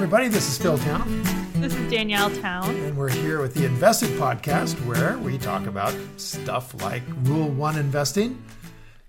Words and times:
everybody. 0.00 0.28
This 0.28 0.48
is 0.48 0.56
Phil 0.56 0.78
Town, 0.78 1.22
This 1.56 1.74
is 1.74 1.90
Danielle 1.90 2.30
Town. 2.36 2.74
and 2.74 2.96
we're 2.96 3.10
here 3.10 3.42
with 3.42 3.52
the 3.52 3.66
Invested 3.66 4.08
Podcast, 4.18 4.74
where 4.86 5.18
we 5.18 5.36
talk 5.36 5.66
about 5.66 5.94
stuff 6.16 6.80
like 6.82 7.02
Rule 7.24 7.50
One 7.50 7.76
investing, 7.76 8.42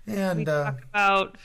and 0.06 0.40
We 0.40 0.46
uh, 0.52 0.74
about 0.92 1.36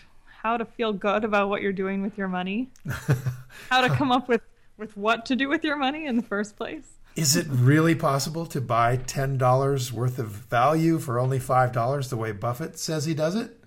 how 0.41 0.57
to 0.57 0.65
feel 0.65 0.91
good 0.91 1.23
about 1.23 1.47
what 1.47 1.61
you're 1.61 1.71
doing 1.71 2.01
with 2.01 2.17
your 2.17 2.27
money, 2.27 2.69
how 3.69 3.79
to 3.79 3.87
come 3.87 4.11
up 4.11 4.27
with, 4.27 4.41
with 4.77 4.97
what 4.97 5.25
to 5.27 5.35
do 5.37 5.47
with 5.47 5.63
your 5.63 5.77
money 5.77 6.05
in 6.05 6.17
the 6.17 6.23
first 6.23 6.57
place. 6.57 6.97
is 7.15 7.37
it 7.37 7.47
really 7.49 7.95
possible 7.95 8.45
to 8.47 8.59
buy 8.59 8.97
ten 8.97 9.37
dollars 9.37 9.93
worth 9.93 10.19
of 10.19 10.27
value 10.27 10.99
for 10.99 11.19
only 11.19 11.39
five 11.39 11.71
dollars, 11.71 12.09
the 12.09 12.17
way 12.17 12.33
Buffett 12.33 12.77
says 12.77 13.05
he 13.05 13.13
does 13.13 13.35
it? 13.35 13.57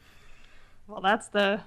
Well, 0.86 1.00
that's 1.00 1.28
the 1.28 1.62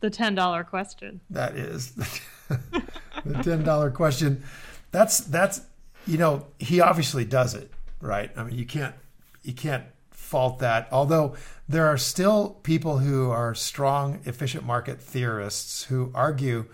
the 0.00 0.10
ten 0.10 0.34
dollar 0.34 0.64
question. 0.64 1.20
That 1.30 1.54
is 1.54 1.92
the 2.48 3.42
ten 3.42 3.62
dollar 3.64 3.90
question. 3.90 4.42
That's 4.90 5.18
that's 5.18 5.60
you 6.06 6.18
know 6.18 6.46
he 6.58 6.80
obviously 6.80 7.24
does 7.24 7.54
it 7.54 7.70
right. 8.00 8.30
I 8.36 8.44
mean 8.44 8.58
you 8.58 8.66
can't 8.66 8.94
you 9.42 9.52
can't 9.52 9.84
fault 10.10 10.58
that. 10.58 10.88
Although 10.92 11.36
there 11.68 11.86
are 11.86 11.98
still 11.98 12.58
people 12.62 12.98
who 12.98 13.30
are 13.30 13.54
strong 13.54 14.20
efficient 14.24 14.64
market 14.64 15.00
theorists 15.00 15.84
who 15.84 16.10
argue 16.14 16.66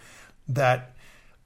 that 0.48 0.94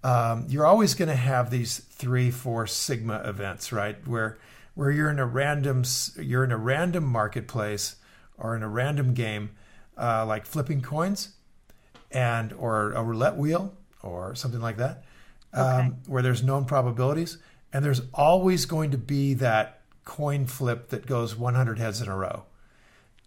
um, 0.04 0.46
you're 0.48 0.66
always 0.66 0.94
going 0.94 1.08
to 1.08 1.16
have 1.16 1.50
these 1.50 1.78
three 1.78 2.30
four 2.30 2.66
sigma 2.66 3.22
events 3.24 3.72
right 3.72 4.06
where 4.06 4.38
where 4.74 4.90
you're 4.90 5.10
in 5.10 5.18
a 5.18 5.26
random 5.26 5.82
you're 6.16 6.44
in 6.44 6.52
a 6.52 6.56
random 6.56 7.04
marketplace 7.04 7.96
or 8.36 8.54
in 8.54 8.62
a 8.62 8.68
random 8.68 9.12
game 9.12 9.50
uh, 9.96 10.24
like 10.24 10.46
flipping 10.46 10.80
coins 10.80 11.30
and 12.10 12.52
or 12.52 12.92
a 12.92 13.02
roulette 13.02 13.36
wheel 13.36 13.74
or 14.02 14.34
something 14.34 14.60
like 14.60 14.76
that, 14.78 15.04
Okay. 15.56 15.62
um, 15.62 15.96
where 16.06 16.22
there's 16.22 16.42
known 16.42 16.64
probabilities, 16.64 17.38
and 17.72 17.84
there's 17.84 18.00
always 18.14 18.64
going 18.66 18.90
to 18.92 18.98
be 18.98 19.34
that 19.34 19.80
coin 20.04 20.46
flip 20.46 20.88
that 20.88 21.06
goes 21.06 21.36
100 21.36 21.78
heads 21.78 22.00
in 22.00 22.08
a 22.08 22.16
row, 22.16 22.44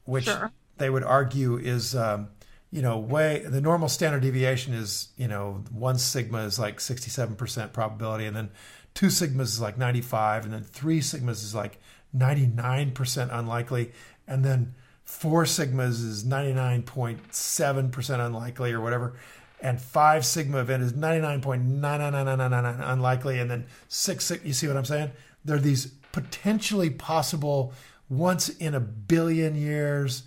which 0.05 0.25
Sure. 0.25 0.51
they 0.77 0.89
would 0.89 1.03
argue 1.03 1.57
is, 1.57 1.95
um, 1.95 2.29
you 2.71 2.81
know, 2.81 2.97
way 2.97 3.43
the 3.45 3.61
normal 3.61 3.89
standard 3.89 4.21
deviation 4.21 4.73
is, 4.73 5.09
you 5.17 5.27
know, 5.27 5.63
one 5.71 5.97
sigma 5.97 6.39
is 6.45 6.57
like 6.57 6.79
67% 6.79 7.73
probability, 7.73 8.25
and 8.25 8.35
then 8.35 8.49
two 8.93 9.07
sigmas 9.07 9.47
is 9.53 9.61
like 9.61 9.77
95, 9.77 10.45
and 10.45 10.53
then 10.53 10.63
three 10.63 11.01
sigmas 11.01 11.43
is 11.43 11.53
like 11.53 11.79
99% 12.15 13.29
unlikely, 13.31 13.91
and 14.27 14.43
then 14.45 14.73
four 15.03 15.43
sigmas 15.43 16.03
is 16.03 16.23
99.7% 16.23 18.25
unlikely 18.25 18.71
or 18.73 18.81
whatever 18.81 19.13
and 19.61 19.79
five 19.81 20.25
sigma 20.25 20.57
event 20.59 20.83
is 20.83 20.93
99.99999 20.93 22.91
unlikely 22.91 23.39
and 23.39 23.49
then 23.49 23.65
six 23.87 24.25
sig- 24.25 24.41
you 24.43 24.53
see 24.53 24.67
what 24.67 24.77
i'm 24.77 24.85
saying 24.85 25.11
there 25.45 25.55
are 25.55 25.59
these 25.59 25.87
potentially 26.11 26.89
possible 26.89 27.73
once 28.09 28.49
in 28.49 28.73
a 28.75 28.79
billion 28.79 29.55
years 29.55 30.23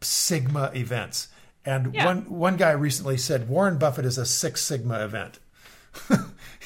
sigma 0.00 0.70
events 0.74 1.28
and 1.64 1.94
Yeah. 1.94 2.06
one 2.06 2.28
one 2.30 2.56
guy 2.56 2.70
recently 2.72 3.16
said 3.16 3.48
warren 3.48 3.78
buffett 3.78 4.04
is 4.04 4.18
a 4.18 4.26
six 4.26 4.62
sigma 4.62 5.04
event 5.04 5.38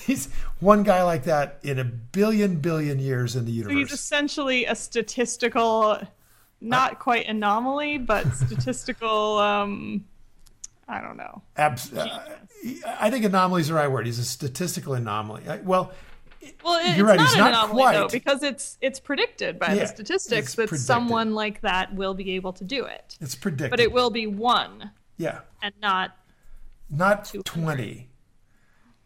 he's 0.07 0.29
one 0.61 0.83
guy 0.83 1.03
like 1.03 1.25
that 1.25 1.59
in 1.63 1.79
a 1.79 1.85
billion 1.85 2.57
billion 2.57 2.99
years 2.99 3.35
in 3.37 3.45
the 3.47 3.53
So 3.53 3.69
universe 3.69 3.91
he's 3.91 3.93
essentially 3.99 4.67
a 4.67 4.75
statistical, 4.75 5.99
not 6.61 6.99
quite 6.99 7.27
anomaly, 7.27 7.97
but 7.97 8.31
statistical. 8.35 9.39
Um, 9.39 10.05
I 10.89 11.01
don't 11.01 11.17
know. 11.17 11.43
Abs- 11.57 11.93
uh, 11.93 12.37
I 13.01 13.11
think 13.11 13.25
anomaly 13.25 13.63
is 13.63 13.69
the 13.69 13.75
right 13.75 13.89
word. 13.91 14.07
He's 14.07 14.19
a 14.19 14.25
statistical 14.25 14.95
anomaly. 14.95 15.43
I- 15.49 15.61
Well, 15.61 15.93
Well, 16.63 16.79
it, 16.79 16.97
You're 16.99 17.09
it's 17.11 17.11
right, 17.11 17.17
not 17.17 17.25
he's 17.27 17.33
an 17.35 17.39
not 17.41 17.49
anomaly 17.71 17.93
though, 17.95 18.01
quite. 18.03 18.13
because 18.13 18.43
it's 18.43 18.77
it's 18.83 19.01
predicted 19.01 19.59
by 19.59 19.69
Yeah, 19.73 19.75
the 19.81 19.87
statistics 19.87 20.55
that 20.55 20.69
predicted. 20.69 20.87
someone 20.87 21.35
like 21.35 21.63
that 21.63 21.95
will 21.95 22.13
be 22.15 22.33
able 22.33 22.53
to 22.55 22.65
do 22.65 22.85
it. 22.85 23.17
it's 23.21 23.35
predicted. 23.35 23.71
But 23.71 23.81
it 23.81 23.93
will 23.93 24.11
be 24.11 24.27
one 24.27 24.91
yeah, 25.17 25.41
and 25.63 25.73
not 25.81 26.17
not 26.91 27.25
200. 27.25 27.45
20. 27.47 28.09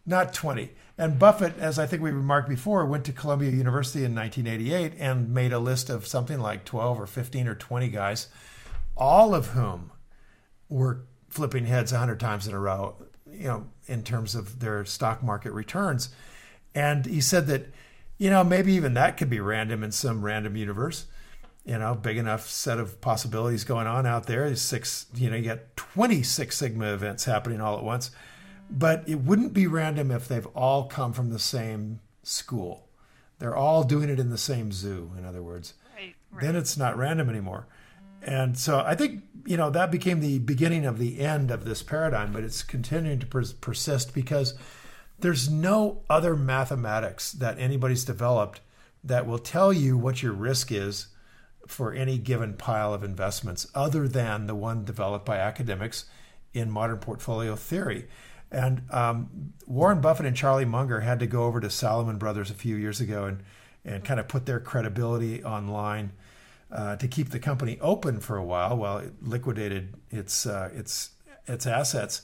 Not 0.05 0.33
20. 0.33 0.71
And 0.97 1.17
Buffett, 1.19 1.57
as 1.59 1.77
I 1.79 1.85
think 1.85 2.01
we 2.01 2.11
remarked 2.11 2.49
before, 2.49 2.85
went 2.85 3.05
to 3.05 3.13
Columbia 3.13 3.51
University 3.51 4.03
in 4.03 4.13
1988 4.15 4.93
and 4.99 5.33
made 5.33 5.53
a 5.53 5.59
list 5.59 5.89
of 5.89 6.05
something 6.07 6.39
like 6.39 6.65
12 6.65 6.99
or 6.99 7.05
15 7.07 7.47
or 7.47 7.55
20 7.55 7.87
guys, 7.89 8.27
all 8.97 9.33
of 9.35 9.47
whom 9.51 9.91
were 10.67 11.05
flipping 11.29 11.65
heads 11.65 11.91
100 11.91 12.19
times 12.19 12.47
in 12.47 12.53
a 12.53 12.59
row, 12.59 12.95
you 13.31 13.47
know, 13.47 13.67
in 13.87 14.03
terms 14.03 14.35
of 14.35 14.59
their 14.59 14.85
stock 14.85 15.23
market 15.23 15.51
returns. 15.51 16.09
And 16.75 17.05
he 17.05 17.21
said 17.21 17.47
that, 17.47 17.67
you 18.17 18.29
know, 18.29 18.43
maybe 18.43 18.73
even 18.73 18.93
that 18.95 19.17
could 19.17 19.29
be 19.29 19.39
random 19.39 19.83
in 19.83 19.91
some 19.91 20.23
random 20.23 20.55
universe. 20.55 21.05
You 21.65 21.77
know, 21.77 21.93
big 21.93 22.17
enough 22.17 22.49
set 22.49 22.79
of 22.79 22.99
possibilities 22.99 23.63
going 23.63 23.85
on 23.85 24.05
out 24.05 24.25
there. 24.25 24.45
There's 24.45 24.61
six, 24.61 25.05
you 25.13 25.29
know, 25.29 25.35
you 25.35 25.43
got 25.43 25.75
26 25.75 26.55
Sigma 26.55 26.93
events 26.93 27.25
happening 27.25 27.61
all 27.61 27.77
at 27.77 27.83
once. 27.83 28.11
But 28.71 29.03
it 29.07 29.15
wouldn't 29.15 29.53
be 29.53 29.67
random 29.67 30.09
if 30.09 30.27
they've 30.27 30.47
all 30.47 30.85
come 30.85 31.13
from 31.13 31.29
the 31.29 31.39
same 31.39 31.99
school. 32.23 32.87
They're 33.39 33.55
all 33.55 33.83
doing 33.83 34.09
it 34.09 34.19
in 34.19 34.29
the 34.29 34.37
same 34.37 34.71
zoo, 34.71 35.11
in 35.17 35.25
other 35.25 35.43
words 35.43 35.73
right. 36.31 36.43
then 36.43 36.55
it's 36.55 36.77
not 36.77 36.97
random 36.97 37.29
anymore. 37.29 37.67
And 38.21 38.57
so 38.57 38.79
I 38.85 38.95
think 38.95 39.23
you 39.45 39.57
know 39.57 39.69
that 39.69 39.91
became 39.91 40.19
the 40.19 40.39
beginning 40.39 40.85
of 40.85 40.97
the 40.97 41.19
end 41.19 41.51
of 41.51 41.65
this 41.65 41.83
paradigm, 41.83 42.31
but 42.33 42.43
it's 42.43 42.63
continuing 42.63 43.19
to 43.19 43.25
pers- 43.25 43.53
persist 43.53 44.13
because 44.13 44.53
there's 45.19 45.49
no 45.49 46.01
other 46.09 46.35
mathematics 46.35 47.31
that 47.33 47.59
anybody's 47.59 48.05
developed 48.05 48.61
that 49.03 49.25
will 49.25 49.39
tell 49.39 49.71
you 49.71 49.97
what 49.97 50.21
your 50.21 50.33
risk 50.33 50.71
is 50.71 51.07
for 51.67 51.93
any 51.93 52.17
given 52.17 52.53
pile 52.53 52.93
of 52.93 53.03
investments 53.03 53.67
other 53.75 54.07
than 54.07 54.47
the 54.47 54.55
one 54.55 54.83
developed 54.83 55.25
by 55.25 55.37
academics 55.37 56.05
in 56.53 56.69
modern 56.69 56.97
portfolio 56.97 57.55
theory. 57.55 58.07
And 58.51 58.81
um, 58.89 59.53
Warren 59.67 60.01
Buffett 60.01 60.25
and 60.25 60.35
Charlie 60.35 60.65
Munger 60.65 61.01
had 61.01 61.19
to 61.19 61.27
go 61.27 61.43
over 61.43 61.59
to 61.59 61.69
Salomon 61.69 62.17
Brothers 62.17 62.49
a 62.49 62.55
few 62.55 62.75
years 62.75 62.99
ago 62.99 63.25
and, 63.25 63.43
and 63.85 64.03
kind 64.03 64.19
of 64.19 64.27
put 64.27 64.45
their 64.45 64.59
credibility 64.59 65.43
online 65.43 66.11
uh, 66.71 66.95
to 66.97 67.07
keep 67.07 67.29
the 67.29 67.39
company 67.39 67.77
open 67.81 68.19
for 68.19 68.37
a 68.37 68.43
while 68.43 68.77
while 68.77 68.97
it 68.99 69.13
liquidated 69.21 69.95
its 70.09 70.45
uh, 70.45 70.69
its 70.73 71.11
its 71.47 71.65
assets. 71.65 72.21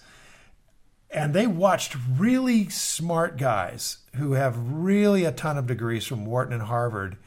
And 1.10 1.34
they 1.34 1.48
watched 1.48 1.96
really 2.18 2.68
smart 2.70 3.38
guys 3.38 4.00
who 4.16 4.34
have 4.34 4.58
really 4.58 5.24
a 5.24 5.32
ton 5.32 5.58
of 5.58 5.68
degrees 5.68 6.06
from 6.06 6.26
Wharton 6.26 6.54
and 6.54 6.64
Harvard 6.64 7.18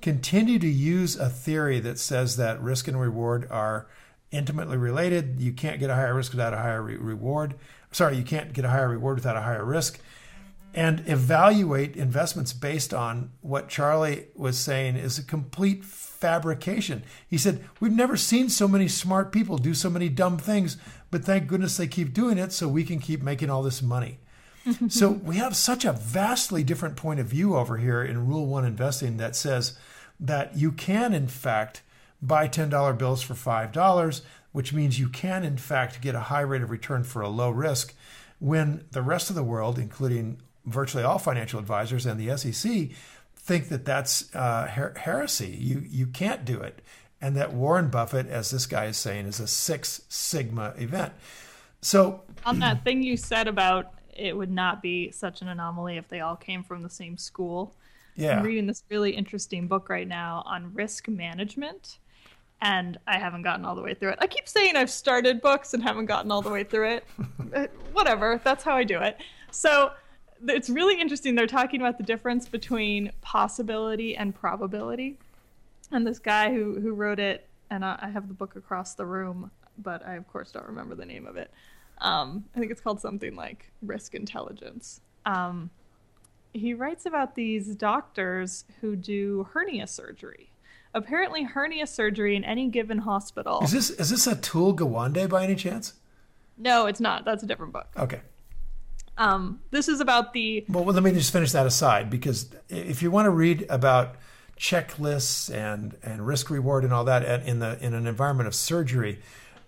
continue 0.00 0.58
to 0.58 0.68
use 0.68 1.16
a 1.16 1.28
theory 1.28 1.80
that 1.80 1.98
says 1.98 2.36
that 2.36 2.60
risk 2.60 2.88
and 2.88 3.00
reward 3.00 3.46
are 3.50 3.86
intimately 4.30 4.76
related. 4.76 5.40
You 5.40 5.52
can't 5.52 5.80
get 5.80 5.90
a 5.90 5.94
higher 5.94 6.14
risk 6.14 6.32
without 6.32 6.52
a 6.52 6.58
higher 6.58 6.82
re- 6.82 6.96
reward. 6.96 7.54
Sorry, 7.92 8.16
you 8.16 8.24
can't 8.24 8.52
get 8.52 8.64
a 8.64 8.70
higher 8.70 8.88
reward 8.88 9.16
without 9.16 9.36
a 9.36 9.42
higher 9.42 9.64
risk. 9.64 10.00
And 10.74 11.04
evaluate 11.06 11.96
investments 11.96 12.52
based 12.52 12.92
on 12.92 13.30
what 13.40 13.68
Charlie 13.68 14.26
was 14.34 14.58
saying 14.58 14.96
is 14.96 15.18
a 15.18 15.22
complete 15.22 15.84
fabrication. 16.24 17.04
He 17.28 17.36
said, 17.36 17.62
We've 17.80 17.92
never 17.92 18.16
seen 18.16 18.48
so 18.48 18.66
many 18.66 18.88
smart 18.88 19.30
people 19.30 19.58
do 19.58 19.74
so 19.74 19.90
many 19.90 20.08
dumb 20.08 20.38
things, 20.38 20.78
but 21.10 21.22
thank 21.22 21.48
goodness 21.48 21.76
they 21.76 21.86
keep 21.86 22.14
doing 22.14 22.38
it 22.38 22.50
so 22.50 22.66
we 22.66 22.82
can 22.82 22.98
keep 22.98 23.22
making 23.22 23.50
all 23.50 23.62
this 23.62 23.82
money. 23.82 24.20
so 24.88 25.10
we 25.10 25.36
have 25.36 25.54
such 25.54 25.84
a 25.84 25.92
vastly 25.92 26.64
different 26.64 26.96
point 26.96 27.20
of 27.20 27.26
view 27.26 27.56
over 27.56 27.76
here 27.76 28.02
in 28.02 28.26
Rule 28.26 28.46
1 28.46 28.64
investing 28.64 29.18
that 29.18 29.36
says 29.36 29.76
that 30.18 30.56
you 30.56 30.72
can, 30.72 31.12
in 31.12 31.28
fact, 31.28 31.82
buy 32.22 32.48
$10 32.48 32.96
bills 32.96 33.20
for 33.20 33.34
$5, 33.34 34.22
which 34.52 34.72
means 34.72 34.98
you 34.98 35.10
can, 35.10 35.44
in 35.44 35.58
fact, 35.58 36.00
get 36.00 36.14
a 36.14 36.20
high 36.20 36.40
rate 36.40 36.62
of 36.62 36.70
return 36.70 37.04
for 37.04 37.20
a 37.20 37.28
low 37.28 37.50
risk 37.50 37.92
when 38.38 38.86
the 38.92 39.02
rest 39.02 39.28
of 39.28 39.36
the 39.36 39.42
world, 39.42 39.78
including 39.78 40.38
virtually 40.64 41.04
all 41.04 41.18
financial 41.18 41.60
advisors 41.60 42.06
and 42.06 42.18
the 42.18 42.34
SEC, 42.38 42.88
think 43.44 43.68
that 43.68 43.84
that's 43.84 44.34
uh, 44.34 44.66
her- 44.68 44.94
heresy. 44.96 45.56
You, 45.60 45.82
you 45.86 46.06
can't 46.06 46.44
do 46.44 46.60
it. 46.60 46.80
and 47.20 47.36
that 47.36 47.52
Warren 47.52 47.88
Buffett, 47.88 48.26
as 48.26 48.50
this 48.50 48.66
guy 48.66 48.86
is 48.86 48.96
saying, 48.96 49.26
is 49.26 49.38
a 49.40 49.46
Six 49.46 50.02
Sigma 50.08 50.74
event. 50.76 51.12
So, 51.80 52.22
on 52.46 52.58
that 52.60 52.84
thing 52.84 53.02
you 53.02 53.16
said 53.16 53.46
about 53.46 53.92
it 54.16 54.36
would 54.36 54.50
not 54.50 54.80
be 54.80 55.10
such 55.10 55.42
an 55.42 55.48
anomaly 55.48 55.96
if 55.96 56.08
they 56.08 56.20
all 56.20 56.36
came 56.36 56.62
from 56.62 56.82
the 56.82 56.90
same 56.90 57.16
school. 57.18 57.74
Yeah. 58.16 58.38
I'm 58.38 58.44
reading 58.44 58.66
this 58.66 58.84
really 58.88 59.10
interesting 59.10 59.66
book 59.66 59.88
right 59.88 60.06
now 60.06 60.42
on 60.46 60.72
risk 60.72 61.08
management, 61.08 61.98
and 62.62 62.96
I 63.06 63.18
haven't 63.18 63.42
gotten 63.42 63.64
all 63.64 63.74
the 63.74 63.82
way 63.82 63.94
through 63.94 64.10
it. 64.10 64.18
I 64.20 64.26
keep 64.26 64.48
saying 64.48 64.76
I've 64.76 64.90
started 64.90 65.42
books 65.42 65.74
and 65.74 65.82
haven't 65.82 66.06
gotten 66.06 66.30
all 66.30 66.40
the 66.42 66.50
way 66.50 66.64
through 66.64 66.90
it. 66.90 67.04
Uh, 67.54 67.68
whatever, 67.92 68.40
that's 68.42 68.64
how 68.64 68.74
I 68.74 68.82
do 68.82 68.98
it. 68.98 69.16
So 69.52 69.92
it's 70.46 70.70
really 70.70 71.00
interesting. 71.00 71.34
They're 71.34 71.46
talking 71.46 71.80
about 71.80 71.98
the 71.98 72.04
difference 72.04 72.48
between 72.48 73.12
possibility 73.20 74.16
and 74.16 74.34
probability. 74.34 75.18
And 75.90 76.06
this 76.06 76.18
guy 76.18 76.52
who, 76.52 76.80
who 76.80 76.92
wrote 76.92 77.18
it, 77.18 77.46
and 77.70 77.84
I, 77.84 77.98
I 78.02 78.08
have 78.08 78.28
the 78.28 78.34
book 78.34 78.56
across 78.56 78.94
the 78.94 79.06
room, 79.06 79.50
but 79.78 80.06
I, 80.06 80.14
of 80.14 80.26
course, 80.28 80.50
don't 80.52 80.66
remember 80.66 80.94
the 80.94 81.06
name 81.06 81.26
of 81.26 81.36
it. 81.36 81.50
Um, 82.00 82.44
I 82.54 82.58
think 82.58 82.72
it's 82.72 82.80
called 82.80 83.00
something 83.00 83.36
like 83.36 83.70
Risk 83.82 84.14
Intelligence. 84.14 85.00
Um, 85.26 85.70
he 86.52 86.74
writes 86.74 87.06
about 87.06 87.34
these 87.34 87.74
doctors 87.74 88.64
who 88.80 88.96
do 88.96 89.48
hernia 89.52 89.86
surgery. 89.86 90.50
Apparently, 90.94 91.42
hernia 91.42 91.86
surgery 91.86 92.36
in 92.36 92.44
any 92.44 92.68
given 92.68 92.98
hospital. 92.98 93.60
Is 93.64 93.72
this 93.72 93.90
is 93.90 94.10
this 94.10 94.26
Atul 94.28 94.76
Gawande 94.76 95.28
by 95.28 95.42
any 95.42 95.56
chance? 95.56 95.94
No, 96.56 96.86
it's 96.86 97.00
not. 97.00 97.24
That's 97.24 97.42
a 97.42 97.46
different 97.46 97.72
book. 97.72 97.88
Okay. 97.98 98.20
Um, 99.16 99.60
this 99.70 99.88
is 99.88 100.00
about 100.00 100.32
the. 100.32 100.64
Well, 100.68 100.84
let 100.84 101.02
me 101.02 101.12
just 101.12 101.32
finish 101.32 101.52
that 101.52 101.66
aside 101.66 102.10
because 102.10 102.50
if 102.68 103.02
you 103.02 103.10
want 103.10 103.26
to 103.26 103.30
read 103.30 103.66
about 103.68 104.16
checklists 104.58 105.52
and 105.52 105.96
and 106.02 106.26
risk 106.26 106.50
reward 106.50 106.84
and 106.84 106.92
all 106.92 107.04
that 107.04 107.46
in 107.46 107.58
the 107.58 107.78
in 107.84 107.94
an 107.94 108.06
environment 108.06 108.46
of 108.46 108.54
surgery, 108.54 109.20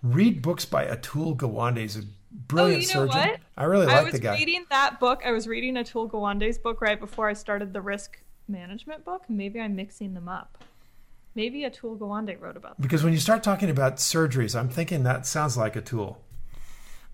read 0.03 0.41
books 0.41 0.65
by 0.65 0.85
Atul 0.85 1.35
Gawande. 1.35 1.79
He's 1.79 1.97
a 1.97 2.03
brilliant 2.31 2.77
oh, 2.77 2.79
you 2.79 2.87
know 2.87 3.11
surgeon. 3.11 3.29
What? 3.31 3.39
I 3.57 3.63
really 3.63 3.85
like 3.85 4.11
the 4.11 4.19
guy. 4.19 4.29
I 4.29 4.31
was 4.33 4.39
reading 4.39 4.65
that 4.69 4.99
book. 4.99 5.21
I 5.25 5.31
was 5.31 5.47
reading 5.47 5.75
Atul 5.75 6.09
Gawande's 6.09 6.57
book 6.57 6.81
right 6.81 6.99
before 6.99 7.29
I 7.29 7.33
started 7.33 7.73
the 7.73 7.81
risk 7.81 8.21
management 8.47 9.05
book. 9.05 9.23
Maybe 9.29 9.59
I'm 9.59 9.75
mixing 9.75 10.13
them 10.13 10.27
up. 10.27 10.63
Maybe 11.35 11.61
Atul 11.61 11.97
Gawande 11.97 12.39
wrote 12.39 12.57
about 12.57 12.77
them. 12.77 12.81
Because 12.81 13.03
when 13.03 13.13
you 13.13 13.19
start 13.19 13.43
talking 13.43 13.69
about 13.69 13.97
surgeries, 13.97 14.59
I'm 14.59 14.69
thinking 14.69 15.03
that 15.03 15.25
sounds 15.25 15.55
like 15.55 15.75
Atul. 15.75 16.17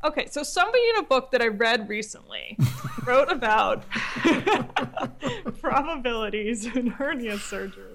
Okay, 0.04 0.28
so 0.30 0.44
somebody 0.44 0.84
in 0.90 0.98
a 0.98 1.04
book 1.04 1.32
that 1.32 1.42
I 1.42 1.48
read 1.48 1.88
recently 1.88 2.58
wrote 3.06 3.32
about 3.32 3.84
probabilities 5.62 6.66
in 6.66 6.88
hernia 6.88 7.38
surgery. 7.38 7.90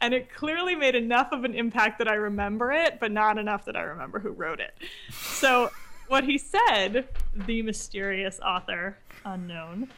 And 0.00 0.12
it 0.12 0.32
clearly 0.34 0.74
made 0.74 0.96
enough 0.96 1.28
of 1.30 1.44
an 1.44 1.54
impact 1.54 1.98
that 1.98 2.08
I 2.08 2.14
remember 2.14 2.72
it, 2.72 2.98
but 2.98 3.12
not 3.12 3.38
enough 3.38 3.64
that 3.66 3.76
I 3.76 3.82
remember 3.82 4.18
who 4.18 4.30
wrote 4.30 4.60
it. 4.60 4.74
So, 5.12 5.70
what 6.08 6.24
he 6.24 6.36
said, 6.36 7.08
the 7.34 7.62
mysterious 7.62 8.38
author, 8.40 8.98
unknown, 9.24 9.88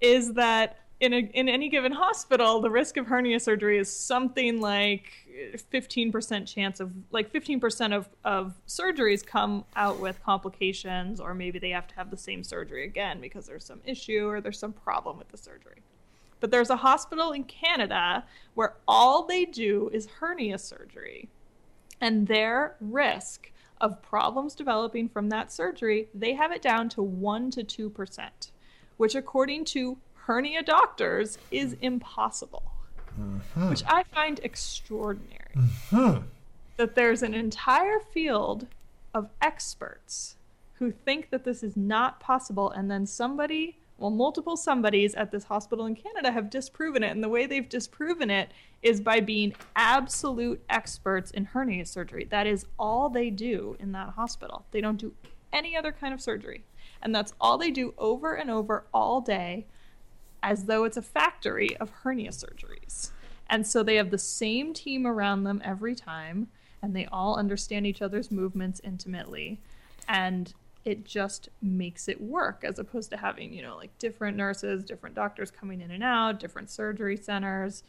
is 0.00 0.34
that 0.34 0.80
in, 1.00 1.12
a, 1.12 1.18
in 1.18 1.48
any 1.48 1.68
given 1.68 1.92
hospital, 1.92 2.60
the 2.60 2.70
risk 2.70 2.96
of 2.96 3.06
hernia 3.06 3.40
surgery 3.40 3.78
is 3.78 3.94
something 3.94 4.60
like 4.60 5.12
15% 5.72 6.46
chance 6.46 6.80
of 6.80 6.92
like 7.10 7.32
15% 7.32 7.94
of, 7.94 8.08
of 8.24 8.54
surgeries 8.68 9.24
come 9.24 9.64
out 9.74 9.98
with 9.98 10.22
complications 10.22 11.20
or 11.20 11.34
maybe 11.34 11.58
they 11.58 11.70
have 11.70 11.88
to 11.88 11.94
have 11.96 12.10
the 12.10 12.16
same 12.16 12.44
surgery 12.44 12.84
again 12.84 13.20
because 13.20 13.46
there's 13.46 13.64
some 13.64 13.80
issue 13.84 14.26
or 14.28 14.40
there's 14.40 14.58
some 14.58 14.72
problem 14.72 15.18
with 15.18 15.28
the 15.28 15.38
surgery. 15.38 15.82
But 16.40 16.50
there's 16.50 16.70
a 16.70 16.76
hospital 16.76 17.32
in 17.32 17.44
canada 17.44 18.24
where 18.54 18.74
all 18.86 19.26
they 19.26 19.44
do 19.44 19.90
is 19.92 20.06
hernia 20.06 20.58
surgery. 20.58 21.28
And 22.00 22.26
their 22.26 22.76
risk 22.80 23.50
of 23.80 24.02
problems 24.02 24.54
developing 24.54 25.08
from 25.08 25.28
that 25.28 25.52
surgery 25.52 26.08
they 26.14 26.34
have 26.34 26.52
it 26.52 26.62
down 26.62 26.88
to 26.88 27.02
1 27.02 27.50
to 27.50 27.64
2% 27.64 28.50
which 28.96 29.14
according 29.14 29.64
to 29.64 29.98
hernia 30.14 30.62
doctors 30.62 31.38
is 31.50 31.76
impossible 31.82 32.73
mm-hmm. 33.18 33.70
which 33.70 33.82
I 33.86 34.02
find 34.04 34.40
extraordinary. 34.42 35.54
Mm-hmm. 35.54 36.22
That 36.76 36.94
there's 36.94 37.22
an 37.22 37.34
entire 37.34 38.00
field 38.00 38.66
of 39.14 39.30
experts 39.40 40.36
who 40.74 40.90
think 40.90 41.30
that 41.30 41.44
this 41.44 41.62
is 41.62 41.76
not 41.76 42.18
possible, 42.18 42.70
and 42.70 42.90
then 42.90 43.06
somebody, 43.06 43.78
well, 43.96 44.10
multiple 44.10 44.56
somebodies 44.56 45.14
at 45.14 45.30
this 45.30 45.44
hospital 45.44 45.86
in 45.86 45.94
Canada 45.94 46.32
have 46.32 46.50
disproven 46.50 47.04
it. 47.04 47.10
And 47.10 47.22
the 47.22 47.28
way 47.28 47.46
they've 47.46 47.68
disproven 47.68 48.28
it 48.28 48.50
is 48.82 49.00
by 49.00 49.20
being 49.20 49.54
absolute 49.76 50.60
experts 50.68 51.30
in 51.30 51.44
hernia 51.44 51.86
surgery. 51.86 52.26
That 52.28 52.46
is 52.46 52.66
all 52.78 53.08
they 53.08 53.30
do 53.30 53.76
in 53.78 53.92
that 53.92 54.10
hospital. 54.10 54.66
They 54.72 54.80
don't 54.80 54.98
do 54.98 55.14
any 55.52 55.76
other 55.76 55.92
kind 55.92 56.12
of 56.12 56.20
surgery. 56.20 56.64
And 57.00 57.14
that's 57.14 57.34
all 57.40 57.56
they 57.56 57.70
do 57.70 57.94
over 57.96 58.34
and 58.34 58.50
over 58.50 58.84
all 58.92 59.20
day 59.20 59.66
as 60.44 60.66
though 60.66 60.84
it's 60.84 60.98
a 60.98 61.02
factory 61.02 61.74
of 61.78 61.88
hernia 61.88 62.30
surgeries. 62.30 63.10
And 63.48 63.66
so 63.66 63.82
they 63.82 63.96
have 63.96 64.10
the 64.10 64.18
same 64.18 64.74
team 64.74 65.06
around 65.06 65.44
them 65.44 65.62
every 65.64 65.94
time, 65.94 66.48
and 66.82 66.94
they 66.94 67.06
all 67.06 67.36
understand 67.36 67.86
each 67.86 68.02
other's 68.02 68.30
movements 68.30 68.80
intimately. 68.84 69.58
And 70.06 70.52
it 70.84 71.06
just 71.06 71.48
makes 71.62 72.08
it 72.08 72.20
work 72.20 72.62
as 72.62 72.78
opposed 72.78 73.08
to 73.10 73.16
having, 73.16 73.54
you 73.54 73.62
know, 73.62 73.74
like 73.74 73.96
different 73.98 74.36
nurses, 74.36 74.84
different 74.84 75.16
doctors 75.16 75.50
coming 75.50 75.80
in 75.80 75.90
and 75.90 76.04
out, 76.04 76.38
different 76.38 76.68
surgery 76.68 77.16
centers, 77.16 77.82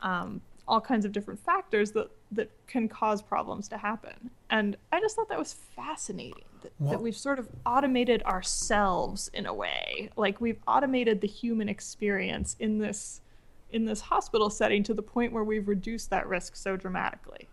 um, 0.00 0.40
all 0.68 0.80
kinds 0.80 1.04
of 1.04 1.12
different 1.12 1.40
factors 1.40 1.92
that, 1.92 2.10
that 2.30 2.50
can 2.66 2.88
cause 2.88 3.22
problems 3.22 3.68
to 3.68 3.78
happen. 3.78 4.30
And 4.50 4.76
I 4.92 5.00
just 5.00 5.16
thought 5.16 5.28
that 5.30 5.38
was 5.38 5.54
fascinating 5.74 6.44
that, 6.62 6.72
that 6.80 7.00
we've 7.00 7.16
sort 7.16 7.38
of 7.38 7.48
automated 7.64 8.22
ourselves 8.24 9.30
in 9.32 9.46
a 9.46 9.54
way. 9.54 10.10
Like 10.16 10.40
we've 10.40 10.60
automated 10.68 11.20
the 11.22 11.26
human 11.26 11.68
experience 11.68 12.54
in 12.60 12.78
this 12.78 13.22
in 13.70 13.84
this 13.84 14.00
hospital 14.00 14.48
setting 14.48 14.82
to 14.82 14.94
the 14.94 15.02
point 15.02 15.30
where 15.30 15.44
we've 15.44 15.68
reduced 15.68 16.08
that 16.08 16.26
risk 16.26 16.56
so 16.56 16.74
dramatically. 16.74 17.48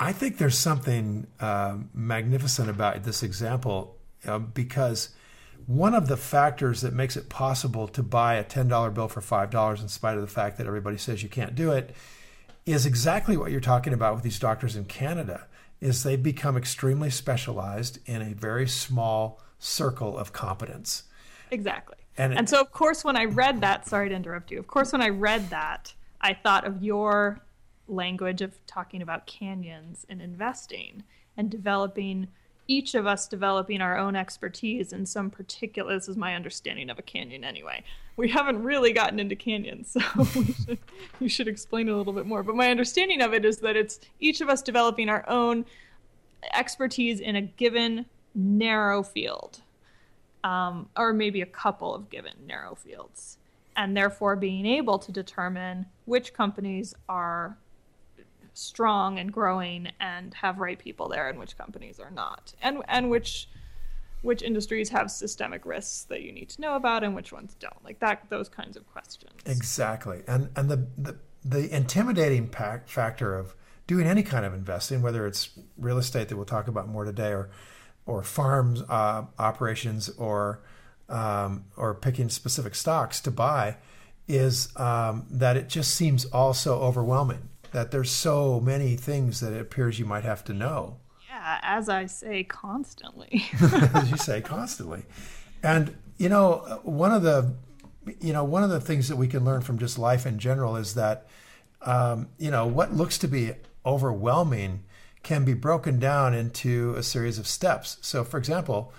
I 0.00 0.12
think 0.12 0.38
there's 0.38 0.58
something 0.58 1.28
uh, 1.38 1.76
magnificent 1.94 2.68
about 2.68 3.04
this 3.04 3.22
example 3.22 3.96
uh, 4.26 4.40
because 4.40 5.10
one 5.66 5.94
of 5.94 6.08
the 6.08 6.16
factors 6.16 6.80
that 6.80 6.92
makes 6.92 7.16
it 7.16 7.28
possible 7.28 7.86
to 7.86 8.02
buy 8.02 8.34
a 8.34 8.44
$10 8.44 8.92
bill 8.92 9.06
for 9.06 9.20
$5 9.20 9.80
in 9.80 9.86
spite 9.86 10.16
of 10.16 10.20
the 10.20 10.26
fact 10.26 10.58
that 10.58 10.66
everybody 10.66 10.96
says 10.96 11.22
you 11.22 11.28
can't 11.28 11.54
do 11.54 11.70
it 11.70 11.94
is 12.66 12.86
exactly 12.86 13.36
what 13.36 13.50
you're 13.50 13.60
talking 13.60 13.92
about 13.92 14.14
with 14.14 14.22
these 14.22 14.38
doctors 14.38 14.76
in 14.76 14.84
Canada 14.84 15.46
is 15.80 16.02
they've 16.02 16.22
become 16.22 16.56
extremely 16.56 17.10
specialized 17.10 17.98
in 18.06 18.22
a 18.22 18.34
very 18.34 18.68
small 18.68 19.40
circle 19.58 20.16
of 20.16 20.32
competence. 20.32 21.04
Exactly. 21.50 21.96
And, 22.16 22.32
it, 22.32 22.38
and 22.38 22.48
so, 22.48 22.60
of 22.60 22.70
course, 22.70 23.04
when 23.04 23.16
I 23.16 23.24
read 23.24 23.60
that, 23.62 23.88
sorry 23.88 24.08
to 24.08 24.14
interrupt 24.14 24.50
you. 24.50 24.58
Of 24.58 24.68
course, 24.68 24.92
when 24.92 25.02
I 25.02 25.08
read 25.08 25.50
that, 25.50 25.92
I 26.20 26.34
thought 26.34 26.66
of 26.66 26.82
your 26.82 27.40
language 27.88 28.42
of 28.42 28.64
talking 28.66 29.02
about 29.02 29.26
canyons 29.26 30.06
and 30.08 30.22
investing 30.22 31.02
and 31.36 31.50
developing 31.50 32.28
each 32.72 32.94
of 32.94 33.06
us 33.06 33.28
developing 33.28 33.82
our 33.82 33.98
own 33.98 34.16
expertise 34.16 34.94
in 34.94 35.04
some 35.04 35.28
particular 35.28 35.94
this 35.94 36.08
is 36.08 36.16
my 36.16 36.34
understanding 36.34 36.88
of 36.88 36.98
a 36.98 37.02
canyon 37.02 37.44
anyway. 37.44 37.84
We 38.16 38.30
haven't 38.30 38.62
really 38.62 38.92
gotten 38.92 39.20
into 39.20 39.36
canyons 39.36 39.92
so 39.92 40.76
you 41.20 41.28
should 41.28 41.48
explain 41.48 41.90
a 41.90 41.96
little 41.96 42.14
bit 42.14 42.26
more. 42.26 42.42
But 42.42 42.56
my 42.56 42.70
understanding 42.70 43.20
of 43.20 43.34
it 43.34 43.44
is 43.44 43.58
that 43.58 43.76
it's 43.76 44.00
each 44.20 44.40
of 44.40 44.48
us 44.48 44.62
developing 44.62 45.10
our 45.10 45.28
own 45.28 45.66
expertise 46.54 47.20
in 47.20 47.36
a 47.36 47.42
given 47.42 48.06
narrow 48.34 49.02
field 49.02 49.60
um, 50.42 50.88
or 50.96 51.12
maybe 51.12 51.42
a 51.42 51.46
couple 51.46 51.94
of 51.94 52.08
given 52.08 52.32
narrow 52.46 52.74
fields 52.74 53.36
and 53.76 53.96
therefore 53.96 54.34
being 54.34 54.64
able 54.64 54.98
to 54.98 55.12
determine 55.12 55.86
which 56.06 56.32
companies 56.32 56.94
are 57.08 57.58
strong 58.54 59.18
and 59.18 59.32
growing 59.32 59.88
and 60.00 60.34
have 60.34 60.58
right 60.58 60.78
people 60.78 61.08
there 61.08 61.28
and 61.28 61.38
which 61.38 61.56
companies 61.56 61.98
are 61.98 62.10
not. 62.10 62.54
And 62.62 62.82
and 62.88 63.10
which 63.10 63.48
which 64.22 64.42
industries 64.42 64.88
have 64.90 65.10
systemic 65.10 65.66
risks 65.66 66.04
that 66.04 66.22
you 66.22 66.32
need 66.32 66.48
to 66.50 66.60
know 66.60 66.76
about 66.76 67.02
and 67.02 67.14
which 67.14 67.32
ones 67.32 67.56
don't. 67.58 67.84
Like 67.84 67.98
that 68.00 68.24
those 68.28 68.48
kinds 68.48 68.76
of 68.76 68.86
questions. 68.86 69.32
Exactly. 69.46 70.22
And 70.26 70.50
and 70.56 70.70
the 70.70 70.86
the, 70.96 71.16
the 71.44 71.74
intimidating 71.74 72.48
factor 72.86 73.36
of 73.36 73.54
doing 73.86 74.06
any 74.06 74.22
kind 74.22 74.46
of 74.46 74.54
investing 74.54 75.02
whether 75.02 75.26
it's 75.26 75.50
real 75.76 75.98
estate 75.98 76.28
that 76.28 76.36
we'll 76.36 76.46
talk 76.46 76.68
about 76.68 76.88
more 76.88 77.04
today 77.04 77.32
or 77.32 77.50
or 78.06 78.22
farms 78.22 78.82
uh, 78.88 79.24
operations 79.38 80.08
or 80.10 80.60
um, 81.08 81.64
or 81.76 81.94
picking 81.94 82.28
specific 82.28 82.74
stocks 82.74 83.20
to 83.20 83.30
buy 83.30 83.76
is 84.28 84.68
um, 84.76 85.26
that 85.30 85.56
it 85.56 85.68
just 85.68 85.94
seems 85.94 86.24
all 86.26 86.54
so 86.54 86.76
overwhelming 86.76 87.48
that 87.72 87.90
there's 87.90 88.10
so 88.10 88.60
many 88.60 88.96
things 88.96 89.40
that 89.40 89.52
it 89.52 89.60
appears 89.60 89.98
you 89.98 90.04
might 90.04 90.24
have 90.24 90.44
to 90.44 90.52
know. 90.52 90.98
Yeah, 91.28 91.58
as 91.62 91.88
I 91.88 92.06
say 92.06 92.44
constantly. 92.44 93.44
as 93.94 94.10
you 94.10 94.16
say 94.16 94.40
constantly. 94.40 95.04
And 95.62 95.96
you 96.18 96.28
know, 96.28 96.80
one 96.84 97.12
of 97.12 97.22
the 97.22 97.54
you 98.20 98.32
know, 98.32 98.44
one 98.44 98.62
of 98.62 98.70
the 98.70 98.80
things 98.80 99.08
that 99.08 99.16
we 99.16 99.28
can 99.28 99.44
learn 99.44 99.62
from 99.62 99.78
just 99.78 99.98
life 99.98 100.26
in 100.26 100.38
general 100.38 100.76
is 100.76 100.94
that 100.94 101.26
um, 101.82 102.28
you 102.38 102.50
know, 102.50 102.66
what 102.66 102.94
looks 102.94 103.18
to 103.18 103.28
be 103.28 103.52
overwhelming 103.84 104.84
can 105.22 105.44
be 105.44 105.54
broken 105.54 105.98
down 105.98 106.34
into 106.34 106.94
a 106.96 107.02
series 107.02 107.38
of 107.38 107.46
steps. 107.46 107.98
So, 108.00 108.24
for 108.24 108.38
example, 108.38 108.92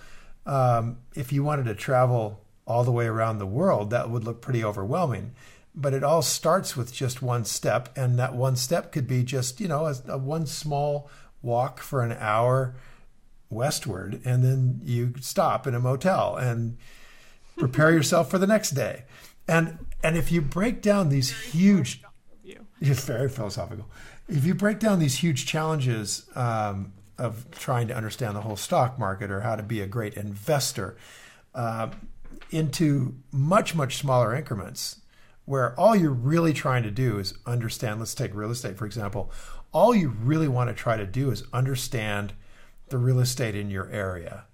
um, 0.46 0.98
if 1.14 1.32
you 1.32 1.42
wanted 1.42 1.64
to 1.66 1.74
travel 1.74 2.40
all 2.66 2.84
the 2.84 2.92
way 2.92 3.06
around 3.06 3.38
the 3.38 3.46
world, 3.46 3.90
that 3.90 4.10
would 4.10 4.24
look 4.24 4.40
pretty 4.40 4.64
overwhelming. 4.64 5.32
But 5.74 5.92
it 5.92 6.04
all 6.04 6.22
starts 6.22 6.76
with 6.76 6.92
just 6.92 7.20
one 7.20 7.44
step, 7.44 7.88
and 7.96 8.18
that 8.18 8.34
one 8.34 8.56
step 8.56 8.92
could 8.92 9.08
be 9.08 9.24
just, 9.24 9.60
you 9.60 9.66
know, 9.66 9.86
a, 9.86 9.94
a 10.08 10.18
one 10.18 10.46
small 10.46 11.10
walk 11.42 11.80
for 11.80 12.02
an 12.02 12.16
hour 12.18 12.74
westward, 13.50 14.20
and 14.24 14.42
then 14.44 14.80
you 14.84 15.14
stop 15.20 15.66
in 15.66 15.74
a 15.74 15.80
motel 15.80 16.36
and 16.36 16.76
prepare 17.56 17.92
yourself 17.92 18.30
for 18.30 18.38
the 18.38 18.46
next 18.46 18.70
day. 18.70 19.04
And 19.46 19.78
and 20.02 20.16
if 20.16 20.30
you 20.30 20.40
break 20.40 20.82
down 20.82 21.08
these 21.08 21.30
huge, 21.52 22.02
it's 22.80 23.04
very 23.04 23.28
philosophical. 23.28 23.88
If 24.28 24.44
you 24.44 24.54
break 24.54 24.78
down 24.78 24.98
these 24.98 25.16
huge 25.16 25.46
challenges 25.46 26.28
um, 26.34 26.92
of 27.18 27.50
trying 27.52 27.88
to 27.88 27.96
understand 27.96 28.36
the 28.36 28.40
whole 28.40 28.56
stock 28.56 28.98
market 28.98 29.30
or 29.30 29.40
how 29.40 29.56
to 29.56 29.62
be 29.62 29.80
a 29.80 29.86
great 29.86 30.14
investor 30.14 30.96
uh, 31.54 31.88
into 32.50 33.14
much 33.32 33.74
much 33.74 33.96
smaller 33.98 34.34
increments, 34.34 35.00
where 35.44 35.78
all 35.78 35.94
you're 35.94 36.10
really 36.10 36.52
trying 36.52 36.82
to 36.82 36.90
do 36.90 37.18
is 37.18 37.34
understand. 37.46 38.00
Let's 38.00 38.14
take 38.14 38.34
real 38.34 38.50
estate 38.50 38.78
for 38.78 38.86
example. 38.86 39.30
All 39.72 39.94
you 39.94 40.08
really 40.08 40.48
want 40.48 40.70
to 40.70 40.74
try 40.74 40.96
to 40.96 41.06
do 41.06 41.30
is 41.30 41.44
understand 41.52 42.32
the 42.88 42.98
real 42.98 43.20
estate 43.20 43.54
in 43.54 43.70
your 43.70 43.90
area, 43.90 44.44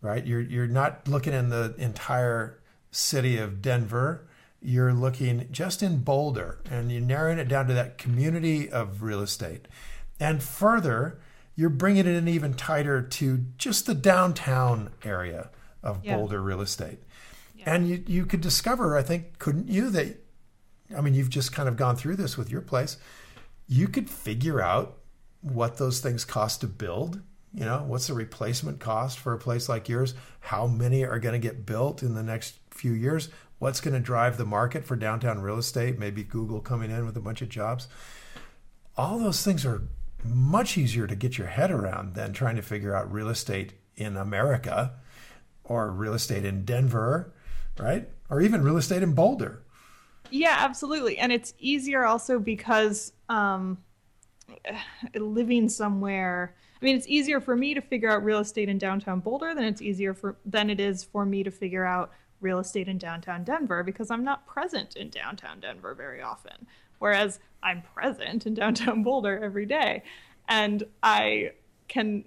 right? 0.00 0.26
You're 0.26 0.40
you're 0.40 0.66
not 0.66 1.06
looking 1.06 1.32
in 1.32 1.48
the 1.48 1.74
entire 1.78 2.58
city 2.90 3.38
of 3.38 3.62
Denver. 3.62 4.26
You're 4.60 4.92
looking 4.92 5.48
just 5.52 5.82
in 5.82 5.98
Boulder, 5.98 6.58
and 6.68 6.90
you're 6.90 7.00
narrowing 7.00 7.38
it 7.38 7.48
down 7.48 7.68
to 7.68 7.74
that 7.74 7.96
community 7.96 8.68
of 8.68 9.02
real 9.02 9.20
estate. 9.20 9.68
And 10.18 10.42
further, 10.42 11.20
you're 11.54 11.70
bringing 11.70 12.06
it 12.06 12.16
in 12.16 12.26
even 12.26 12.54
tighter 12.54 13.02
to 13.02 13.44
just 13.56 13.86
the 13.86 13.94
downtown 13.94 14.90
area 15.04 15.50
of 15.82 16.04
yeah. 16.04 16.16
Boulder 16.16 16.42
real 16.42 16.60
estate. 16.60 16.98
And 17.68 17.88
you 17.88 18.02
you 18.06 18.26
could 18.26 18.40
discover, 18.40 18.96
I 18.96 19.02
think, 19.02 19.38
couldn't 19.38 19.68
you, 19.68 19.90
that 19.90 20.24
I 20.96 21.00
mean, 21.00 21.14
you've 21.14 21.30
just 21.30 21.52
kind 21.52 21.68
of 21.68 21.76
gone 21.76 21.96
through 21.96 22.16
this 22.16 22.36
with 22.36 22.50
your 22.50 22.62
place. 22.62 22.96
You 23.66 23.88
could 23.88 24.08
figure 24.08 24.60
out 24.60 24.98
what 25.42 25.76
those 25.76 26.00
things 26.00 26.24
cost 26.24 26.62
to 26.62 26.66
build 26.66 27.20
you 27.54 27.64
know, 27.64 27.82
what's 27.86 28.06
the 28.06 28.14
replacement 28.14 28.78
cost 28.78 29.18
for 29.18 29.32
a 29.32 29.38
place 29.38 29.68
like 29.68 29.88
yours? 29.88 30.14
How 30.40 30.66
many 30.66 31.04
are 31.04 31.18
going 31.18 31.32
to 31.32 31.38
get 31.38 31.64
built 31.64 32.02
in 32.02 32.14
the 32.14 32.22
next 32.22 32.58
few 32.70 32.92
years? 32.92 33.30
What's 33.58 33.80
going 33.80 33.94
to 33.94 34.00
drive 34.00 34.36
the 34.36 34.44
market 34.44 34.84
for 34.84 34.96
downtown 34.96 35.40
real 35.40 35.58
estate? 35.58 35.98
Maybe 35.98 36.22
Google 36.22 36.60
coming 36.60 36.90
in 36.90 37.06
with 37.06 37.16
a 37.16 37.20
bunch 37.20 37.42
of 37.42 37.48
jobs. 37.48 37.88
All 38.96 39.18
those 39.18 39.42
things 39.42 39.64
are 39.64 39.82
much 40.22 40.76
easier 40.76 41.06
to 41.06 41.16
get 41.16 41.38
your 41.38 41.46
head 41.46 41.70
around 41.70 42.14
than 42.14 42.32
trying 42.32 42.56
to 42.56 42.62
figure 42.62 42.94
out 42.94 43.12
real 43.12 43.28
estate 43.28 43.72
in 43.96 44.16
America 44.16 44.92
or 45.64 45.90
real 45.90 46.14
estate 46.14 46.44
in 46.44 46.64
Denver, 46.64 47.32
right? 47.78 48.08
Or 48.30 48.40
even 48.40 48.62
real 48.62 48.76
estate 48.76 49.02
in 49.02 49.14
Boulder. 49.14 49.62
Yeah, 50.30 50.56
absolutely. 50.58 51.18
And 51.18 51.32
it's 51.32 51.54
easier 51.58 52.04
also 52.04 52.38
because 52.38 53.12
um, 53.28 53.78
living 55.14 55.68
somewhere 55.68 56.54
I 56.80 56.84
mean, 56.84 56.96
it's 56.96 57.08
easier 57.08 57.40
for 57.40 57.56
me 57.56 57.74
to 57.74 57.80
figure 57.80 58.10
out 58.10 58.22
real 58.22 58.38
estate 58.38 58.68
in 58.68 58.78
downtown 58.78 59.20
Boulder 59.20 59.54
than 59.54 59.64
it's 59.64 59.82
easier 59.82 60.14
for 60.14 60.36
than 60.44 60.70
it 60.70 60.78
is 60.78 61.02
for 61.02 61.26
me 61.26 61.42
to 61.42 61.50
figure 61.50 61.84
out 61.84 62.12
real 62.40 62.60
estate 62.60 62.86
in 62.86 62.98
downtown 62.98 63.42
Denver 63.42 63.82
because 63.82 64.10
I'm 64.12 64.22
not 64.22 64.46
present 64.46 64.94
in 64.94 65.10
downtown 65.10 65.58
Denver 65.58 65.94
very 65.94 66.22
often. 66.22 66.66
Whereas 67.00 67.40
I'm 67.62 67.82
present 67.82 68.46
in 68.46 68.54
downtown 68.54 69.02
Boulder 69.02 69.40
every 69.42 69.66
day. 69.66 70.04
And 70.48 70.84
I 71.02 71.52
can, 71.88 72.24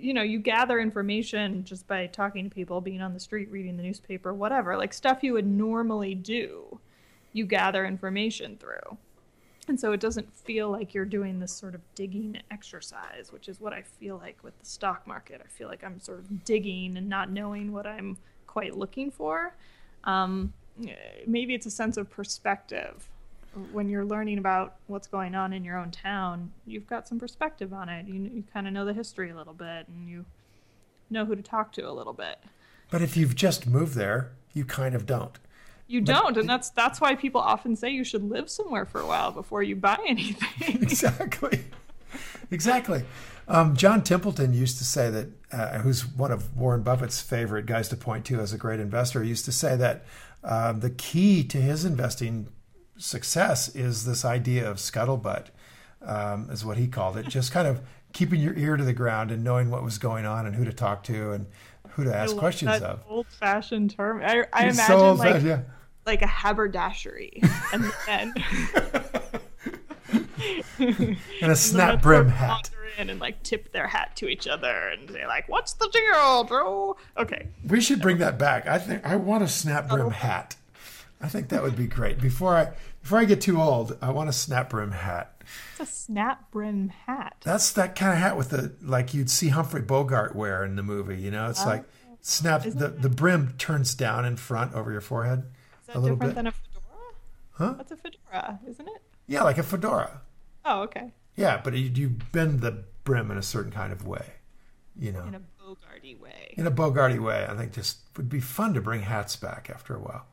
you 0.00 0.14
know, 0.14 0.22
you 0.22 0.38
gather 0.38 0.80
information 0.80 1.64
just 1.64 1.86
by 1.86 2.06
talking 2.06 2.48
to 2.48 2.54
people, 2.54 2.80
being 2.80 3.02
on 3.02 3.12
the 3.12 3.20
street, 3.20 3.50
reading 3.50 3.76
the 3.76 3.82
newspaper, 3.82 4.32
whatever, 4.32 4.76
like 4.76 4.92
stuff 4.92 5.22
you 5.22 5.34
would 5.34 5.46
normally 5.46 6.14
do, 6.14 6.80
you 7.32 7.44
gather 7.44 7.84
information 7.84 8.56
through. 8.56 8.96
And 9.68 9.78
so 9.78 9.92
it 9.92 10.00
doesn't 10.00 10.34
feel 10.34 10.70
like 10.70 10.94
you're 10.94 11.04
doing 11.04 11.38
this 11.38 11.52
sort 11.52 11.74
of 11.74 11.80
digging 11.94 12.38
exercise, 12.50 13.30
which 13.30 13.48
is 13.48 13.60
what 13.60 13.72
I 13.72 13.82
feel 13.82 14.16
like 14.16 14.42
with 14.42 14.58
the 14.58 14.66
stock 14.66 15.06
market. 15.06 15.40
I 15.44 15.48
feel 15.48 15.68
like 15.68 15.84
I'm 15.84 16.00
sort 16.00 16.18
of 16.18 16.44
digging 16.44 16.96
and 16.96 17.08
not 17.08 17.30
knowing 17.30 17.70
what 17.70 17.86
I'm 17.86 18.16
quite 18.46 18.76
looking 18.76 19.10
for. 19.10 19.54
Um, 20.04 20.52
maybe 21.26 21.54
it's 21.54 21.66
a 21.66 21.70
sense 21.70 21.96
of 21.98 22.10
perspective. 22.10 23.08
When 23.72 23.88
you're 23.88 24.04
learning 24.04 24.38
about 24.38 24.76
what's 24.86 25.08
going 25.08 25.34
on 25.34 25.52
in 25.52 25.64
your 25.64 25.76
own 25.76 25.90
town, 25.90 26.52
you've 26.66 26.86
got 26.86 27.08
some 27.08 27.18
perspective 27.18 27.72
on 27.72 27.88
it. 27.88 28.06
You, 28.06 28.14
you 28.32 28.44
kind 28.52 28.66
of 28.66 28.72
know 28.72 28.84
the 28.84 28.92
history 28.92 29.30
a 29.30 29.36
little 29.36 29.54
bit 29.54 29.88
and 29.88 30.08
you 30.08 30.24
know 31.10 31.24
who 31.24 31.34
to 31.34 31.42
talk 31.42 31.72
to 31.72 31.82
a 31.82 31.92
little 31.92 32.12
bit. 32.12 32.38
But 32.90 33.02
if 33.02 33.16
you've 33.16 33.34
just 33.34 33.66
moved 33.66 33.94
there, 33.94 34.32
you 34.52 34.64
kind 34.64 34.94
of 34.94 35.06
don't. 35.06 35.38
You 35.86 36.00
don't, 36.00 36.36
and 36.36 36.48
that's 36.48 36.70
that's 36.70 37.00
why 37.00 37.16
people 37.16 37.40
often 37.40 37.74
say 37.74 37.90
you 37.90 38.04
should 38.04 38.22
live 38.22 38.48
somewhere 38.48 38.84
for 38.86 39.00
a 39.00 39.06
while 39.06 39.32
before 39.32 39.60
you 39.64 39.74
buy 39.74 39.98
anything. 40.06 40.76
exactly, 40.82 41.64
exactly. 42.50 43.04
Um, 43.48 43.74
John 43.74 44.04
Templeton 44.04 44.52
used 44.52 44.78
to 44.78 44.84
say 44.84 45.10
that, 45.10 45.28
uh, 45.50 45.78
who's 45.78 46.06
one 46.06 46.30
of 46.30 46.56
Warren 46.56 46.82
Buffett's 46.82 47.20
favorite 47.20 47.66
guys 47.66 47.88
to 47.88 47.96
point 47.96 48.24
to 48.26 48.38
as 48.38 48.52
a 48.52 48.58
great 48.58 48.78
investor, 48.78 49.24
used 49.24 49.44
to 49.46 49.52
say 49.52 49.74
that 49.74 50.04
uh, 50.44 50.72
the 50.72 50.90
key 50.90 51.42
to 51.44 51.60
his 51.60 51.84
investing 51.84 52.46
success 53.00 53.74
is 53.74 54.04
this 54.04 54.24
idea 54.24 54.68
of 54.68 54.76
scuttlebutt, 54.76 55.46
um, 56.02 56.48
is 56.50 56.64
what 56.64 56.76
he 56.76 56.86
called 56.86 57.16
it. 57.16 57.28
Just 57.28 57.52
kind 57.52 57.66
of 57.66 57.80
keeping 58.12 58.40
your 58.40 58.54
ear 58.54 58.76
to 58.76 58.84
the 58.84 58.92
ground 58.92 59.30
and 59.30 59.42
knowing 59.42 59.70
what 59.70 59.82
was 59.82 59.98
going 59.98 60.26
on 60.26 60.46
and 60.46 60.54
who 60.54 60.64
to 60.64 60.72
talk 60.72 61.02
to 61.04 61.32
and 61.32 61.46
who 61.90 62.04
to 62.04 62.14
ask 62.14 62.36
questions 62.36 62.82
of. 62.82 63.02
Old-fashioned 63.08 63.90
term. 63.90 64.22
I, 64.22 64.46
I 64.52 64.62
imagine 64.64 64.74
so 64.74 65.12
like. 65.12 65.42
Yeah 65.42 65.62
like 66.06 66.22
a 66.22 66.26
haberdashery 66.26 67.42
and 67.72 67.92
then 68.06 68.34
and 71.42 71.52
a 71.52 71.56
snap 71.56 72.02
brim 72.02 72.28
hat 72.28 72.70
in 72.98 73.10
and 73.10 73.20
like 73.20 73.42
tip 73.42 73.72
their 73.72 73.86
hat 73.86 74.16
to 74.16 74.28
each 74.28 74.48
other 74.48 74.88
and 74.88 75.10
say 75.10 75.26
like 75.26 75.48
what's 75.48 75.74
the 75.74 75.88
deal 75.92 76.44
bro 76.44 76.96
okay 77.16 77.48
we 77.66 77.80
should 77.80 78.00
bring 78.00 78.18
that 78.18 78.38
back 78.38 78.66
i 78.66 78.78
think 78.78 79.04
i 79.04 79.14
want 79.14 79.44
a 79.44 79.48
snap 79.48 79.88
brim 79.88 80.06
oh. 80.06 80.10
hat 80.10 80.56
i 81.20 81.28
think 81.28 81.48
that 81.48 81.62
would 81.62 81.76
be 81.76 81.86
great 81.86 82.20
before 82.20 82.56
i 82.56 82.68
before 83.02 83.18
i 83.18 83.24
get 83.24 83.40
too 83.40 83.60
old 83.60 83.96
i 84.02 84.10
want 84.10 84.28
a 84.28 84.32
snap 84.32 84.70
brim 84.70 84.90
hat 84.90 85.42
it's 85.72 85.90
a 85.90 85.92
snap 85.92 86.50
brim 86.50 86.88
hat 86.88 87.36
that's 87.44 87.72
that 87.72 87.96
kind 87.96 88.12
of 88.12 88.18
hat 88.18 88.36
with 88.36 88.50
the 88.50 88.72
like 88.82 89.14
you'd 89.14 89.30
see 89.30 89.48
humphrey 89.48 89.82
bogart 89.82 90.34
wear 90.34 90.64
in 90.64 90.76
the 90.76 90.82
movie 90.82 91.20
you 91.20 91.30
know 91.30 91.48
it's 91.48 91.62
oh. 91.62 91.66
like 91.66 91.84
snap 92.20 92.62
the, 92.62 92.88
the 92.88 93.08
brim 93.08 93.54
turns 93.58 93.94
down 93.94 94.24
in 94.24 94.36
front 94.36 94.74
over 94.74 94.92
your 94.92 95.00
forehead 95.00 95.44
Is 95.80 95.86
that 95.88 95.96
a 95.96 95.98
little 95.98 96.16
different 96.16 96.34
bit. 96.34 96.36
than 96.36 96.46
a 96.46 96.52
fedora? 96.52 97.14
Huh? 97.52 97.74
That's 97.76 97.92
a 97.92 97.96
fedora, 97.96 98.60
isn't 98.66 98.88
it? 98.88 99.02
Yeah, 99.26 99.42
like 99.42 99.58
a 99.58 99.62
fedora. 99.62 100.22
Oh, 100.64 100.82
okay. 100.82 101.12
Yeah, 101.36 101.60
but 101.62 101.74
you, 101.74 101.90
you 101.94 102.16
bend 102.32 102.60
the 102.60 102.84
brim 103.04 103.30
in 103.30 103.38
a 103.38 103.42
certain 103.42 103.72
kind 103.72 103.92
of 103.92 104.06
way, 104.06 104.34
you 104.98 105.12
know. 105.12 105.24
In 105.24 105.34
a 105.34 105.40
Bogarty 105.40 106.18
way. 106.18 106.54
In 106.56 106.66
a 106.66 106.70
Bogarty 106.70 107.20
way, 107.20 107.46
I 107.48 107.54
think 107.54 107.72
just 107.72 107.98
would 108.16 108.28
be 108.28 108.40
fun 108.40 108.74
to 108.74 108.80
bring 108.80 109.02
hats 109.02 109.36
back 109.36 109.70
after 109.70 109.94
a 109.94 110.00
while. 110.00 110.26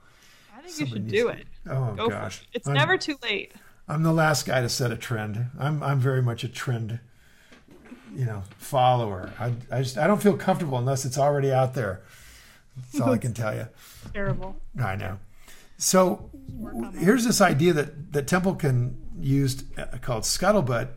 I 0.68 0.72
think 0.72 0.90
Somebody 0.90 1.16
you 1.16 1.22
should 1.22 1.28
do 1.28 1.34
to, 1.34 1.40
it. 1.40 1.48
Oh 1.70 1.94
Go 1.96 2.10
gosh, 2.10 2.42
it. 2.42 2.48
it's 2.58 2.68
I'm, 2.68 2.74
never 2.74 2.98
too 2.98 3.18
late. 3.24 3.54
I'm 3.88 4.04
the 4.04 4.14
last 4.14 4.46
guy 4.46 4.62
to 4.62 4.70
set 4.70 4.92
a 4.92 4.98
trend. 4.98 5.48
I'm 5.60 5.82
I'm 5.82 6.00
very 6.00 6.22
much 6.22 6.44
a 6.44 6.50
trend, 6.50 7.00
you 8.16 8.26
know, 8.26 8.44
follower. 8.58 9.32
I 9.40 9.54
I 9.72 9.82
just 9.82 9.98
I 9.98 10.08
don't 10.08 10.22
feel 10.22 10.38
comfortable 10.38 10.78
unless 10.78 11.06
it's 11.06 11.18
already 11.18 11.52
out 11.52 11.74
there. 11.74 12.02
That's 12.76 13.02
all 13.02 13.14
I 13.14 13.18
can 13.18 13.34
tell 13.34 13.56
you. 13.56 13.68
Terrible. 14.14 14.56
I 14.80 14.96
know. 14.96 15.20
So 15.78 16.30
here's 16.98 17.26
this 17.26 17.40
idea 17.40 17.74
that, 17.74 18.14
that 18.14 18.28
Templeton 18.28 18.98
used 19.20 19.66
uh, 19.80 19.86
called 20.02 20.24
scuttlebutt. 20.24 20.90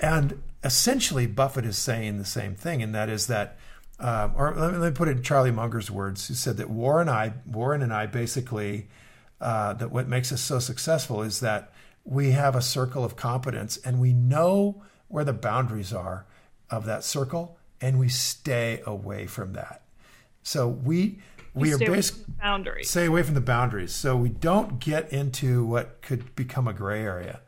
And 0.00 0.42
essentially, 0.62 1.26
Buffett 1.26 1.64
is 1.64 1.78
saying 1.78 2.18
the 2.18 2.24
same 2.24 2.54
thing, 2.54 2.82
and 2.82 2.94
that 2.94 3.08
is 3.08 3.26
that, 3.26 3.58
um, 4.00 4.32
or 4.36 4.54
let 4.56 4.72
me, 4.72 4.78
let 4.78 4.92
me, 4.92 4.94
put 4.94 5.08
it 5.08 5.16
in 5.16 5.22
Charlie 5.22 5.50
Munger's 5.50 5.90
words, 5.90 6.28
who 6.28 6.34
said 6.34 6.56
that 6.58 6.70
Warren, 6.70 7.08
and 7.08 7.16
I, 7.16 7.32
Warren 7.46 7.82
and 7.82 7.92
I 7.92 8.06
basically, 8.06 8.88
uh, 9.40 9.72
that 9.74 9.90
what 9.90 10.08
makes 10.08 10.30
us 10.32 10.40
so 10.40 10.58
successful 10.58 11.22
is 11.22 11.40
that 11.40 11.72
we 12.04 12.30
have 12.30 12.54
a 12.54 12.62
circle 12.62 13.04
of 13.04 13.16
competence 13.16 13.76
and 13.78 14.00
we 14.00 14.12
know 14.12 14.82
where 15.08 15.24
the 15.24 15.32
boundaries 15.32 15.92
are 15.92 16.26
of 16.70 16.84
that 16.86 17.04
circle 17.04 17.58
and 17.80 17.98
we 17.98 18.08
stay 18.08 18.82
away 18.86 19.26
from 19.26 19.52
that. 19.54 19.82
So 20.42 20.68
we 20.68 21.18
we 21.54 21.72
are 21.72 21.78
basically 21.78 22.34
boundaries. 22.40 22.90
Stay 22.90 23.06
away 23.06 23.22
from 23.22 23.34
the 23.34 23.40
boundaries, 23.40 23.92
so 23.92 24.16
we 24.16 24.28
don't 24.28 24.78
get 24.78 25.12
into 25.12 25.64
what 25.64 26.00
could 26.02 26.34
become 26.36 26.68
a 26.68 26.72
gray 26.72 27.02
area, 27.02 27.40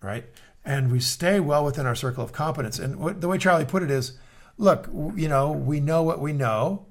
right? 0.00 0.24
And 0.64 0.90
we 0.90 1.00
stay 1.00 1.40
well 1.40 1.64
within 1.64 1.86
our 1.86 1.94
circle 1.94 2.24
of 2.24 2.32
competence. 2.32 2.78
And 2.78 2.96
what, 2.96 3.20
the 3.20 3.28
way 3.28 3.38
Charlie 3.38 3.64
put 3.64 3.82
it 3.82 3.90
is, 3.90 4.18
look, 4.58 4.88
you 5.16 5.28
know, 5.28 5.52
we 5.52 5.80
know 5.80 6.02
what 6.02 6.20
we 6.20 6.32
know, 6.32 6.86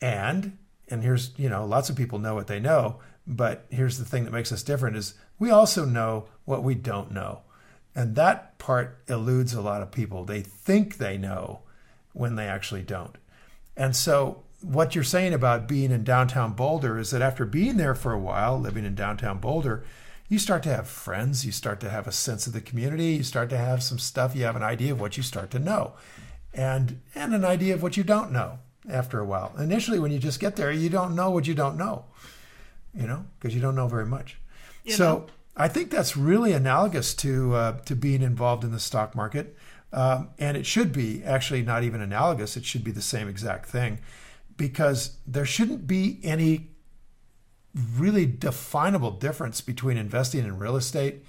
and 0.00 0.56
and 0.88 1.02
here's 1.02 1.30
you 1.36 1.48
know, 1.48 1.64
lots 1.64 1.88
of 1.88 1.96
people 1.96 2.18
know 2.18 2.34
what 2.34 2.46
they 2.46 2.60
know, 2.60 2.98
but 3.26 3.66
here's 3.70 3.98
the 3.98 4.04
thing 4.04 4.24
that 4.24 4.32
makes 4.32 4.52
us 4.52 4.62
different 4.62 4.96
is 4.96 5.14
we 5.38 5.50
also 5.50 5.84
know 5.84 6.26
what 6.44 6.62
we 6.62 6.74
don't 6.74 7.12
know. 7.12 7.40
And 7.94 8.14
that 8.16 8.58
part 8.58 8.98
eludes 9.08 9.52
a 9.54 9.60
lot 9.60 9.82
of 9.82 9.90
people. 9.90 10.24
They 10.24 10.42
think 10.42 10.96
they 10.96 11.18
know 11.18 11.60
when 12.12 12.36
they 12.36 12.46
actually 12.46 12.82
don't. 12.82 13.16
And 13.76 13.96
so, 13.96 14.42
what 14.62 14.94
you're 14.94 15.04
saying 15.04 15.32
about 15.32 15.66
being 15.66 15.90
in 15.90 16.04
downtown 16.04 16.52
Boulder 16.52 16.98
is 16.98 17.10
that 17.12 17.22
after 17.22 17.46
being 17.46 17.78
there 17.78 17.94
for 17.94 18.12
a 18.12 18.18
while, 18.18 18.60
living 18.60 18.84
in 18.84 18.94
downtown 18.94 19.38
Boulder, 19.38 19.84
you 20.28 20.38
start 20.38 20.62
to 20.64 20.74
have 20.74 20.86
friends, 20.86 21.46
you 21.46 21.52
start 21.52 21.80
to 21.80 21.90
have 21.90 22.06
a 22.06 22.12
sense 22.12 22.46
of 22.46 22.52
the 22.52 22.60
community, 22.60 23.14
you 23.14 23.22
start 23.22 23.48
to 23.50 23.56
have 23.56 23.82
some 23.82 23.98
stuff, 23.98 24.36
you 24.36 24.44
have 24.44 24.56
an 24.56 24.62
idea 24.62 24.92
of 24.92 25.00
what 25.00 25.16
you 25.16 25.22
start 25.22 25.50
to 25.50 25.58
know, 25.58 25.94
and 26.52 27.00
and 27.14 27.34
an 27.34 27.44
idea 27.44 27.74
of 27.74 27.82
what 27.82 27.96
you 27.96 28.04
don't 28.04 28.32
know 28.32 28.58
after 28.90 29.18
a 29.18 29.24
while. 29.24 29.54
Initially, 29.58 29.98
when 29.98 30.12
you 30.12 30.18
just 30.18 30.40
get 30.40 30.56
there, 30.56 30.72
you 30.72 30.88
don't 30.88 31.14
know 31.14 31.30
what 31.30 31.46
you 31.46 31.54
don't 31.54 31.76
know, 31.76 32.04
you 32.94 33.06
know, 33.06 33.24
because 33.38 33.54
you 33.54 33.60
don't 33.60 33.74
know 33.74 33.88
very 33.88 34.06
much. 34.06 34.38
You 34.84 34.94
so 34.94 35.04
know. 35.04 35.26
I 35.56 35.68
think 35.68 35.90
that's 35.90 36.16
really 36.16 36.52
analogous 36.52 37.14
to 37.14 37.54
uh, 37.54 37.78
to 37.80 37.94
being 37.94 38.22
involved 38.22 38.64
in 38.64 38.72
the 38.72 38.80
stock 38.80 39.14
market. 39.14 39.56
Um, 39.92 40.30
and 40.38 40.56
it 40.56 40.66
should 40.66 40.92
be 40.92 41.24
actually 41.24 41.62
not 41.62 41.82
even 41.82 42.00
analogous, 42.00 42.56
it 42.56 42.64
should 42.64 42.84
be 42.84 42.92
the 42.92 43.02
same 43.02 43.28
exact 43.28 43.66
thing 43.66 43.98
because 44.56 45.16
there 45.26 45.44
shouldn't 45.44 45.86
be 45.86 46.20
any 46.22 46.68
really 47.96 48.26
definable 48.26 49.10
difference 49.10 49.60
between 49.60 49.96
investing 49.96 50.44
in 50.44 50.58
real 50.58 50.76
estate 50.76 51.24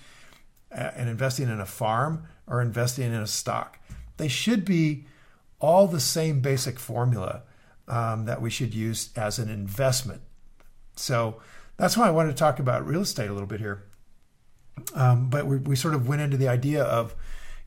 uh, 0.72 0.92
and 0.96 1.10
investing 1.10 1.48
in 1.48 1.60
a 1.60 1.66
farm 1.66 2.28
or 2.46 2.62
investing 2.62 3.06
in 3.06 3.22
a 3.22 3.28
stock. 3.28 3.80
They 4.18 4.28
should 4.28 4.66
be 4.66 5.06
all 5.62 5.88
the 5.88 6.00
same 6.00 6.42
basic 6.42 6.80
formula 6.80 7.44
um, 7.88 8.26
that 8.26 8.42
we 8.42 8.50
should 8.50 8.74
use 8.74 9.10
as 9.16 9.40
an 9.40 9.50
investment. 9.50 10.22
So 10.96 11.42
that's 11.78 11.96
why 11.96 12.08
I 12.08 12.12
wanted 12.12 12.32
to 12.32 12.38
talk 12.38 12.60
about 12.60 12.86
real 12.86 13.02
estate 13.02 13.30
a 13.30 13.34
little 13.34 13.48
bit 13.48 13.60
here. 13.60 13.84
Um, 14.94 15.30
but 15.30 15.46
we, 15.46 15.58
we 15.58 15.76
sort 15.76 15.94
of 15.94 16.08
went 16.08 16.22
into 16.22 16.38
the 16.38 16.48
idea 16.48 16.84
of 16.84 17.16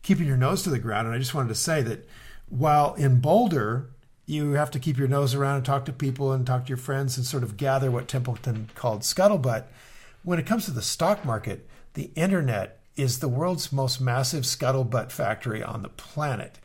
keeping 0.02 0.26
your 0.26 0.36
nose 0.36 0.62
to 0.64 0.70
the 0.70 0.78
ground. 0.78 1.06
And 1.06 1.14
I 1.14 1.18
just 1.18 1.34
wanted 1.34 1.48
to 1.48 1.54
say 1.54 1.82
that 1.82 2.06
while 2.48 2.94
in 2.94 3.20
Boulder, 3.20 3.90
you 4.26 4.52
have 4.52 4.70
to 4.72 4.78
keep 4.78 4.98
your 4.98 5.08
nose 5.08 5.34
around 5.34 5.56
and 5.56 5.64
talk 5.64 5.84
to 5.84 5.92
people 5.92 6.32
and 6.32 6.46
talk 6.46 6.64
to 6.64 6.68
your 6.68 6.78
friends 6.78 7.16
and 7.16 7.26
sort 7.26 7.42
of 7.42 7.56
gather 7.56 7.90
what 7.90 8.08
Templeton 8.08 8.70
called 8.74 9.02
scuttlebutt. 9.02 9.64
When 10.22 10.38
it 10.38 10.46
comes 10.46 10.64
to 10.64 10.70
the 10.70 10.82
stock 10.82 11.24
market, 11.24 11.68
the 11.92 12.10
internet 12.14 12.80
is 12.96 13.18
the 13.18 13.28
world's 13.28 13.72
most 13.72 14.00
massive 14.00 14.44
scuttlebutt 14.44 15.10
factory 15.10 15.62
on 15.62 15.82
the 15.82 15.88
planet. 15.88 16.58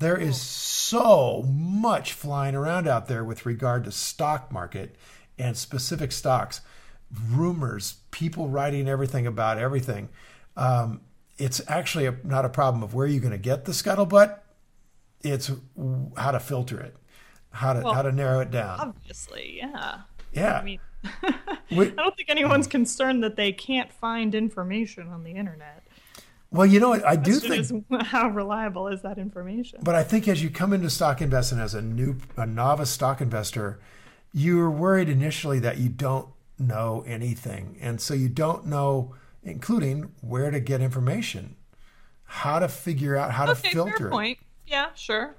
There 0.00 0.16
is 0.16 0.40
so 0.40 1.44
much 1.46 2.14
flying 2.14 2.54
around 2.54 2.88
out 2.88 3.06
there 3.06 3.22
with 3.22 3.44
regard 3.44 3.84
to 3.84 3.92
stock 3.92 4.50
market 4.50 4.96
and 5.38 5.54
specific 5.54 6.10
stocks, 6.10 6.62
rumors, 7.30 7.96
people 8.10 8.48
writing 8.48 8.88
everything 8.88 9.26
about 9.26 9.58
everything. 9.58 10.08
Um, 10.56 11.02
it's 11.36 11.60
actually 11.68 12.06
a, 12.06 12.16
not 12.24 12.46
a 12.46 12.48
problem 12.48 12.82
of 12.82 12.94
where 12.94 13.06
you're 13.06 13.20
going 13.20 13.32
to 13.32 13.38
get 13.38 13.66
the 13.66 13.72
scuttlebutt. 13.72 14.38
It's 15.22 15.52
how 16.16 16.30
to 16.30 16.40
filter 16.40 16.80
it, 16.80 16.96
how 17.50 17.74
to 17.74 17.80
well, 17.80 17.92
how 17.92 18.00
to 18.00 18.10
narrow 18.10 18.40
it 18.40 18.50
down. 18.50 18.80
Obviously, 18.80 19.58
yeah. 19.58 19.98
Yeah. 20.32 20.60
I 20.60 20.64
mean, 20.64 20.80
I 21.04 21.44
don't 21.70 22.16
think 22.16 22.30
anyone's 22.30 22.66
concerned 22.66 23.22
that 23.22 23.36
they 23.36 23.52
can't 23.52 23.92
find 23.92 24.34
information 24.34 25.08
on 25.08 25.24
the 25.24 25.32
internet. 25.32 25.82
Well, 26.52 26.66
you 26.66 26.80
know, 26.80 26.94
I 26.94 27.16
do 27.16 27.34
think 27.34 27.84
how 28.02 28.28
reliable 28.28 28.88
is 28.88 29.02
that 29.02 29.18
information. 29.18 29.80
But 29.82 29.94
I 29.94 30.02
think 30.02 30.26
as 30.26 30.42
you 30.42 30.50
come 30.50 30.72
into 30.72 30.90
stock 30.90 31.22
investing 31.22 31.58
as 31.58 31.74
a 31.74 31.82
new, 31.82 32.16
a 32.36 32.46
novice 32.46 32.90
stock 32.90 33.20
investor, 33.20 33.78
you're 34.32 34.70
worried 34.70 35.08
initially 35.08 35.60
that 35.60 35.78
you 35.78 35.88
don't 35.88 36.28
know 36.58 37.04
anything, 37.06 37.78
and 37.80 38.00
so 38.00 38.14
you 38.14 38.28
don't 38.28 38.66
know 38.66 39.14
including 39.42 40.12
where 40.20 40.50
to 40.50 40.60
get 40.60 40.80
information, 40.80 41.56
how 42.24 42.58
to 42.58 42.68
figure 42.68 43.16
out 43.16 43.32
how 43.32 43.50
okay, 43.50 43.68
to 43.68 43.74
filter 43.74 43.96
fair 43.96 44.10
point. 44.10 44.38
Yeah, 44.66 44.92
sure. 44.94 45.34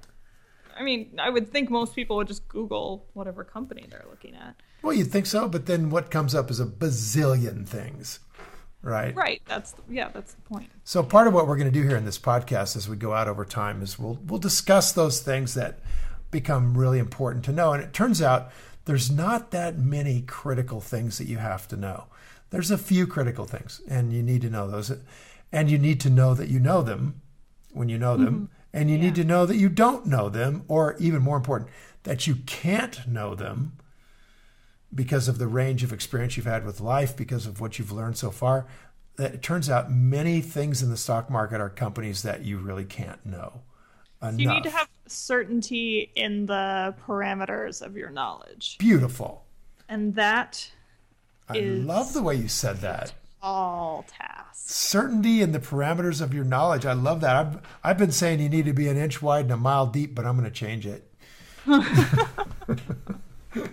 I 0.76 0.82
mean, 0.82 1.18
I 1.18 1.30
would 1.30 1.50
think 1.50 1.70
most 1.70 1.94
people 1.94 2.16
would 2.16 2.28
just 2.28 2.48
Google 2.48 3.06
whatever 3.12 3.44
company 3.44 3.86
they're 3.88 4.06
looking 4.08 4.34
at. 4.34 4.56
Well, 4.82 4.94
you'd 4.94 5.12
think 5.12 5.26
so, 5.26 5.48
but 5.48 5.66
then 5.66 5.90
what 5.90 6.10
comes 6.10 6.34
up 6.34 6.50
is 6.50 6.58
a 6.58 6.66
bazillion 6.66 7.66
things, 7.66 8.18
right? 8.82 9.14
Right. 9.14 9.42
That's 9.46 9.74
yeah. 9.88 10.08
That's 10.08 10.34
the 10.34 10.42
point. 10.42 10.70
So 10.84 11.02
part 11.02 11.26
of 11.26 11.34
what 11.34 11.46
we're 11.46 11.56
going 11.56 11.72
to 11.72 11.80
do 11.80 11.86
here 11.86 11.96
in 11.96 12.04
this 12.04 12.18
podcast, 12.18 12.76
as 12.76 12.88
we 12.88 12.96
go 12.96 13.12
out 13.12 13.28
over 13.28 13.44
time, 13.44 13.82
is 13.82 13.98
we'll 13.98 14.18
we'll 14.26 14.38
discuss 14.38 14.92
those 14.92 15.20
things 15.20 15.54
that 15.54 15.80
become 16.30 16.76
really 16.76 16.98
important 16.98 17.44
to 17.46 17.52
know. 17.52 17.72
And 17.72 17.82
it 17.82 17.92
turns 17.92 18.20
out 18.20 18.50
there's 18.84 19.10
not 19.10 19.50
that 19.52 19.78
many 19.78 20.22
critical 20.22 20.80
things 20.80 21.18
that 21.18 21.26
you 21.26 21.38
have 21.38 21.68
to 21.68 21.76
know. 21.76 22.06
There's 22.50 22.70
a 22.70 22.78
few 22.78 23.06
critical 23.06 23.46
things, 23.46 23.80
and 23.88 24.12
you 24.12 24.22
need 24.22 24.42
to 24.42 24.50
know 24.50 24.68
those. 24.68 24.92
And 25.52 25.70
you 25.70 25.78
need 25.78 26.00
to 26.00 26.10
know 26.10 26.34
that 26.34 26.48
you 26.48 26.58
know 26.58 26.82
them 26.82 27.20
when 27.72 27.88
you 27.88 27.98
know 27.98 28.16
them. 28.16 28.34
Mm-hmm. 28.34 28.44
And 28.74 28.90
you 28.90 28.96
yeah. 28.96 29.02
need 29.02 29.14
to 29.16 29.24
know 29.24 29.44
that 29.44 29.56
you 29.56 29.68
don't 29.68 30.06
know 30.06 30.30
them, 30.30 30.64
or 30.66 30.96
even 30.98 31.22
more 31.22 31.36
important, 31.36 31.70
that 32.04 32.26
you 32.26 32.36
can't 32.46 33.06
know 33.06 33.34
them 33.34 33.72
because 34.94 35.28
of 35.28 35.38
the 35.38 35.46
range 35.46 35.82
of 35.82 35.92
experience 35.92 36.36
you've 36.36 36.46
had 36.46 36.64
with 36.64 36.80
life, 36.80 37.16
because 37.16 37.46
of 37.46 37.60
what 37.60 37.78
you've 37.78 37.92
learned 37.92 38.16
so 38.16 38.30
far. 38.30 38.66
That 39.16 39.34
it 39.34 39.42
turns 39.42 39.68
out 39.68 39.90
many 39.90 40.40
things 40.40 40.82
in 40.82 40.90
the 40.90 40.96
stock 40.96 41.30
market 41.30 41.60
are 41.60 41.68
companies 41.68 42.22
that 42.22 42.44
you 42.44 42.58
really 42.58 42.84
can't 42.84 43.24
know. 43.24 43.62
Enough. 44.22 44.34
So 44.34 44.40
you 44.40 44.48
need 44.48 44.62
to 44.64 44.70
have 44.70 44.88
certainty 45.06 46.10
in 46.14 46.46
the 46.46 46.94
parameters 47.06 47.84
of 47.84 47.96
your 47.96 48.10
knowledge. 48.10 48.78
Beautiful. 48.78 49.44
And 49.88 50.14
that 50.14 50.70
I 51.48 51.58
love 51.58 52.12
the 52.12 52.22
way 52.22 52.36
you 52.36 52.48
said 52.48 52.78
that. 52.78 53.12
All 53.42 54.06
tasks. 54.08 54.74
Certainty 54.74 55.42
in 55.42 55.52
the 55.52 55.58
parameters 55.58 56.20
of 56.20 56.32
your 56.32 56.44
knowledge. 56.44 56.86
I 56.86 56.92
love 56.92 57.20
that. 57.22 57.36
I've, 57.36 57.58
I've 57.82 57.98
been 57.98 58.12
saying 58.12 58.40
you 58.40 58.48
need 58.48 58.66
to 58.66 58.72
be 58.72 58.88
an 58.88 58.96
inch 58.96 59.20
wide 59.20 59.46
and 59.46 59.52
a 59.52 59.56
mile 59.56 59.86
deep, 59.86 60.14
but 60.14 60.24
I'm 60.24 60.38
going 60.38 60.50
to 60.50 60.56
change 60.56 60.86
it. 60.86 61.08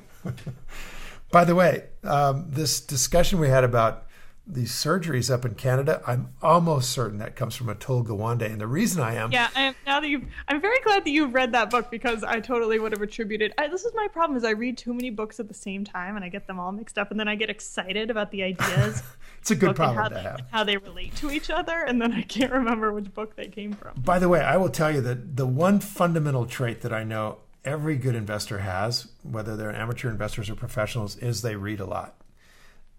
By 1.31 1.45
the 1.45 1.55
way, 1.55 1.85
um, 2.03 2.47
this 2.49 2.79
discussion 2.79 3.39
we 3.39 3.49
had 3.49 3.63
about 3.63 4.05
these 4.51 4.71
surgeries 4.71 5.31
up 5.31 5.45
in 5.45 5.53
Canada, 5.53 6.01
I'm 6.07 6.33
almost 6.41 6.89
certain 6.89 7.19
that 7.19 7.35
comes 7.35 7.55
from 7.55 7.67
Atul 7.67 8.03
Gawande. 8.03 8.51
And 8.51 8.59
the 8.59 8.65
reason 8.65 9.01
I 9.01 9.13
am, 9.13 9.31
yeah, 9.31 9.49
I 9.55 9.61
am, 9.61 9.75
now 9.85 9.99
that 9.99 10.09
you, 10.09 10.25
I'm 10.47 10.59
very 10.59 10.79
glad 10.79 11.05
that 11.05 11.11
you've 11.11 11.35
read 11.35 11.51
that 11.51 11.69
book 11.69 11.91
because 11.91 12.23
I 12.23 12.39
totally 12.39 12.79
would 12.79 12.91
have 12.91 13.01
attributed. 13.01 13.53
I, 13.59 13.67
this 13.67 13.85
is 13.85 13.93
my 13.93 14.07
problem: 14.11 14.37
is 14.37 14.43
I 14.43 14.51
read 14.51 14.77
too 14.77 14.93
many 14.93 15.11
books 15.11 15.39
at 15.39 15.47
the 15.47 15.53
same 15.53 15.83
time 15.83 16.15
and 16.15 16.25
I 16.25 16.29
get 16.29 16.47
them 16.47 16.59
all 16.59 16.71
mixed 16.71 16.97
up, 16.97 17.11
and 17.11 17.19
then 17.19 17.27
I 17.27 17.35
get 17.35 17.51
excited 17.51 18.09
about 18.09 18.31
the 18.31 18.41
ideas. 18.41 19.03
it's 19.39 19.51
a 19.51 19.55
good 19.55 19.75
problem 19.75 19.97
how, 19.97 20.07
to 20.09 20.19
have. 20.19 20.41
How 20.51 20.63
they 20.63 20.77
relate 20.77 21.15
to 21.17 21.29
each 21.29 21.51
other, 21.51 21.83
and 21.83 22.01
then 22.01 22.11
I 22.11 22.23
can't 22.23 22.51
remember 22.51 22.91
which 22.91 23.13
book 23.13 23.35
they 23.35 23.47
came 23.47 23.73
from. 23.73 24.01
By 24.01 24.17
the 24.17 24.29
way, 24.29 24.41
I 24.41 24.57
will 24.57 24.69
tell 24.69 24.91
you 24.91 25.01
that 25.01 25.37
the 25.37 25.45
one 25.45 25.79
fundamental 25.79 26.47
trait 26.47 26.81
that 26.81 26.91
I 26.91 27.03
know 27.03 27.37
every 27.65 27.97
good 27.97 28.15
investor 28.15 28.59
has, 28.59 29.07
whether 29.23 29.55
they're 29.55 29.75
amateur 29.75 30.09
investors 30.09 30.49
or 30.49 30.55
professionals, 30.55 31.17
is 31.17 31.41
they 31.41 31.55
read 31.55 31.79
a 31.79 31.85
lot. 31.85 32.15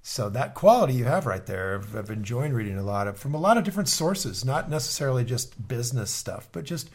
So 0.03 0.31
that 0.31 0.55
quality 0.55 0.95
you 0.95 1.05
have 1.05 1.27
right 1.27 1.45
there, 1.45 1.75
I've, 1.75 1.95
I've 1.95 2.11
enjoyed 2.11 2.53
reading 2.53 2.79
a 2.79 2.83
lot 2.83 3.07
of 3.07 3.19
from 3.19 3.35
a 3.35 3.39
lot 3.39 3.59
of 3.59 3.65
different 3.65 3.89
sources, 3.89 4.45
not 4.45 4.71
necessarily 4.71 5.25
just 5.25 5.69
business 5.69 6.11
stuff, 6.11 6.49
but 6.53 6.65
just 6.65 6.91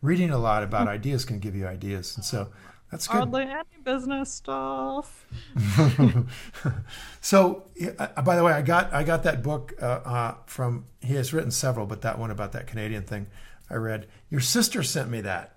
reading 0.00 0.30
a 0.30 0.38
lot 0.38 0.62
about 0.62 0.88
ideas 0.88 1.24
can 1.24 1.38
give 1.38 1.54
you 1.54 1.66
ideas, 1.66 2.16
and 2.16 2.24
so 2.24 2.48
that's 2.90 3.08
good. 3.08 3.16
Hardly 3.16 3.42
any 3.42 3.82
business 3.84 4.32
stuff. 4.32 5.26
so, 7.20 7.64
uh, 7.98 8.22
by 8.22 8.36
the 8.36 8.44
way, 8.44 8.52
I 8.52 8.62
got 8.62 8.92
I 8.92 9.02
got 9.04 9.24
that 9.24 9.42
book 9.42 9.74
uh, 9.80 9.84
uh, 9.84 10.34
from. 10.46 10.86
He 11.00 11.14
has 11.16 11.34
written 11.34 11.50
several, 11.50 11.86
but 11.86 12.02
that 12.02 12.18
one 12.18 12.30
about 12.30 12.52
that 12.52 12.66
Canadian 12.66 13.02
thing, 13.02 13.26
I 13.68 13.74
read. 13.74 14.06
Your 14.30 14.40
sister 14.40 14.82
sent 14.82 15.10
me 15.10 15.20
that. 15.22 15.55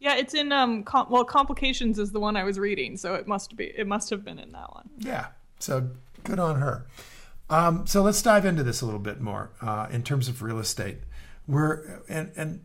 Yeah, 0.00 0.16
it's 0.16 0.34
in 0.34 0.52
um. 0.52 0.84
Com- 0.84 1.08
well, 1.10 1.24
complications 1.24 1.98
is 1.98 2.12
the 2.12 2.20
one 2.20 2.36
I 2.36 2.44
was 2.44 2.58
reading, 2.58 2.96
so 2.96 3.14
it 3.14 3.26
must 3.26 3.56
be. 3.56 3.64
It 3.76 3.86
must 3.86 4.10
have 4.10 4.24
been 4.24 4.38
in 4.38 4.52
that 4.52 4.72
one. 4.72 4.88
Yeah. 4.98 5.26
So 5.58 5.88
Good 6.24 6.38
on 6.38 6.56
her. 6.56 6.86
Um, 7.50 7.86
so 7.86 8.02
let's 8.02 8.20
dive 8.20 8.44
into 8.44 8.62
this 8.62 8.82
a 8.82 8.84
little 8.84 9.00
bit 9.00 9.20
more 9.20 9.50
uh, 9.62 9.86
in 9.90 10.02
terms 10.02 10.28
of 10.28 10.42
real 10.42 10.58
estate. 10.58 10.98
We're 11.46 12.02
and 12.08 12.30
and 12.36 12.60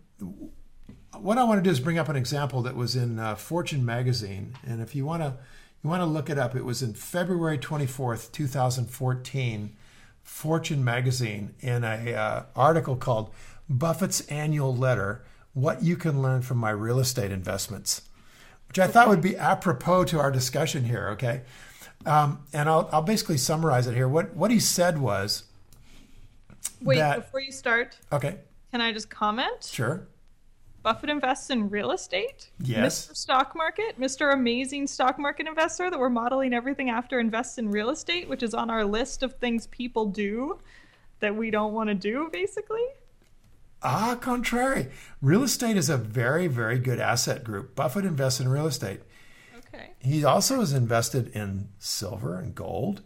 what 1.17 1.37
I 1.37 1.43
want 1.43 1.59
to 1.59 1.63
do 1.63 1.69
is 1.69 1.79
bring 1.79 1.97
up 1.97 2.09
an 2.09 2.17
example 2.17 2.61
that 2.63 2.75
was 2.75 2.95
in 2.95 3.19
uh, 3.19 3.35
Fortune 3.35 3.85
magazine, 3.85 4.55
and 4.65 4.81
if 4.81 4.93
you 4.93 5.05
want 5.05 5.23
to 5.23 5.37
you 5.81 5.89
want 5.89 6.01
to 6.01 6.05
look 6.05 6.29
it 6.29 6.37
up, 6.37 6.55
it 6.55 6.65
was 6.65 6.83
in 6.83 6.93
February 6.93 7.57
twenty 7.57 7.85
fourth, 7.85 8.31
two 8.31 8.47
thousand 8.47 8.87
fourteen. 8.87 9.75
Fortune 10.21 10.83
magazine 10.85 11.53
in 11.59 11.83
a 11.83 12.13
uh, 12.13 12.43
article 12.55 12.95
called 12.95 13.29
"Buffett's 13.69 14.21
Annual 14.27 14.75
Letter: 14.75 15.23
What 15.53 15.83
You 15.83 15.95
Can 15.95 16.21
Learn 16.21 16.41
from 16.41 16.57
My 16.57 16.71
Real 16.71 16.99
Estate 16.99 17.31
Investments," 17.31 18.01
which 18.67 18.79
I 18.79 18.87
thought 18.87 19.09
would 19.09 19.21
be 19.21 19.37
apropos 19.37 20.05
to 20.05 20.19
our 20.19 20.31
discussion 20.31 20.85
here. 20.85 21.09
Okay, 21.09 21.41
um, 22.05 22.43
and 22.53 22.69
I'll, 22.69 22.89
I'll 22.91 23.01
basically 23.01 23.37
summarize 23.37 23.87
it 23.87 23.95
here. 23.95 24.07
What 24.07 24.35
what 24.35 24.51
he 24.51 24.59
said 24.59 24.99
was. 24.99 25.43
Wait, 26.81 26.97
that, 26.97 27.15
before 27.17 27.39
you 27.39 27.51
start. 27.51 27.97
Okay. 28.11 28.37
Can 28.71 28.81
I 28.81 28.91
just 28.91 29.09
comment? 29.09 29.63
Sure. 29.63 30.07
Buffett 30.83 31.09
invests 31.09 31.49
in 31.49 31.69
real 31.69 31.91
estate. 31.91 32.49
Yes. 32.59 33.07
Mr. 33.07 33.15
Stock 33.15 33.55
Market, 33.55 33.99
Mr. 33.99 34.33
Amazing 34.33 34.87
Stock 34.87 35.17
Market 35.17 35.47
Investor 35.47 35.89
that 35.89 35.97
we're 35.97 36.09
modeling 36.09 36.53
everything 36.53 36.89
after 36.89 37.21
invests 37.21 37.57
in 37.57 37.69
real 37.69 37.89
estate, 37.89 38.27
which 38.27 38.43
is 38.43 38.53
on 38.53 38.69
our 38.69 38.83
list 38.83 39.23
of 39.23 39.33
things 39.35 39.67
people 39.67 40.05
do 40.05 40.59
that 41.21 41.33
we 41.33 41.49
don't 41.49 41.73
want 41.73 41.87
to 41.87 41.95
do, 41.95 42.29
basically. 42.33 42.83
Ah, 43.83 44.17
contrary. 44.19 44.87
Real 45.21 45.43
estate 45.43 45.75
is 45.75 45.89
a 45.89 45.97
very, 45.97 46.47
very 46.47 46.79
good 46.79 46.99
asset 46.99 47.43
group. 47.43 47.75
Buffett 47.75 48.05
invests 48.05 48.39
in 48.39 48.47
real 48.47 48.65
estate. 48.65 49.01
Okay. 49.57 49.91
He 49.99 50.23
also 50.23 50.61
is 50.61 50.71
invested 50.71 51.27
in 51.35 51.69
silver 51.79 52.39
and 52.39 52.55
gold. 52.55 53.01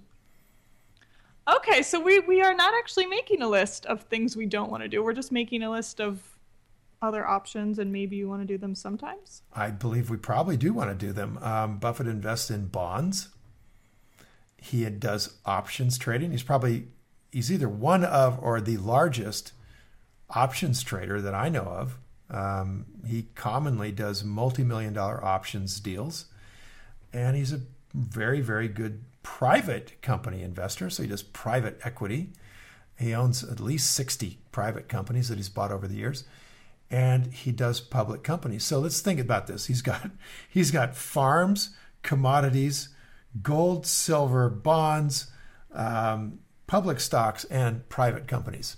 Okay, 1.48 1.82
so 1.82 2.00
we, 2.00 2.20
we 2.20 2.42
are 2.42 2.54
not 2.54 2.74
actually 2.78 3.08
making 3.08 3.42
a 3.42 3.48
list 3.48 3.86
of 3.86 4.04
things 4.04 4.36
we 4.36 4.46
don't 4.46 4.70
want 4.70 4.84
to 4.84 4.90
do. 4.90 5.04
We're 5.04 5.14
just 5.14 5.32
making 5.32 5.64
a 5.64 5.72
list 5.72 6.00
of 6.00 6.22
other 7.02 7.26
options, 7.26 7.80
and 7.80 7.92
maybe 7.92 8.16
you 8.16 8.28
want 8.28 8.42
to 8.42 8.48
do 8.48 8.58
them 8.58 8.76
sometimes. 8.76 9.42
I 9.54 9.70
believe 9.70 10.10
we 10.10 10.18
probably 10.18 10.58
do 10.58 10.74
want 10.74 10.90
to 10.90 11.06
do 11.06 11.14
them. 11.14 11.38
Um, 11.42 11.78
Buffett 11.80 12.08
invests 12.08 12.52
in 12.52 12.68
bonds. 12.68 13.30
He 14.58 14.84
does 14.90 15.36
options 15.46 15.98
trading. 15.98 16.32
He's 16.32 16.44
probably 16.44 16.88
he's 17.32 17.52
either 17.52 17.70
one 17.70 18.04
of 18.04 18.40
or 18.42 18.60
the 18.60 18.78
largest 18.78 19.54
options 20.30 20.84
trader 20.84 21.22
that 21.22 21.34
I 21.34 21.50
know 21.50 21.64
of. 21.64 21.98
Um, 22.30 22.86
he 23.06 23.28
commonly 23.36 23.92
does 23.92 24.24
multi-million 24.24 24.94
dollar 24.94 25.24
options 25.24 25.80
deals, 25.80 26.26
and 27.14 27.38
he's 27.38 27.54
a 27.54 27.62
very 27.94 28.42
very 28.42 28.68
good 28.68 29.04
private 29.28 30.02
company 30.02 30.42
investor. 30.42 30.90
So 30.90 31.04
he 31.04 31.10
does 31.10 31.22
private 31.22 31.80
equity. 31.84 32.30
He 32.98 33.14
owns 33.14 33.44
at 33.44 33.60
least 33.60 33.94
60 33.94 34.40
private 34.52 34.88
companies 34.88 35.28
that 35.28 35.38
he's 35.38 35.50
bought 35.50 35.72
over 35.72 35.86
the 35.86 35.96
years. 35.96 36.24
And 36.90 37.34
he 37.34 37.52
does 37.52 37.82
public 37.82 38.24
companies. 38.24 38.64
So 38.64 38.80
let's 38.80 39.02
think 39.02 39.20
about 39.20 39.48
this. 39.48 39.66
He's 39.66 39.82
got 39.82 40.10
he's 40.50 40.72
got 40.72 40.96
farms, 40.96 41.76
commodities, 42.04 42.90
gold, 43.42 43.86
silver, 43.86 44.50
bonds, 44.50 45.28
um, 45.74 46.40
public 46.66 47.00
stocks, 47.00 47.44
and 47.46 47.88
private 47.90 48.28
companies. 48.28 48.78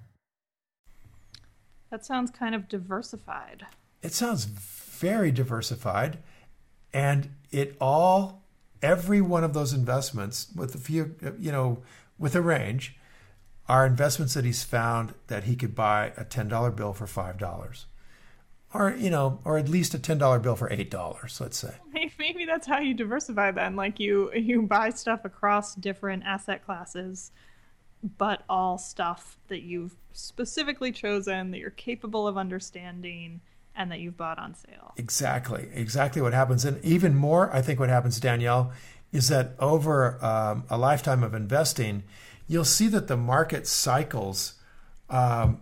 That 1.91 2.05
sounds 2.05 2.31
kind 2.31 2.55
of 2.55 2.67
diversified. 2.67 3.67
It 4.01 4.13
sounds 4.13 4.45
very 4.45 5.31
diversified. 5.31 6.17
And 6.93 7.35
it 7.51 7.77
all, 7.79 8.43
every 8.81 9.21
one 9.21 9.43
of 9.43 9.53
those 9.53 9.73
investments, 9.73 10.47
with 10.55 10.73
a 10.73 10.77
few, 10.77 11.15
you 11.39 11.51
know, 11.51 11.83
with 12.17 12.35
a 12.35 12.41
range, 12.41 12.97
are 13.67 13.85
investments 13.85 14.33
that 14.33 14.45
he's 14.45 14.63
found 14.63 15.13
that 15.27 15.43
he 15.43 15.55
could 15.55 15.75
buy 15.75 16.13
a 16.17 16.25
$10 16.25 16.75
bill 16.75 16.93
for 16.93 17.05
$5 17.05 17.85
or 18.73 18.95
you 18.97 19.09
know 19.09 19.39
or 19.43 19.57
at 19.57 19.69
least 19.69 19.93
a 19.93 19.99
$10 19.99 20.41
bill 20.41 20.55
for 20.55 20.69
$8 20.69 21.39
let's 21.39 21.57
say 21.57 21.73
maybe 22.19 22.45
that's 22.45 22.67
how 22.67 22.79
you 22.79 22.93
diversify 22.93 23.51
then 23.51 23.75
like 23.75 23.99
you 23.99 24.31
you 24.33 24.61
buy 24.61 24.89
stuff 24.89 25.25
across 25.25 25.75
different 25.75 26.23
asset 26.23 26.63
classes 26.65 27.31
but 28.17 28.43
all 28.49 28.77
stuff 28.77 29.37
that 29.47 29.61
you've 29.61 29.95
specifically 30.13 30.91
chosen 30.91 31.51
that 31.51 31.59
you're 31.59 31.69
capable 31.69 32.27
of 32.27 32.37
understanding 32.37 33.41
and 33.75 33.91
that 33.91 33.99
you've 33.99 34.17
bought 34.17 34.37
on 34.37 34.53
sale. 34.53 34.93
Exactly 34.97 35.69
exactly 35.73 36.21
what 36.21 36.33
happens. 36.33 36.65
And 36.65 36.83
even 36.83 37.15
more 37.15 37.53
i 37.55 37.61
think 37.61 37.79
what 37.79 37.89
happens 37.89 38.19
danielle 38.19 38.71
is 39.11 39.27
that 39.27 39.55
over 39.59 40.23
um, 40.23 40.63
a 40.69 40.77
lifetime 40.77 41.23
of 41.23 41.33
investing 41.33 42.03
you'll 42.47 42.65
see 42.65 42.87
that 42.87 43.07
the 43.07 43.17
market 43.17 43.65
cycles 43.65 44.55
um, 45.09 45.61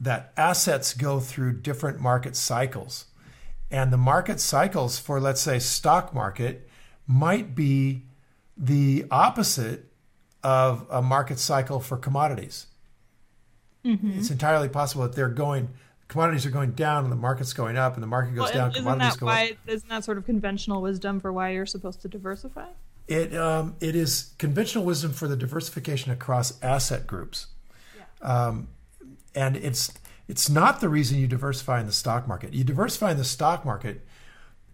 that 0.00 0.32
assets 0.36 0.94
go 0.94 1.20
through 1.20 1.52
different 1.52 2.00
market 2.00 2.34
cycles. 2.34 3.06
And 3.70 3.92
the 3.92 3.98
market 3.98 4.40
cycles 4.40 4.98
for 4.98 5.20
let's 5.20 5.40
say 5.40 5.58
stock 5.58 6.14
market 6.14 6.68
might 7.06 7.54
be 7.54 8.06
the 8.56 9.04
opposite 9.10 9.89
of 10.42 10.86
a 10.90 11.02
market 11.02 11.38
cycle 11.38 11.80
for 11.80 11.96
commodities 11.96 12.66
mm-hmm. 13.84 14.18
it's 14.18 14.30
entirely 14.30 14.68
possible 14.68 15.02
that 15.02 15.14
they're 15.14 15.28
going 15.28 15.68
commodities 16.08 16.44
are 16.44 16.50
going 16.50 16.72
down 16.72 17.04
and 17.04 17.12
the 17.12 17.16
market's 17.16 17.52
going 17.52 17.76
up 17.76 17.94
and 17.94 18.02
the 18.02 18.06
market 18.06 18.34
goes 18.34 18.44
well, 18.44 18.52
down 18.52 18.70
isn't 18.70 18.82
commodities 18.82 19.14
that 19.14 19.20
go 19.20 19.26
why, 19.26 19.50
up 19.50 19.56
isn't 19.66 19.88
that 19.88 20.04
sort 20.04 20.18
of 20.18 20.24
conventional 20.24 20.82
wisdom 20.82 21.20
for 21.20 21.32
why 21.32 21.50
you're 21.50 21.66
supposed 21.66 22.00
to 22.00 22.08
diversify 22.08 22.66
it 23.10 23.34
um, 23.34 23.74
it 23.80 23.96
is 23.96 24.34
conventional 24.38 24.84
wisdom 24.84 25.12
for 25.12 25.26
the 25.26 25.36
diversification 25.36 26.12
across 26.12 26.62
asset 26.62 27.08
groups, 27.08 27.48
yeah. 27.96 28.46
um, 28.46 28.68
and 29.34 29.56
it's 29.56 29.92
it's 30.28 30.48
not 30.48 30.80
the 30.80 30.88
reason 30.88 31.18
you 31.18 31.26
diversify 31.26 31.80
in 31.80 31.86
the 31.86 31.92
stock 31.92 32.28
market. 32.28 32.54
You 32.54 32.62
diversify 32.62 33.10
in 33.10 33.16
the 33.16 33.24
stock 33.24 33.64
market 33.64 34.06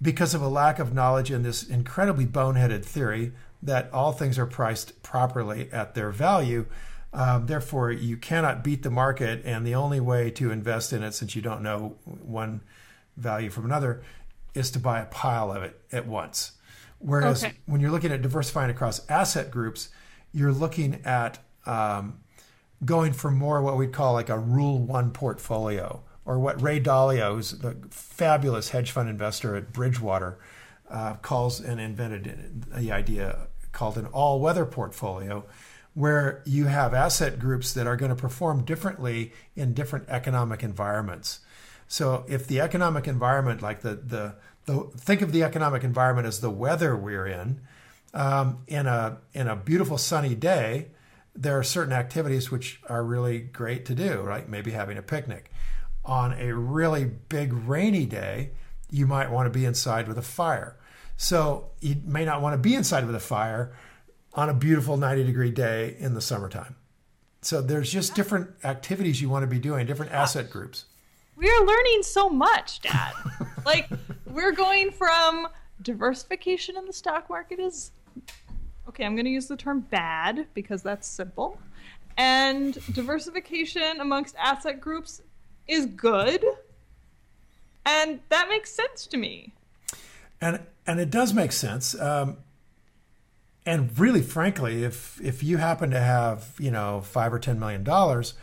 because 0.03 0.35
of 0.35 0.43
a 0.43 0.49
lack 0.49 0.79
of 0.79 0.93
knowledge 0.93 1.31
in 1.31 1.45
this 1.45 1.63
incredibly 1.67 2.27
boneheaded 2.27 2.85
theory 2.85 3.33
that 3.63 3.93
all 3.93 4.13
things 4.13 4.39
are 4.39 4.47
priced 4.47 5.03
properly 5.03 5.69
at 5.73 5.95
their 5.95 6.11
value. 6.11 6.67
Um, 7.13 7.47
therefore, 7.47 7.91
you 7.91 8.17
cannot 8.17 8.63
beat 8.63 8.83
the 8.83 8.91
market, 8.91 9.43
and 9.45 9.67
the 9.67 9.75
only 9.75 10.01
way 10.01 10.31
to 10.33 10.51
invest 10.51 10.93
in 10.93 11.03
it, 11.03 11.13
since 11.13 11.35
you 11.35 11.43
don't 11.43 11.63
know 11.63 11.97
one 12.05 12.61
value 13.17 13.51
from 13.51 13.65
another, 13.65 14.03
is 14.55 14.71
to 14.73 14.79
buy 14.79 15.01
a 15.01 15.07
pile 15.07 15.51
of 15.53 15.63
it 15.63 15.81
at 15.93 16.07
once. 16.07 16.53
Whereas 16.99 17.45
okay. 17.45 17.55
when 17.67 17.81
you're 17.81 17.91
looking 17.91 18.13
at 18.13 18.23
diversifying 18.23 18.71
across 18.71 19.09
asset 19.09 19.51
groups, 19.51 19.91
you're 20.33 20.53
looking 20.53 21.01
at 21.05 21.39
um, 21.65 22.21
going 22.85 23.13
for 23.13 23.31
more 23.31 23.63
what 23.63 23.77
we'd 23.77 23.93
call 23.93 24.13
like 24.13 24.29
a 24.29 24.39
rule 24.39 24.79
one 24.79 25.11
portfolio, 25.11 26.03
or 26.25 26.39
what 26.39 26.61
Ray 26.61 26.81
Dalio, 26.81 27.35
who's 27.35 27.53
the 27.53 27.77
fabulous 27.91 28.71
hedge 28.71 28.91
fund 28.91 29.09
investor 29.09 29.57
at 29.57 29.73
Bridgewater, 29.73 30.39
uh, 30.91 31.15
calls 31.15 31.61
and 31.61 31.81
invented 31.81 32.65
the 32.75 32.93
idea 32.93 33.49
called 33.73 33.99
an 33.99 34.07
all 34.07 34.41
weather 34.41 34.65
portfolio, 34.65 35.45
where 35.95 36.43
you 36.45 36.67
have 36.67 36.95
asset 36.95 37.39
groups 37.39 37.73
that 37.75 37.87
are 37.87 37.97
going 37.97 38.11
to 38.11 38.17
perform 38.17 38.65
differently 38.65 39.33
in 39.55 39.75
different 39.75 40.09
economic 40.09 40.63
environments. 40.63 41.41
So 41.89 42.25
if 42.29 42.47
the 42.47 42.61
economic 42.61 43.07
environment, 43.07 43.63
like 43.63 43.81
the 43.81 43.95
the 43.95 44.35
the, 44.67 44.91
think 44.97 45.23
of 45.23 45.33
the 45.33 45.43
economic 45.43 45.85
environment 45.85 46.27
as 46.27 46.41
the 46.41 46.51
weather 46.51 46.97
we're 46.97 47.27
in. 47.27 47.61
Um, 48.13 48.63
in 48.67 48.87
a 48.87 49.19
in 49.35 49.47
a 49.47 49.57
beautiful 49.57 49.99
sunny 49.99 50.35
day, 50.35 50.89
there 51.35 51.59
are 51.59 51.63
certain 51.63 51.93
activities 51.93 52.51
which 52.51 52.81
are 52.89 53.05
really 53.05 53.41
great 53.41 53.85
to 53.87 53.95
do, 53.95 54.21
right? 54.23 54.49
Maybe 54.49 54.71
having 54.71 54.99
a 54.99 55.03
picnic. 55.03 55.51
On 56.05 56.33
a 56.33 56.55
really 56.55 57.05
big 57.05 57.53
rainy 57.53 58.07
day, 58.07 58.53
you 58.91 59.07
might 59.07 59.31
want 59.31 59.47
to 59.47 59.51
be 59.51 59.65
inside 59.65 60.09
with 60.09 60.19
a 60.19 60.23
fire. 60.23 60.77
So 61.17 61.71
you 61.81 61.97
may 62.05 62.25
not 62.25 62.43
want 62.43 62.55
to 62.55 62.59
be 62.59 62.75
inside 62.75 63.07
with 63.07 63.15
a 63.15 63.21
fire 63.21 63.73
on 64.35 64.49
a 64.51 64.55
beautiful 64.55 64.97
90 64.97 65.25
degree 65.25 65.51
day 65.51 65.97
in 65.99 66.15
the 66.15 66.21
summertime. 66.21 66.77
So 67.43 67.63
there's 67.63 67.91
just 67.91 68.15
different 68.15 68.51
activities 68.65 69.21
you 69.21 69.29
want 69.29 69.43
to 69.45 69.47
be 69.47 69.59
doing, 69.59 69.87
different 69.87 70.13
asset 70.13 70.51
groups. 70.51 70.85
We 71.37 71.49
are 71.49 71.65
learning 71.65 72.03
so 72.03 72.29
much, 72.29 72.81
Dad. 72.81 73.13
like 73.65 73.89
we're 74.27 74.53
going 74.53 74.91
from 74.91 75.49
diversification 75.83 76.77
in 76.77 76.87
the 76.87 76.93
stock 76.93 77.29
market 77.31 77.61
is 77.61 77.93
okay, 78.89 79.05
I'm 79.05 79.15
going 79.15 79.27
to 79.27 79.31
use 79.31 79.47
the 79.47 79.57
term 79.57 79.81
bad 79.81 80.47
because 80.55 80.83
that's 80.83 81.07
simple. 81.07 81.59
And 82.17 82.75
diversification 82.95 84.01
amongst 84.01 84.37
asset 84.37 84.81
groups 84.81 85.23
is 85.69 85.87
good. 85.87 86.45
And 87.87 88.21
that 88.29 88.49
makes 88.49 88.73
sense 88.73 89.07
to 89.07 89.17
me. 89.17 89.55
And 90.41 90.61
and 90.87 91.01
it 91.01 91.11
does 91.11 91.33
make 91.33 91.53
sense. 91.53 91.99
Um, 91.99 92.39
and 93.65 93.99
really, 93.99 94.23
frankly, 94.23 94.85
if 94.85 95.21
if 95.23 95.43
you 95.43 95.57
happen 95.57 95.91
to 95.93 96.01
have 96.01 96.55
you 96.59 96.71
know 96.71 97.01
five 97.01 97.33
or 97.33 97.39
ten 97.39 97.59
million 97.59 97.85
dollars, 97.85 98.35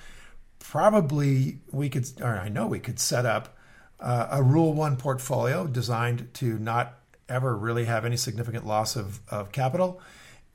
probably 0.59 1.59
we 1.71 1.89
could, 1.89 2.09
or 2.21 2.39
I 2.39 2.49
know 2.49 2.67
we 2.67 2.79
could 2.79 2.99
set 2.99 3.25
up 3.25 3.55
uh, 3.99 4.27
a 4.31 4.41
Rule 4.41 4.73
One 4.73 4.95
portfolio 4.95 5.67
designed 5.67 6.33
to 6.35 6.57
not 6.57 6.97
ever 7.29 7.55
really 7.55 7.85
have 7.85 8.05
any 8.05 8.17
significant 8.17 8.65
loss 8.65 8.95
of, 8.95 9.19
of 9.29 9.51
capital 9.51 10.01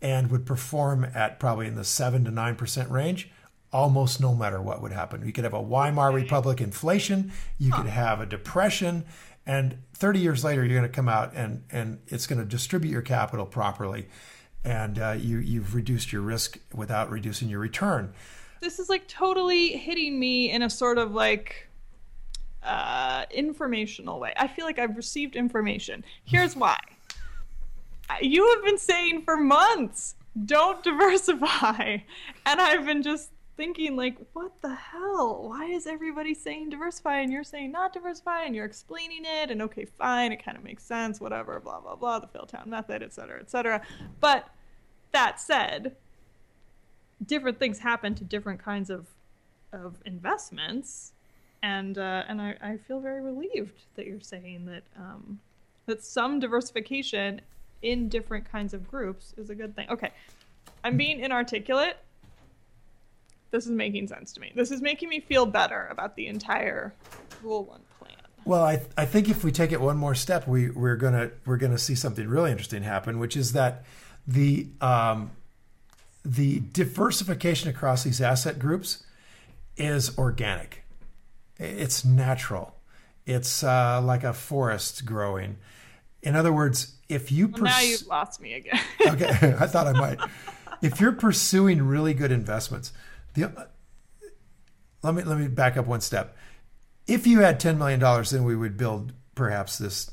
and 0.01 0.31
would 0.31 0.47
perform 0.47 1.07
at 1.15 1.41
probably 1.41 1.67
in 1.67 1.75
the 1.75 1.85
seven 1.85 2.25
to 2.25 2.31
nine 2.31 2.57
percent 2.57 2.91
range 2.91 3.31
almost 3.73 4.21
no 4.21 4.35
matter 4.35 4.61
what 4.61 4.81
would 4.83 4.93
happen. 4.93 5.25
You 5.27 5.33
could 5.33 5.45
have 5.45 5.55
a 5.55 5.61
Weimar 5.61 6.13
Republic 6.13 6.61
inflation, 6.61 7.33
you 7.59 7.73
could 7.73 7.87
have 7.87 8.21
a 8.21 8.27
depression, 8.27 9.05
and 9.47 9.79
30 9.95 10.21
years 10.21 10.45
later, 10.45 10.65
you're 10.65 10.79
going 10.79 10.91
to 10.91 10.95
come 10.95 11.09
out 11.09 11.33
and, 11.35 11.65
and 11.71 12.01
it's 12.07 12.27
going 12.27 12.39
to 12.39 12.45
distribute 12.45 12.91
your 12.91 13.03
capital 13.03 13.47
properly. 13.47 14.09
And 14.65 14.99
uh, 14.99 15.17
you, 15.19 15.39
you've 15.39 15.75
reduced 15.75 16.13
your 16.13 16.21
risk 16.21 16.59
without 16.75 17.11
reducing 17.11 17.49
your 17.49 17.61
return 17.61 18.13
this 18.61 18.79
is 18.79 18.89
like 18.89 19.07
totally 19.07 19.77
hitting 19.77 20.19
me 20.19 20.51
in 20.51 20.63
a 20.63 20.71
sort 20.71 20.99
of 20.99 21.13
like 21.13 21.69
uh, 22.63 23.25
informational 23.31 24.21
way. 24.21 24.33
I 24.37 24.49
feel 24.49 24.65
like 24.65 24.79
I've 24.79 24.97
received 24.97 25.37
information. 25.37 26.05
Here's 26.25 26.57
why. 26.57 26.79
You 28.21 28.47
have 28.55 28.65
been 28.65 28.79
saying 28.79 29.23
for 29.23 29.37
months, 29.37 30.15
don't 30.45 30.83
diversify. 30.85 31.99
And 32.47 32.61
I've 32.61 32.87
been 32.87 33.03
just 33.03 33.31
thinking, 33.59 33.97
like, 33.97 34.17
what 34.33 34.53
the 34.63 34.75
hell? 34.75 35.49
Why 35.49 35.67
is 35.67 35.87
everybody 35.87 36.33
saying 36.33 36.71
diversify 36.71 37.19
and 37.19 37.31
you're 37.31 37.45
saying 37.45 37.73
not 37.73 37.93
diversify 37.93 38.45
and 38.45 38.55
you're 38.57 38.65
explaining 38.65 39.25
it? 39.27 39.51
And 39.51 39.61
okay, 39.61 39.85
fine, 39.85 40.33
it 40.33 40.43
kind 40.43 40.57
of 40.57 40.65
makes 40.65 40.85
sense, 40.85 41.21
whatever, 41.21 41.61
blah, 41.61 41.81
blah, 41.81 41.97
blah, 41.97 42.21
the 42.21 42.29
Phil 42.29 42.47
Town 42.47 42.71
method, 42.71 43.03
et 43.03 43.13
cetera, 43.13 43.39
et 43.39 43.51
cetera. 43.51 43.83
But 44.21 44.49
that 45.13 45.39
said, 45.39 45.97
different 47.27 47.59
things 47.59 47.81
happen 47.81 48.15
to 48.15 48.25
different 48.25 48.65
kinds 48.65 48.89
of 48.89 49.09
of 49.71 49.97
investments 50.07 51.13
and 51.63 51.99
uh, 51.99 52.23
and 52.29 52.41
I, 52.41 52.57
I 52.63 52.77
feel 52.77 53.01
very 53.01 53.21
relieved 53.21 53.85
that 53.97 54.07
you're 54.07 54.21
saying 54.21 54.67
that 54.67 54.85
um, 54.97 55.41
that 55.87 56.05
some 56.05 56.39
diversification 56.39 57.41
in 57.83 58.09
different 58.09 58.51
kinds 58.51 58.75
of 58.75 58.89
groups 58.89 59.35
is 59.37 59.51
a 59.51 59.55
good 59.55 59.75
thing. 59.75 59.89
Okay, 59.91 60.13
I'm 60.85 60.97
being 60.97 61.21
inarticulate. 61.21 61.97
This 63.51 63.67
is 63.67 63.73
making 63.73 64.09
sense 64.09 64.33
to 64.35 64.41
me. 64.41 64.53
This 64.55 64.71
is 64.71 64.83
making 64.83 65.09
me 65.09 65.21
feel 65.21 65.47
better 65.47 65.89
about 65.91 66.17
the 66.17 66.27
entire 66.27 66.95
Rule 67.43 67.65
One 67.65 67.81
plan. 67.99 68.15
Well, 68.45 68.63
I 68.63 68.83
I 68.97 69.05
think 69.05 69.29
if 69.29 69.45
we 69.45 69.53
take 69.53 69.73
it 69.73 69.81
one 69.81 69.97
more 69.97 70.15
step, 70.15 70.47
we 70.47 70.71
we're 70.71 70.97
gonna 70.97 71.31
we're 71.47 71.57
gonna 71.57 71.79
see 71.79 71.95
something 71.95 72.29
really 72.29 72.51
interesting 72.51 72.83
happen, 72.83 73.19
which 73.19 73.37
is 73.37 73.53
that 73.53 73.85
the 74.27 74.67
um, 74.81 75.31
the 76.25 76.61
diversification 76.73 77.71
across 77.71 78.05
these 78.05 78.21
asset 78.21 78.59
groups 78.59 79.05
is 79.77 80.17
organic 80.19 80.85
it's 81.59 82.05
natural. 82.05 82.75
It's 83.27 83.63
uh, 83.63 84.01
like 84.03 84.25
a 84.25 84.33
forest 84.33 85.05
growing. 85.05 85.57
In 86.23 86.35
other 86.35 86.53
words, 86.53 86.95
if 87.09 87.31
you 87.31 87.49
well, 87.49 87.65
pers- 87.65 87.71
now 87.71 87.81
you've 87.81 88.07
lost 88.07 88.41
me 88.41 88.55
again. 88.55 88.81
okay, 89.07 89.27
I 89.61 89.67
thought 89.67 89.87
I 89.87 89.93
might. 89.93 90.19
If 90.81 91.01
you're 91.01 91.11
pursuing 91.11 91.83
really 91.83 92.15
good 92.15 92.31
investments, 92.31 92.93
the 93.39 93.61
uh, 93.61 93.67
let 95.03 95.15
me 95.15 95.23
let 95.23 95.39
me 95.39 95.49
back 95.49 95.77
up 95.77 95.87
one 95.87 96.01
step. 96.01 96.37
If 97.07 97.27
you 97.27 97.41
had 97.41 97.61
ten 97.61 97.79
million 97.79 98.01
dollars, 98.01 98.31
then 98.31 98.45
we 98.45 98.57
would 98.57 98.77
build 98.77 99.13
perhaps 99.35 99.79
this, 99.79 100.11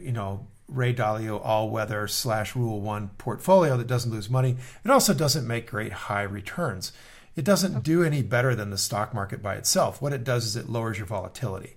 you 0.00 0.12
know, 0.12 0.46
Ray 0.68 0.94
Dalio 0.94 1.40
all 1.44 1.70
weather 1.70 2.06
slash 2.06 2.54
Rule 2.54 2.80
One 2.80 3.08
portfolio 3.18 3.76
that 3.76 3.86
doesn't 3.86 4.12
lose 4.12 4.30
money. 4.30 4.56
It 4.84 4.90
also 4.90 5.14
doesn't 5.14 5.46
make 5.46 5.70
great 5.70 5.92
high 5.92 6.22
returns. 6.22 6.92
It 7.36 7.44
doesn't 7.44 7.82
do 7.82 8.02
any 8.02 8.22
better 8.22 8.54
than 8.54 8.70
the 8.70 8.78
stock 8.78 9.14
market 9.14 9.42
by 9.42 9.54
itself. 9.54 10.02
What 10.02 10.12
it 10.12 10.24
does 10.24 10.44
is 10.44 10.56
it 10.56 10.68
lowers 10.68 10.98
your 10.98 11.06
volatility 11.06 11.76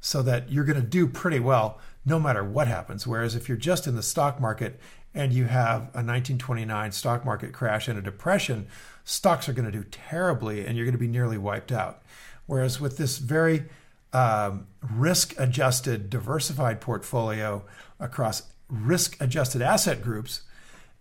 so 0.00 0.22
that 0.22 0.50
you're 0.50 0.64
going 0.64 0.80
to 0.80 0.86
do 0.86 1.06
pretty 1.06 1.38
well 1.38 1.78
no 2.04 2.18
matter 2.18 2.42
what 2.42 2.66
happens. 2.66 3.06
Whereas 3.06 3.34
if 3.34 3.48
you're 3.48 3.58
just 3.58 3.86
in 3.86 3.94
the 3.94 4.02
stock 4.02 4.40
market 4.40 4.80
and 5.14 5.32
you 5.32 5.44
have 5.44 5.82
a 5.82 6.02
1929 6.02 6.92
stock 6.92 7.24
market 7.24 7.52
crash 7.52 7.88
and 7.88 7.98
a 7.98 8.02
depression, 8.02 8.66
stocks 9.04 9.48
are 9.48 9.52
going 9.52 9.70
to 9.70 9.76
do 9.76 9.84
terribly 9.84 10.66
and 10.66 10.76
you're 10.76 10.86
going 10.86 10.92
to 10.94 10.98
be 10.98 11.08
nearly 11.08 11.38
wiped 11.38 11.72
out. 11.72 12.02
Whereas 12.46 12.80
with 12.80 12.96
this 12.96 13.18
very 13.18 13.64
um, 14.12 14.66
risk 14.90 15.34
adjusted, 15.38 16.10
diversified 16.10 16.80
portfolio 16.80 17.64
across 17.98 18.42
risk 18.68 19.16
adjusted 19.20 19.62
asset 19.62 20.02
groups, 20.02 20.42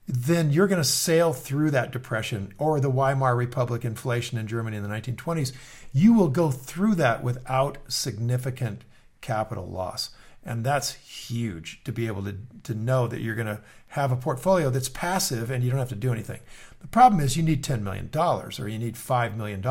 then 0.07 0.51
you're 0.51 0.67
going 0.67 0.81
to 0.81 0.87
sail 0.87 1.31
through 1.31 1.71
that 1.71 1.91
depression 1.91 2.53
or 2.57 2.79
the 2.79 2.89
Weimar 2.89 3.35
Republic 3.35 3.85
inflation 3.85 4.37
in 4.37 4.47
Germany 4.47 4.77
in 4.77 4.83
the 4.83 4.89
1920s. 4.89 5.53
You 5.93 6.13
will 6.13 6.27
go 6.27 6.51
through 6.51 6.95
that 6.95 7.23
without 7.23 7.77
significant 7.87 8.83
capital 9.21 9.67
loss. 9.67 10.09
And 10.43 10.63
that's 10.63 10.93
huge 10.93 11.83
to 11.83 11.91
be 11.91 12.07
able 12.07 12.23
to, 12.23 12.35
to 12.63 12.73
know 12.73 13.07
that 13.07 13.21
you're 13.21 13.35
going 13.35 13.47
to 13.47 13.61
have 13.87 14.11
a 14.11 14.15
portfolio 14.15 14.69
that's 14.69 14.89
passive 14.89 15.51
and 15.51 15.63
you 15.63 15.69
don't 15.69 15.79
have 15.79 15.89
to 15.89 15.95
do 15.95 16.11
anything. 16.11 16.39
The 16.81 16.87
problem 16.87 17.21
is 17.21 17.37
you 17.37 17.43
need 17.43 17.63
$10 17.63 17.81
million 17.81 18.09
or 18.15 18.67
you 18.67 18.79
need 18.79 18.95
$5 18.95 19.37
million 19.37 19.63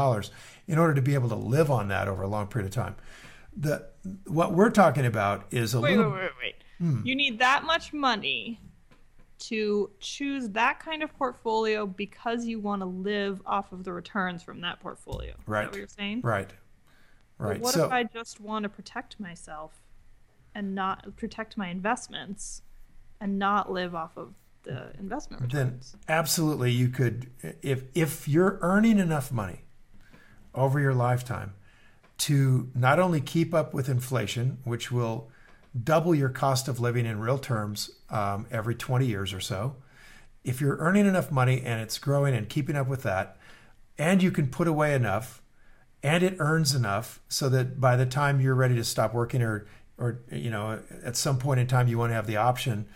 in 0.66 0.78
order 0.78 0.94
to 0.94 1.02
be 1.02 1.14
able 1.14 1.28
to 1.28 1.34
live 1.34 1.70
on 1.70 1.88
that 1.88 2.08
over 2.08 2.22
a 2.22 2.28
long 2.28 2.46
period 2.46 2.68
of 2.68 2.74
time. 2.74 2.96
The, 3.56 3.86
what 4.26 4.52
we're 4.54 4.70
talking 4.70 5.04
about 5.04 5.46
is 5.50 5.74
a 5.74 5.80
wait, 5.80 5.96
little. 5.96 6.12
Wait, 6.12 6.20
wait, 6.20 6.30
wait. 6.40 6.54
Hmm. 6.78 7.04
You 7.04 7.14
need 7.14 7.38
that 7.40 7.64
much 7.64 7.92
money 7.92 8.60
to 9.40 9.90
choose 10.00 10.50
that 10.50 10.78
kind 10.80 11.02
of 11.02 11.16
portfolio 11.16 11.86
because 11.86 12.44
you 12.44 12.60
want 12.60 12.82
to 12.82 12.86
live 12.86 13.42
off 13.46 13.72
of 13.72 13.84
the 13.84 13.92
returns 13.92 14.42
from 14.42 14.60
that 14.60 14.80
portfolio. 14.80 15.34
Right. 15.46 15.62
Is 15.62 15.66
that 15.66 15.70
what 15.72 15.78
you're 15.78 15.88
saying? 15.88 16.20
Right. 16.22 16.50
Right. 17.38 17.54
But 17.54 17.60
what 17.62 17.74
so, 17.74 17.86
if 17.86 17.92
I 17.92 18.04
just 18.04 18.40
want 18.40 18.64
to 18.64 18.68
protect 18.68 19.18
myself 19.18 19.72
and 20.54 20.74
not 20.74 21.16
protect 21.16 21.56
my 21.56 21.68
investments 21.68 22.62
and 23.20 23.38
not 23.38 23.72
live 23.72 23.94
off 23.94 24.16
of 24.16 24.34
the 24.62 24.90
investment 24.98 25.42
returns? 25.42 25.92
Then 26.06 26.16
absolutely 26.16 26.72
you 26.72 26.88
could 26.88 27.30
if 27.62 27.84
if 27.94 28.28
you're 28.28 28.58
earning 28.62 28.98
enough 28.98 29.32
money 29.32 29.62
over 30.54 30.80
your 30.80 30.94
lifetime 30.94 31.54
to 32.18 32.70
not 32.74 32.98
only 32.98 33.20
keep 33.20 33.54
up 33.54 33.72
with 33.72 33.88
inflation, 33.88 34.58
which 34.64 34.92
will 34.92 35.30
double 35.82 36.14
your 36.14 36.28
cost 36.28 36.68
of 36.68 36.80
living 36.80 37.06
in 37.06 37.18
real 37.20 37.38
terms 37.38 37.90
um, 38.10 38.46
every 38.50 38.74
20 38.74 39.06
years 39.06 39.32
or 39.32 39.40
so. 39.40 39.76
If 40.44 40.60
you're 40.60 40.76
earning 40.76 41.06
enough 41.06 41.30
money 41.30 41.62
and 41.64 41.80
it's 41.80 41.98
growing 41.98 42.34
and 42.34 42.48
keeping 42.48 42.76
up 42.76 42.88
with 42.88 43.02
that, 43.04 43.36
and 43.96 44.22
you 44.22 44.30
can 44.30 44.48
put 44.48 44.66
away 44.66 44.94
enough, 44.94 45.40
and 46.02 46.22
it 46.22 46.36
earns 46.38 46.74
enough 46.74 47.20
so 47.28 47.48
that 47.50 47.80
by 47.80 47.96
the 47.96 48.06
time 48.06 48.40
you're 48.40 48.54
ready 48.54 48.74
to 48.74 48.84
stop 48.84 49.14
working 49.14 49.42
or 49.42 49.66
or 49.98 50.20
you 50.32 50.50
know 50.50 50.80
at 51.04 51.16
some 51.16 51.38
point 51.38 51.60
in 51.60 51.66
time 51.66 51.86
you 51.86 51.98
want 51.98 52.10
to 52.10 52.14
have 52.14 52.26
the 52.26 52.36
option 52.36 52.88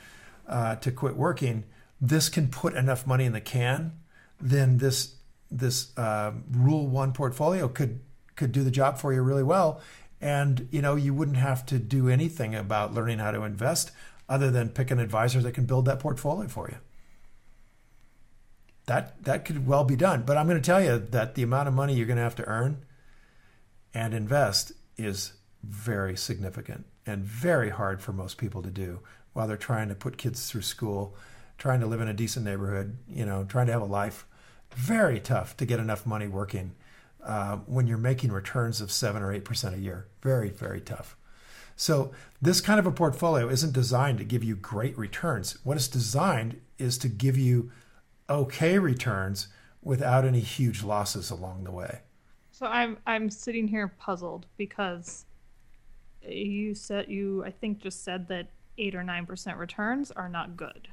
uh, 0.49 0.77
to 0.77 0.91
quit 0.91 1.17
working, 1.17 1.65
this 2.01 2.29
can 2.29 2.49
put 2.49 2.75
enough 2.75 3.07
money 3.07 3.25
in 3.25 3.33
the 3.33 3.41
can. 3.41 3.93
Then 4.41 4.79
this 4.79 5.17
this 5.51 5.97
uh, 5.97 6.33
Rule 6.51 6.87
One 6.87 7.13
portfolio 7.13 7.69
could 7.69 8.01
could 8.37 8.53
do 8.53 8.65
the 8.65 8.71
job 8.71 8.99
for 8.99 9.13
you 9.13 9.23
really 9.23 9.43
well, 9.43 9.81
and 10.21 10.69
you 10.71 10.83
know 10.83 10.97
you 10.97 11.15
wouldn't 11.15 11.37
have 11.37 11.65
to 11.67 11.79
do 11.79 12.09
anything 12.09 12.55
about 12.55 12.93
learning 12.93 13.19
how 13.19 13.31
to 13.31 13.43
invest 13.43 13.91
other 14.29 14.51
than 14.51 14.69
pick 14.71 14.91
an 14.91 14.99
advisor 14.99 15.41
that 15.43 15.53
can 15.53 15.67
build 15.67 15.85
that 15.85 16.01
portfolio 16.01 16.49
for 16.49 16.69
you. 16.69 16.79
That 18.87 19.23
that 19.25 19.45
could 19.45 19.67
well 19.67 19.85
be 19.85 19.97
done. 19.97 20.25
But 20.27 20.37
i'm 20.37 20.47
going 20.47 20.61
to 20.61 20.67
tell 20.67 20.83
you 20.83 20.99
that 20.99 21.35
the 21.35 21.43
amount 21.43 21.69
of 21.69 21.75
money 21.75 21.95
you're 21.95 22.07
going 22.07 22.17
to 22.17 22.23
have 22.23 22.37
to 22.37 22.45
earn 22.45 22.85
and 23.95 24.13
invest 24.13 24.73
is 24.97 25.35
very 25.63 26.17
significant 26.17 26.85
and 27.07 27.25
very 27.25 27.71
hard 27.71 28.03
for 28.03 28.13
most 28.13 28.37
people 28.37 28.63
to 28.63 28.71
do 28.71 29.01
while 29.35 29.47
they're 29.47 29.57
trying 29.57 29.89
to 29.89 29.95
put 29.95 30.17
kids 30.17 30.51
through 30.51 30.63
school 30.63 31.15
trying 31.59 31.81
to 31.81 31.87
live 31.87 32.01
in 32.01 32.09
a 32.09 32.15
decent 32.15 32.45
neighborhood 32.45 32.97
you 33.09 33.27
know 33.27 33.45
trying 33.45 33.67
to 33.67 33.73
have 33.73 33.83
a 33.83 33.87
life 33.87 34.27
very 34.75 35.21
tough 35.21 35.57
to 35.57 35.67
get 35.67 35.79
enough 35.79 36.07
money 36.07 36.27
working 36.27 36.75
uh, 37.25 37.57
when 37.67 37.87
you're 37.87 37.99
making 37.99 38.33
returns 38.33 38.81
of 38.81 38.93
seven 38.93 39.23
or 39.23 39.33
eight 39.33 39.45
percent 39.45 39.75
a 39.75 39.79
year. 39.79 40.07
Very, 40.23 40.51
very 40.51 40.81
tough. 40.81 41.17
So 41.77 42.13
this 42.41 42.61
kind 42.61 42.79
of 42.79 42.87
a 42.87 42.93
portfolio 42.93 43.49
isn't 43.49 43.73
designed 43.73 44.19
to 44.19 44.25
give 44.25 44.45
you 44.45 44.55
great 44.55 44.97
returns. 44.97 45.59
What 45.65 45.77
it's 45.77 45.89
designed 45.89 46.61
is 46.79 46.99
to 46.99 47.09
give 47.09 47.37
you 47.37 47.73
okay 48.31 48.79
returns 48.79 49.49
without 49.83 50.25
any 50.25 50.41
huge 50.41 50.83
losses 50.83 51.31
along 51.31 51.65
the 51.65 51.73
way. 51.73 52.01
So 52.53 52.67
I'm 52.67 52.99
I'm 53.07 53.31
sitting 53.31 53.69
here 53.69 53.89
puzzled 53.99 54.47
because 54.57 55.27
you 56.23 56.75
said 56.75 57.09
you 57.09 57.45
I 57.45 57.51
think 57.51 57.81
just 57.81 58.05
said 58.05 58.29
that 58.29 58.49
eight 58.79 58.95
or 58.95 59.03
nine 59.03 59.27
percent 59.27 59.59
returns 59.59 60.11
are 60.11 60.29
not 60.29 60.57
good. 60.57 60.89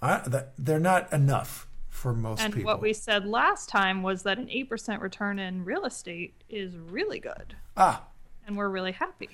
I, 0.00 0.18
that, 0.28 0.52
they're 0.58 0.80
not 0.80 1.12
enough 1.12 1.68
for 1.88 2.12
most 2.14 2.40
and 2.40 2.52
people. 2.52 2.72
what 2.72 2.80
we 2.80 2.92
said 2.92 3.26
last 3.26 3.68
time 3.68 4.02
was 4.02 4.22
that 4.22 4.38
an 4.38 4.46
8% 4.46 5.00
return 5.00 5.38
in 5.38 5.64
real 5.64 5.84
estate 5.84 6.42
is 6.48 6.76
really 6.76 7.20
good. 7.20 7.54
Ah. 7.76 8.04
And 8.46 8.56
we're 8.56 8.70
really 8.70 8.92
happy. 8.92 9.28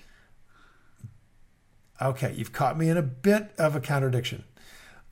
Okay, 2.03 2.35
you've 2.37 2.53
caught 2.53 2.77
me 2.77 2.89
in 2.89 2.97
a 2.97 3.03
bit 3.03 3.53
of 3.59 3.75
a 3.75 3.81
contradiction. 3.81 4.45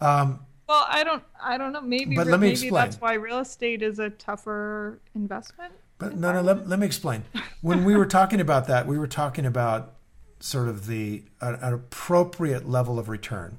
Um, 0.01 0.41
well, 0.69 0.85
I 0.89 1.05
don't 1.05 1.23
I 1.41 1.57
don't 1.57 1.73
know, 1.73 1.81
maybe 1.81 2.17
but 2.17 2.27
let 2.27 2.41
me 2.41 2.49
maybe 2.49 2.53
explain. 2.53 2.73
that's 2.73 3.01
why 3.01 3.15
real 3.15 3.39
estate 3.39 3.83
is 3.83 3.99
a 3.99 4.11
tougher 4.11 5.01
investment. 5.15 5.73
But 5.99 6.17
no, 6.17 6.33
no, 6.33 6.43
let, 6.43 6.69
let 6.69 6.79
me 6.79 6.87
explain. 6.87 7.25
When 7.63 7.85
we 7.85 7.97
were 7.97 8.07
talking 8.07 8.41
about 8.41 8.69
that, 8.69 8.87
we 8.87 8.99
were 8.99 9.09
talking 9.09 9.47
about 9.47 9.96
sort 10.41 10.69
of 10.69 10.87
the 10.87 11.25
an 11.41 11.73
appropriate 11.73 12.69
level 12.69 12.99
of 12.99 13.09
return. 13.09 13.59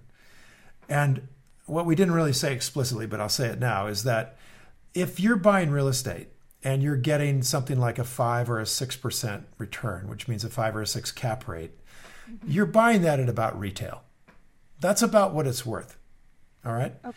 And 0.89 1.27
what 1.65 1.85
we 1.85 1.95
didn't 1.95 2.13
really 2.13 2.33
say 2.33 2.53
explicitly, 2.53 3.07
but 3.07 3.19
I'll 3.19 3.29
say 3.29 3.49
it 3.49 3.59
now, 3.59 3.87
is 3.87 4.03
that 4.03 4.37
if 4.93 5.19
you're 5.19 5.35
buying 5.35 5.69
real 5.69 5.87
estate 5.87 6.29
and 6.63 6.81
you're 6.81 6.95
getting 6.95 7.43
something 7.43 7.79
like 7.79 7.99
a 7.99 8.03
five 8.03 8.49
or 8.49 8.59
a 8.59 8.65
six 8.65 8.95
percent 8.95 9.45
return, 9.57 10.07
which 10.07 10.27
means 10.27 10.43
a 10.43 10.49
five 10.49 10.75
or 10.75 10.81
a 10.81 10.87
six 10.87 11.11
cap 11.11 11.47
rate, 11.47 11.71
mm-hmm. 12.29 12.49
you're 12.49 12.65
buying 12.65 13.01
that 13.01 13.19
at 13.19 13.29
about 13.29 13.59
retail. 13.59 14.03
That's 14.79 15.01
about 15.01 15.33
what 15.33 15.47
it's 15.47 15.65
worth. 15.65 15.97
All 16.65 16.73
right. 16.73 16.93
Okay. 17.05 17.15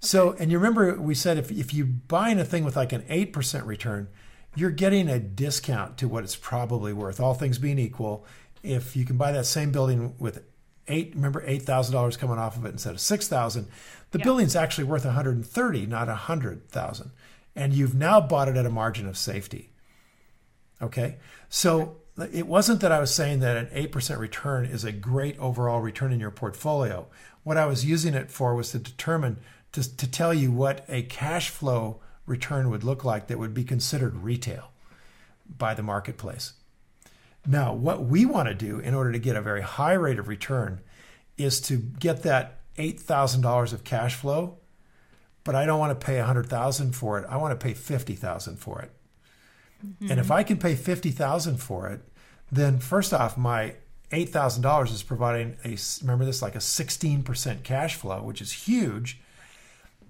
So, 0.00 0.32
and 0.38 0.50
you 0.50 0.58
remember 0.58 1.00
we 1.00 1.14
said 1.14 1.38
if 1.38 1.50
if 1.50 1.72
you 1.72 1.84
buying 1.84 2.38
a 2.38 2.44
thing 2.44 2.64
with 2.64 2.76
like 2.76 2.92
an 2.92 3.04
eight 3.08 3.32
percent 3.32 3.66
return, 3.66 4.08
you're 4.54 4.70
getting 4.70 5.08
a 5.08 5.18
discount 5.18 5.96
to 5.98 6.08
what 6.08 6.24
it's 6.24 6.36
probably 6.36 6.92
worth, 6.92 7.20
all 7.20 7.34
things 7.34 7.58
being 7.58 7.78
equal, 7.78 8.26
if 8.62 8.96
you 8.96 9.04
can 9.04 9.16
buy 9.16 9.32
that 9.32 9.46
same 9.46 9.72
building 9.72 10.14
with 10.18 10.42
eight, 10.88 11.12
remember 11.14 11.42
eight 11.46 11.62
thousand 11.62 11.92
dollars 11.94 12.16
coming 12.16 12.38
off 12.38 12.56
of 12.56 12.64
it 12.64 12.70
instead 12.70 12.94
of 12.94 13.00
six 13.00 13.28
thousand, 13.28 13.68
the 14.10 14.18
Yeah. 14.18 14.24
building's 14.24 14.56
actually 14.56 14.84
worth 14.84 15.04
one 15.04 15.14
hundred 15.14 15.36
and 15.36 15.46
thirty, 15.46 15.86
not 15.86 16.08
a 16.08 16.14
hundred 16.14 16.68
thousand, 16.68 17.10
and 17.56 17.72
you've 17.72 17.94
now 17.94 18.20
bought 18.20 18.48
it 18.48 18.56
at 18.56 18.66
a 18.66 18.70
margin 18.70 19.06
of 19.08 19.16
safety. 19.16 19.70
Okay, 20.80 21.16
so 21.48 21.96
it 22.32 22.46
wasn't 22.46 22.80
that 22.80 22.92
I 22.92 23.00
was 23.00 23.14
saying 23.14 23.40
that 23.40 23.56
an 23.56 23.68
eight 23.72 23.92
percent 23.92 24.20
return 24.20 24.64
is 24.64 24.84
a 24.84 24.92
great 24.92 25.38
overall 25.38 25.80
return 25.80 26.12
in 26.12 26.20
your 26.20 26.30
portfolio. 26.30 27.06
What 27.44 27.56
I 27.56 27.66
was 27.66 27.84
using 27.84 28.14
it 28.14 28.30
for 28.30 28.54
was 28.54 28.70
to 28.72 28.78
determine 28.78 29.38
to, 29.72 29.96
to 29.96 30.10
tell 30.10 30.34
you 30.34 30.52
what 30.52 30.84
a 30.88 31.02
cash 31.02 31.48
flow 31.48 32.00
return 32.26 32.70
would 32.70 32.84
look 32.84 33.04
like 33.04 33.26
that 33.28 33.38
would 33.38 33.54
be 33.54 33.64
considered 33.64 34.16
retail 34.16 34.70
by 35.58 35.74
the 35.74 35.82
marketplace. 35.82 36.52
Now, 37.46 37.74
what 37.74 38.04
we 38.04 38.24
want 38.24 38.48
to 38.48 38.54
do 38.54 38.78
in 38.78 38.94
order 38.94 39.12
to 39.12 39.18
get 39.18 39.36
a 39.36 39.42
very 39.42 39.62
high 39.62 39.94
rate 39.94 40.18
of 40.18 40.28
return 40.28 40.80
is 41.36 41.60
to 41.62 41.76
get 41.76 42.22
that 42.22 42.60
$8,000 42.76 43.72
of 43.72 43.84
cash 43.84 44.14
flow, 44.14 44.58
but 45.44 45.54
I 45.54 45.66
don't 45.66 45.80
want 45.80 45.98
to 45.98 46.06
pay 46.06 46.18
100,000 46.18 46.92
for 46.92 47.18
it. 47.18 47.26
I 47.28 47.36
want 47.36 47.58
to 47.58 47.62
pay 47.62 47.74
50,000 47.74 48.56
for 48.56 48.80
it. 48.80 48.92
And 50.08 50.20
if 50.20 50.26
mm-hmm. 50.26 50.32
I 50.32 50.42
can 50.44 50.58
pay 50.58 50.76
50,000 50.76 51.56
for 51.56 51.88
it, 51.88 52.00
then 52.52 52.78
first 52.78 53.12
off 53.12 53.36
my 53.36 53.74
$8,000 54.12 54.92
is 54.92 55.02
providing 55.02 55.56
a 55.64 55.76
remember 56.02 56.24
this 56.24 56.42
like 56.42 56.54
a 56.54 56.58
16% 56.58 57.62
cash 57.64 57.96
flow, 57.96 58.22
which 58.22 58.40
is 58.40 58.52
huge. 58.52 59.20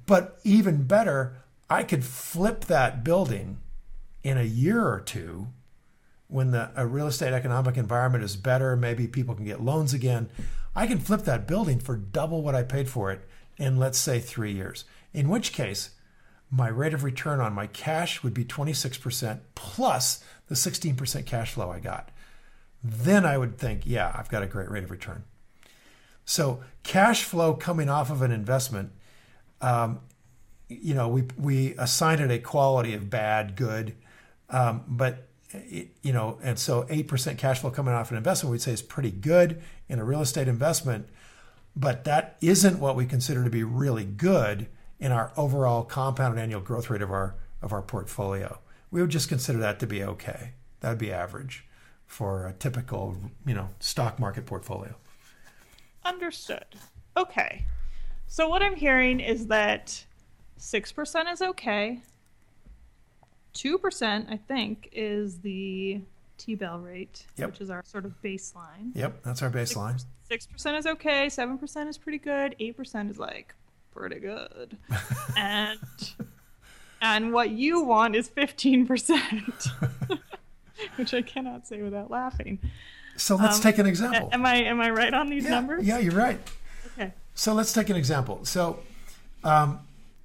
But 0.06 0.38
even 0.44 0.82
better, 0.82 1.36
I 1.70 1.84
could 1.84 2.04
flip 2.04 2.66
that 2.66 3.04
building 3.04 3.60
in 4.22 4.36
a 4.36 4.42
year 4.42 4.86
or 4.86 5.00
two 5.00 5.48
when 6.32 6.50
the 6.50 6.70
a 6.76 6.86
real 6.86 7.06
estate 7.06 7.32
economic 7.32 7.76
environment 7.76 8.24
is 8.24 8.36
better, 8.36 8.76
maybe 8.76 9.06
people 9.06 9.34
can 9.34 9.44
get 9.44 9.60
loans 9.60 9.92
again. 9.94 10.30
I 10.74 10.86
can 10.86 10.98
flip 10.98 11.22
that 11.22 11.46
building 11.46 11.78
for 11.78 11.96
double 11.96 12.42
what 12.42 12.54
I 12.54 12.62
paid 12.62 12.88
for 12.88 13.10
it 13.10 13.28
in 13.56 13.76
let's 13.78 13.98
say 13.98 14.18
3 14.18 14.52
years. 14.52 14.84
In 15.12 15.28
which 15.28 15.52
case, 15.52 15.90
my 16.50 16.68
rate 16.68 16.94
of 16.94 17.04
return 17.04 17.40
on 17.40 17.52
my 17.52 17.66
cash 17.66 18.22
would 18.22 18.34
be 18.34 18.44
26% 18.44 19.40
plus 19.54 20.24
the 20.48 20.54
16% 20.54 21.26
cash 21.26 21.52
flow 21.52 21.70
I 21.70 21.80
got. 21.80 22.10
Then 22.82 23.24
I 23.24 23.38
would 23.38 23.58
think, 23.58 23.82
yeah, 23.84 24.12
I've 24.14 24.28
got 24.28 24.42
a 24.42 24.46
great 24.46 24.70
rate 24.70 24.84
of 24.84 24.90
return. 24.90 25.24
So 26.24 26.62
cash 26.82 27.24
flow 27.24 27.54
coming 27.54 27.88
off 27.88 28.10
of 28.10 28.22
an 28.22 28.32
investment 28.32 28.92
um, 29.62 30.00
you 30.68 30.94
know, 30.94 31.08
we 31.08 31.24
we 31.38 31.74
assign 31.76 32.18
it 32.20 32.30
a 32.30 32.38
quality 32.38 32.94
of 32.94 33.08
bad, 33.08 33.56
good, 33.56 33.94
um, 34.50 34.84
but 34.88 35.28
you 36.02 36.12
know, 36.12 36.38
and 36.42 36.58
so 36.58 36.86
eight 36.88 37.08
percent 37.08 37.38
cash 37.38 37.60
flow 37.60 37.70
coming 37.70 37.94
off 37.94 38.10
an 38.10 38.16
investment, 38.16 38.52
we'd 38.52 38.62
say 38.62 38.72
is 38.72 38.82
pretty 38.82 39.10
good 39.10 39.62
in 39.88 39.98
a 39.98 40.04
real 40.04 40.20
estate 40.20 40.48
investment, 40.48 41.08
but 41.76 42.04
that 42.04 42.36
isn't 42.40 42.78
what 42.78 42.96
we 42.96 43.06
consider 43.06 43.44
to 43.44 43.50
be 43.50 43.64
really 43.64 44.04
good 44.04 44.68
in 44.98 45.12
our 45.12 45.32
overall 45.36 45.84
compound 45.84 46.38
annual 46.38 46.60
growth 46.60 46.88
rate 46.90 47.02
of 47.02 47.10
our 47.10 47.34
of 47.60 47.72
our 47.72 47.82
portfolio. 47.82 48.58
We 48.90 49.00
would 49.00 49.10
just 49.10 49.28
consider 49.28 49.58
that 49.58 49.78
to 49.80 49.86
be 49.86 50.02
okay. 50.02 50.52
That 50.80 50.90
would 50.90 50.98
be 50.98 51.12
average 51.12 51.64
for 52.06 52.46
a 52.46 52.52
typical, 52.52 53.16
you 53.46 53.54
know, 53.54 53.70
stock 53.80 54.18
market 54.18 54.44
portfolio. 54.44 54.94
Understood. 56.04 56.66
Okay. 57.16 57.64
So 58.26 58.48
what 58.48 58.62
I'm 58.62 58.76
hearing 58.76 59.20
is 59.20 59.46
that 59.46 60.04
6% 60.58 61.32
is 61.32 61.42
okay. 61.42 62.02
2%, 63.54 64.30
I 64.32 64.36
think, 64.36 64.88
is 64.92 65.38
the 65.40 66.00
T 66.38 66.54
Bill 66.54 66.78
rate, 66.78 67.26
Yep. 67.36 67.50
which 67.50 67.60
is 67.60 67.70
our 67.70 67.82
sort 67.84 68.04
of 68.04 68.20
baseline. 68.22 68.94
Yep, 68.94 69.22
that's 69.22 69.42
our 69.42 69.50
baseline. 69.50 70.02
6% 70.30 70.78
is 70.78 70.86
okay, 70.86 71.26
7% 71.26 71.88
is 71.88 71.98
pretty 71.98 72.18
good, 72.18 72.56
8% 72.58 73.10
is 73.10 73.18
like 73.18 73.54
pretty 73.94 74.18
good. 74.20 74.76
and 75.36 75.78
and 77.00 77.32
what 77.32 77.50
you 77.50 77.82
want 77.82 78.16
is 78.16 78.28
15%. 78.30 80.18
which 80.96 81.14
I 81.14 81.22
cannot 81.22 81.66
say 81.66 81.82
without 81.82 82.10
laughing. 82.10 82.58
So 83.16 83.36
let's 83.36 83.56
Um, 83.56 83.62
take 83.62 83.78
an 83.78 83.86
example. 83.86 84.30
Am 84.32 84.44
I 84.46 84.54
am 84.56 84.80
I 84.80 84.90
right 84.90 85.12
on 85.12 85.28
these 85.28 85.44
yeah, 85.44 85.50
numbers? 85.50 85.86
yeah, 85.86 85.98
you're 85.98 86.14
right. 86.14 86.40
Okay. 86.98 87.12
So 87.34 87.52
let's 87.52 87.72
take 87.72 87.90
an 87.90 87.96
example. 87.96 88.44
So 88.44 88.80
um, 89.44 89.80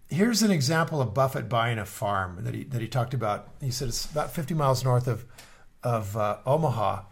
here's 0.10 0.42
an 0.42 0.52
example 0.52 1.02
of 1.02 1.14
Buffett 1.14 1.50
buying 1.50 1.78
a 1.78 1.86
farm 1.86 2.44
that 2.44 2.54
he 2.54 2.64
that 2.66 2.82
he 2.82 2.88
talked 2.88 3.14
about. 3.14 3.50
He 3.62 3.72
said 3.72 3.90
it's 3.90 4.06
about 4.06 4.32
50 4.32 4.54
miles 4.54 4.84
north 4.84 5.08
of 5.08 5.26
of 5.84 6.16
uh, 6.18 6.38
Omaha. 6.46 7.04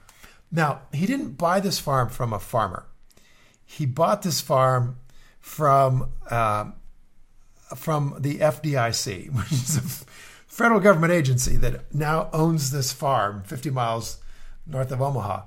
Now 0.52 0.82
he 0.94 1.06
didn't 1.06 1.38
buy 1.38 1.60
this 1.60 1.80
farm 1.80 2.10
from 2.10 2.34
a 2.34 2.40
farmer. 2.40 2.86
He 3.66 3.86
bought 3.86 4.22
this 4.22 4.42
farm 4.42 4.98
from 5.40 6.12
um 6.30 6.76
from 7.76 8.16
the 8.20 8.40
FDIC, 8.40 9.32
which 9.36 9.52
is 9.52 9.78
a 9.78 10.06
federal 10.48 10.80
government 10.80 11.12
agency 11.12 11.58
that 11.58 11.94
now 11.94 12.30
owns 12.32 12.72
this 12.72 12.94
farm 12.94 13.44
50 13.44 13.72
miles 13.72 14.20
north 14.66 14.92
of 14.92 15.02
Omaha. 15.02 15.44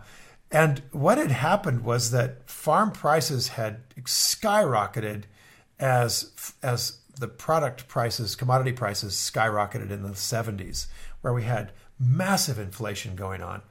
And 0.50 0.82
what 0.92 1.18
had 1.18 1.30
happened 1.30 1.84
was 1.84 2.11
that 2.11 2.48
farm 2.48 2.90
prices 2.90 3.48
had 3.48 3.88
skyrocketed 4.04 5.24
as 5.78 6.54
as 6.62 6.97
the 7.18 7.28
product 7.28 7.88
prices, 7.88 8.35
commodity 8.35 8.72
prices 8.72 9.14
skyrocketed 9.14 9.90
in 9.90 10.02
the 10.02 10.11
70s, 10.11 10.87
where 11.20 11.33
we 11.33 11.42
had 11.42 11.72
massive 11.98 12.59
inflation 12.59 13.14
going 13.14 13.42
on. 13.42 13.62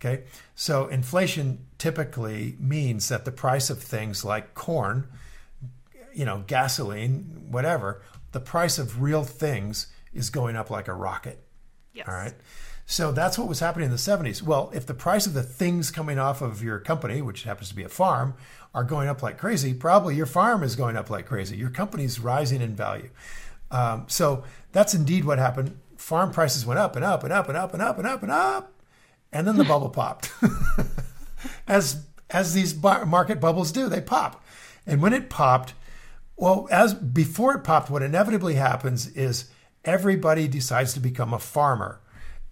Okay, 0.00 0.24
so 0.54 0.88
inflation 0.88 1.66
typically 1.78 2.56
means 2.58 3.08
that 3.08 3.24
the 3.24 3.30
price 3.30 3.70
of 3.70 3.80
things 3.80 4.24
like 4.24 4.54
corn, 4.54 5.06
you 6.12 6.24
know, 6.24 6.42
gasoline, 6.46 7.46
whatever, 7.50 8.02
the 8.32 8.40
price 8.40 8.78
of 8.78 9.00
real 9.00 9.22
things 9.22 9.86
is 10.12 10.28
going 10.28 10.56
up 10.56 10.70
like 10.70 10.88
a 10.88 10.92
rocket. 10.92 11.44
Yes. 11.92 12.08
All 12.08 12.14
right. 12.14 12.34
So 12.84 13.12
that's 13.12 13.38
what 13.38 13.48
was 13.48 13.60
happening 13.60 13.86
in 13.86 13.90
the 13.92 13.96
70s. 13.96 14.42
Well, 14.42 14.70
if 14.74 14.86
the 14.86 14.94
price 14.94 15.26
of 15.26 15.34
the 15.34 15.42
things 15.42 15.90
coming 15.90 16.18
off 16.18 16.42
of 16.42 16.62
your 16.62 16.80
company, 16.80 17.22
which 17.22 17.44
happens 17.44 17.68
to 17.68 17.74
be 17.74 17.84
a 17.84 17.88
farm, 17.88 18.34
are 18.74 18.84
going 18.84 19.08
up 19.08 19.22
like 19.22 19.38
crazy, 19.38 19.74
probably 19.74 20.14
your 20.14 20.26
farm 20.26 20.62
is 20.62 20.76
going 20.76 20.96
up 20.96 21.10
like 21.10 21.26
crazy. 21.26 21.56
Your 21.56 21.70
company's 21.70 22.18
rising 22.18 22.60
in 22.60 22.74
value. 22.74 23.10
Um, 23.70 24.04
so 24.08 24.44
that's 24.72 24.94
indeed 24.94 25.24
what 25.24 25.38
happened. 25.38 25.78
Farm 25.96 26.30
prices 26.30 26.66
went 26.66 26.80
up 26.80 26.96
and 26.96 27.04
up 27.04 27.24
and 27.24 27.32
up 27.32 27.48
and 27.48 27.56
up 27.56 27.72
and 27.72 27.82
up 27.82 27.98
and 27.98 28.06
up 28.06 28.22
and 28.22 28.32
up, 28.32 28.72
and 29.32 29.46
then 29.46 29.56
the 29.56 29.64
bubble 29.64 29.90
popped. 29.90 30.32
as 31.66 32.04
as 32.30 32.54
these 32.54 32.72
bar- 32.72 33.06
market 33.06 33.40
bubbles 33.40 33.72
do, 33.72 33.88
they 33.88 34.00
pop. 34.00 34.42
And 34.86 35.00
when 35.00 35.12
it 35.12 35.30
popped, 35.30 35.74
well, 36.36 36.66
as 36.70 36.94
before 36.94 37.54
it 37.54 37.64
popped, 37.64 37.90
what 37.90 38.02
inevitably 38.02 38.54
happens 38.54 39.06
is 39.08 39.50
everybody 39.84 40.48
decides 40.48 40.94
to 40.94 41.00
become 41.00 41.32
a 41.32 41.38
farmer, 41.38 42.00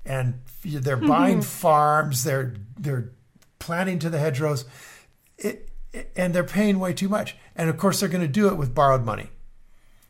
and 0.04 0.40
they're 0.64 0.96
buying 0.96 1.42
farms. 1.42 2.24
They're 2.24 2.54
they're 2.78 3.10
planting 3.58 3.98
to 4.00 4.10
the 4.10 4.18
hedgerows, 4.18 4.64
it, 5.38 5.69
and 6.16 6.34
they're 6.34 6.44
paying 6.44 6.78
way 6.78 6.92
too 6.92 7.08
much. 7.08 7.36
And 7.56 7.68
of 7.68 7.78
course, 7.78 8.00
they're 8.00 8.08
going 8.08 8.26
to 8.26 8.28
do 8.28 8.48
it 8.48 8.56
with 8.56 8.74
borrowed 8.74 9.04
money. 9.04 9.30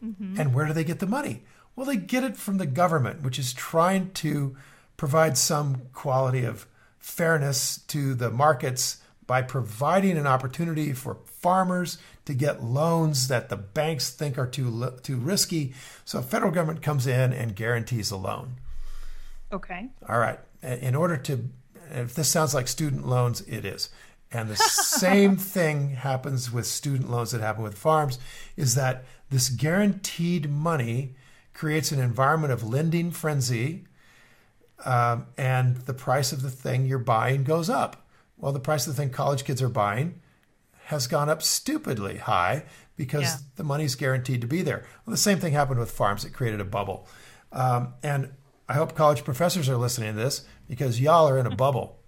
Mm-hmm. 0.05 0.41
And 0.41 0.55
where 0.55 0.67
do 0.67 0.73
they 0.73 0.85
get 0.85 0.99
the 0.99 1.07
money? 1.07 1.43
Well, 1.77 1.87
they 1.87 1.97
get 1.97 2.25
it 2.25 2.37
from 2.37 2.59
the 2.59 2.67
government, 2.67 3.23
which 3.23 3.39
is 3.39 3.53
trying 3.53 4.13
to 4.13 4.57
provide 4.97 5.39
some 5.39 5.83
quality 5.93 6.45
of 6.45 6.67
fairness 6.99 7.79
to 7.89 8.15
the 8.15 8.31
markets 8.31 8.99
by 9.27 9.43
providing 9.43 10.19
an 10.19 10.27
opportunity 10.27 10.93
for 10.93 11.19
farmers 11.25 11.99
to 12.25 12.35
get 12.35 12.63
loans 12.63 13.29
that 13.29 13.49
the 13.49 13.57
banks 13.57 14.11
think 14.11 14.37
are 14.37 14.47
too 14.47 14.93
too 15.03 15.17
risky. 15.17 15.73
So, 16.05 16.21
federal 16.21 16.51
government 16.51 16.83
comes 16.83 17.07
in 17.07 17.33
and 17.33 17.57
guarantees 17.57 18.11
a 18.11 18.17
loan. 18.17 18.57
Okay. 19.53 19.89
All 20.09 20.19
right. 20.19 20.39
In 20.63 20.95
order 20.95 21.17
to, 21.17 21.49
if 21.93 22.15
this 22.15 22.29
sounds 22.29 22.55
like 22.55 22.69
student 22.69 23.07
loans, 23.07 23.41
it 23.43 23.65
is. 23.65 23.89
And 24.33 24.49
the 24.49 24.57
same 24.57 25.37
thing 25.57 25.91
happens 25.91 26.53
with 26.53 26.67
student 26.67 27.11
loans 27.11 27.33
that 27.33 27.41
happen 27.41 27.63
with 27.63 27.77
farms 27.77 28.19
is 28.57 28.75
that 28.77 29.05
this 29.31 29.49
guaranteed 29.49 30.51
money 30.51 31.15
creates 31.55 31.93
an 31.93 32.01
environment 32.01 32.53
of 32.53 32.63
lending 32.65 33.11
frenzy, 33.11 33.85
um, 34.85 35.27
and 35.37 35.77
the 35.79 35.95
price 35.95 36.33
of 36.33 36.43
the 36.43 36.51
thing 36.51 36.87
you're 36.87 36.99
buying 36.99 37.45
goes 37.45 37.69
up. 37.69 38.07
Well, 38.39 38.53
the 38.53 38.61
price 38.61 38.87
of 38.87 38.95
the 38.97 39.01
thing 39.03 39.11
college 39.11 39.45
kids 39.45 39.61
are 39.61 39.69
buying 39.69 40.21
has 40.87 41.07
gone 41.07 41.29
up 41.29 41.43
stupidly 41.43 42.17
high 42.17 42.65
because 42.97 43.23
Yeah. 43.25 43.37
the 43.57 43.65
money's 43.65 43.95
guaranteed 43.95 44.41
to 44.41 44.47
be 44.47 44.63
there. 44.63 44.85
Well, 45.05 45.13
the 45.13 45.17
same 45.19 45.39
thing 45.39 45.53
happened 45.53 45.79
with 45.79 45.91
farms. 45.91 46.25
It 46.25 46.33
created 46.33 46.61
a 46.61 46.65
bubble. 46.65 47.07
Um, 47.53 47.95
and 48.03 48.33
I 48.69 48.75
hope 48.75 48.95
college 48.95 49.23
professors 49.25 49.69
are 49.69 49.77
listening 49.77 50.15
to 50.15 50.19
this 50.21 50.43
because 50.69 51.01
y'all 51.01 51.29
are 51.29 51.39
in 51.39 51.47
a 51.47 51.55
bubble 51.55 52.00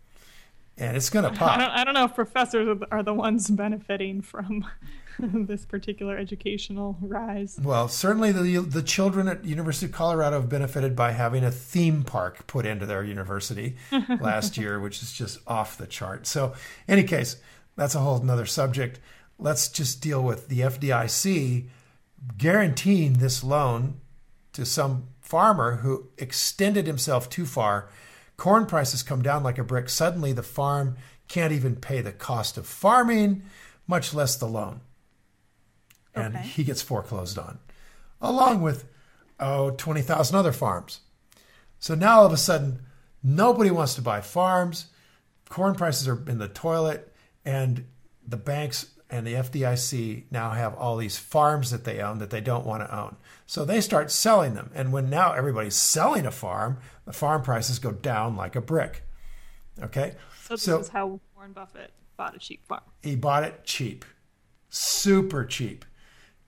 and 0.82 0.96
it's 0.96 1.10
going 1.10 1.24
to 1.24 1.30
I 1.30 1.34
pop. 1.34 1.58
don't, 1.58 1.70
I 1.70 1.84
don't 1.84 1.94
know 1.94 2.04
if 2.04 2.14
professors 2.14 2.68
are 2.68 2.74
the, 2.74 2.86
are 2.90 3.02
the 3.02 3.14
ones 3.14 3.48
benefiting 3.48 4.20
from 4.20 4.66
this 5.18 5.64
particular 5.64 6.16
educational 6.18 6.98
rise. 7.00 7.58
Well, 7.62 7.88
certainly 7.88 8.32
the 8.32 8.58
the 8.60 8.82
children 8.82 9.28
at 9.28 9.44
University 9.44 9.86
of 9.86 9.92
Colorado 9.92 10.40
have 10.40 10.48
benefited 10.48 10.96
by 10.96 11.12
having 11.12 11.44
a 11.44 11.50
theme 11.50 12.02
park 12.02 12.46
put 12.46 12.66
into 12.66 12.84
their 12.86 13.04
university 13.04 13.76
last 14.20 14.58
year, 14.58 14.80
which 14.80 15.02
is 15.02 15.12
just 15.12 15.38
off 15.46 15.78
the 15.78 15.86
chart. 15.86 16.26
So, 16.26 16.54
any 16.88 17.04
case, 17.04 17.36
that's 17.76 17.94
a 17.94 18.00
whole 18.00 18.16
another 18.20 18.46
subject. 18.46 18.98
Let's 19.38 19.68
just 19.68 20.00
deal 20.00 20.22
with 20.22 20.48
the 20.48 20.60
FDIC 20.60 21.68
guaranteeing 22.38 23.14
this 23.14 23.42
loan 23.42 24.00
to 24.52 24.64
some 24.64 25.08
farmer 25.20 25.76
who 25.76 26.08
extended 26.18 26.86
himself 26.86 27.28
too 27.30 27.46
far. 27.46 27.88
Corn 28.42 28.66
prices 28.66 29.04
come 29.04 29.22
down 29.22 29.44
like 29.44 29.58
a 29.58 29.62
brick. 29.62 29.88
Suddenly, 29.88 30.32
the 30.32 30.42
farm 30.42 30.96
can't 31.28 31.52
even 31.52 31.76
pay 31.76 32.00
the 32.00 32.10
cost 32.10 32.58
of 32.58 32.66
farming, 32.66 33.42
much 33.86 34.12
less 34.12 34.34
the 34.34 34.48
loan 34.48 34.80
and 36.12 36.34
Okay. 36.34 36.44
he 36.48 36.64
gets 36.64 36.82
foreclosed 36.82 37.38
on, 37.38 37.60
along 38.20 38.62
with 38.62 38.84
oh 39.38 39.70
20,000 39.70 40.36
other 40.36 40.50
farms. 40.50 41.02
So 41.78 41.94
now 41.94 42.18
all 42.18 42.26
of 42.26 42.32
a 42.32 42.36
sudden, 42.36 42.82
nobody 43.22 43.70
wants 43.70 43.94
to 43.94 44.02
buy 44.02 44.20
farms. 44.20 44.86
Corn 45.48 45.76
prices 45.76 46.08
are 46.08 46.20
in 46.28 46.38
the 46.38 46.48
toilet, 46.48 47.14
and 47.44 47.84
the 48.26 48.36
banks 48.36 48.90
and 49.08 49.24
the 49.24 49.34
FDIC 49.34 50.24
now 50.32 50.50
have 50.50 50.74
all 50.74 50.96
these 50.96 51.16
farms 51.16 51.70
that 51.70 51.84
they 51.84 52.00
own 52.00 52.18
that 52.18 52.30
they 52.30 52.40
don't 52.40 52.66
want 52.66 52.82
to 52.82 52.98
own. 52.98 53.16
So 53.46 53.64
they 53.64 53.82
start 53.82 54.10
selling 54.10 54.54
them. 54.54 54.70
And 54.74 54.92
when 54.92 55.10
now 55.10 55.32
everybody's 55.32 55.76
selling 55.76 56.24
a 56.24 56.30
farm, 56.30 56.78
the 57.04 57.12
farm 57.12 57.42
prices 57.42 57.78
go 57.78 57.92
down 57.92 58.36
like 58.36 58.54
a 58.56 58.60
brick. 58.60 59.02
Okay? 59.82 60.14
So 60.42 60.54
this 60.54 60.62
So- 60.62 60.80
is 60.80 60.88
how 60.88 61.20
Warren 61.34 61.52
Buffett 61.52 61.92
bought 62.16 62.36
a 62.36 62.38
cheap 62.38 62.64
farm. 62.66 62.82
he 63.02 63.16
bought 63.16 63.42
it 63.44 63.64
cheap, 63.64 64.04
super 64.68 65.44
cheap, 65.44 65.84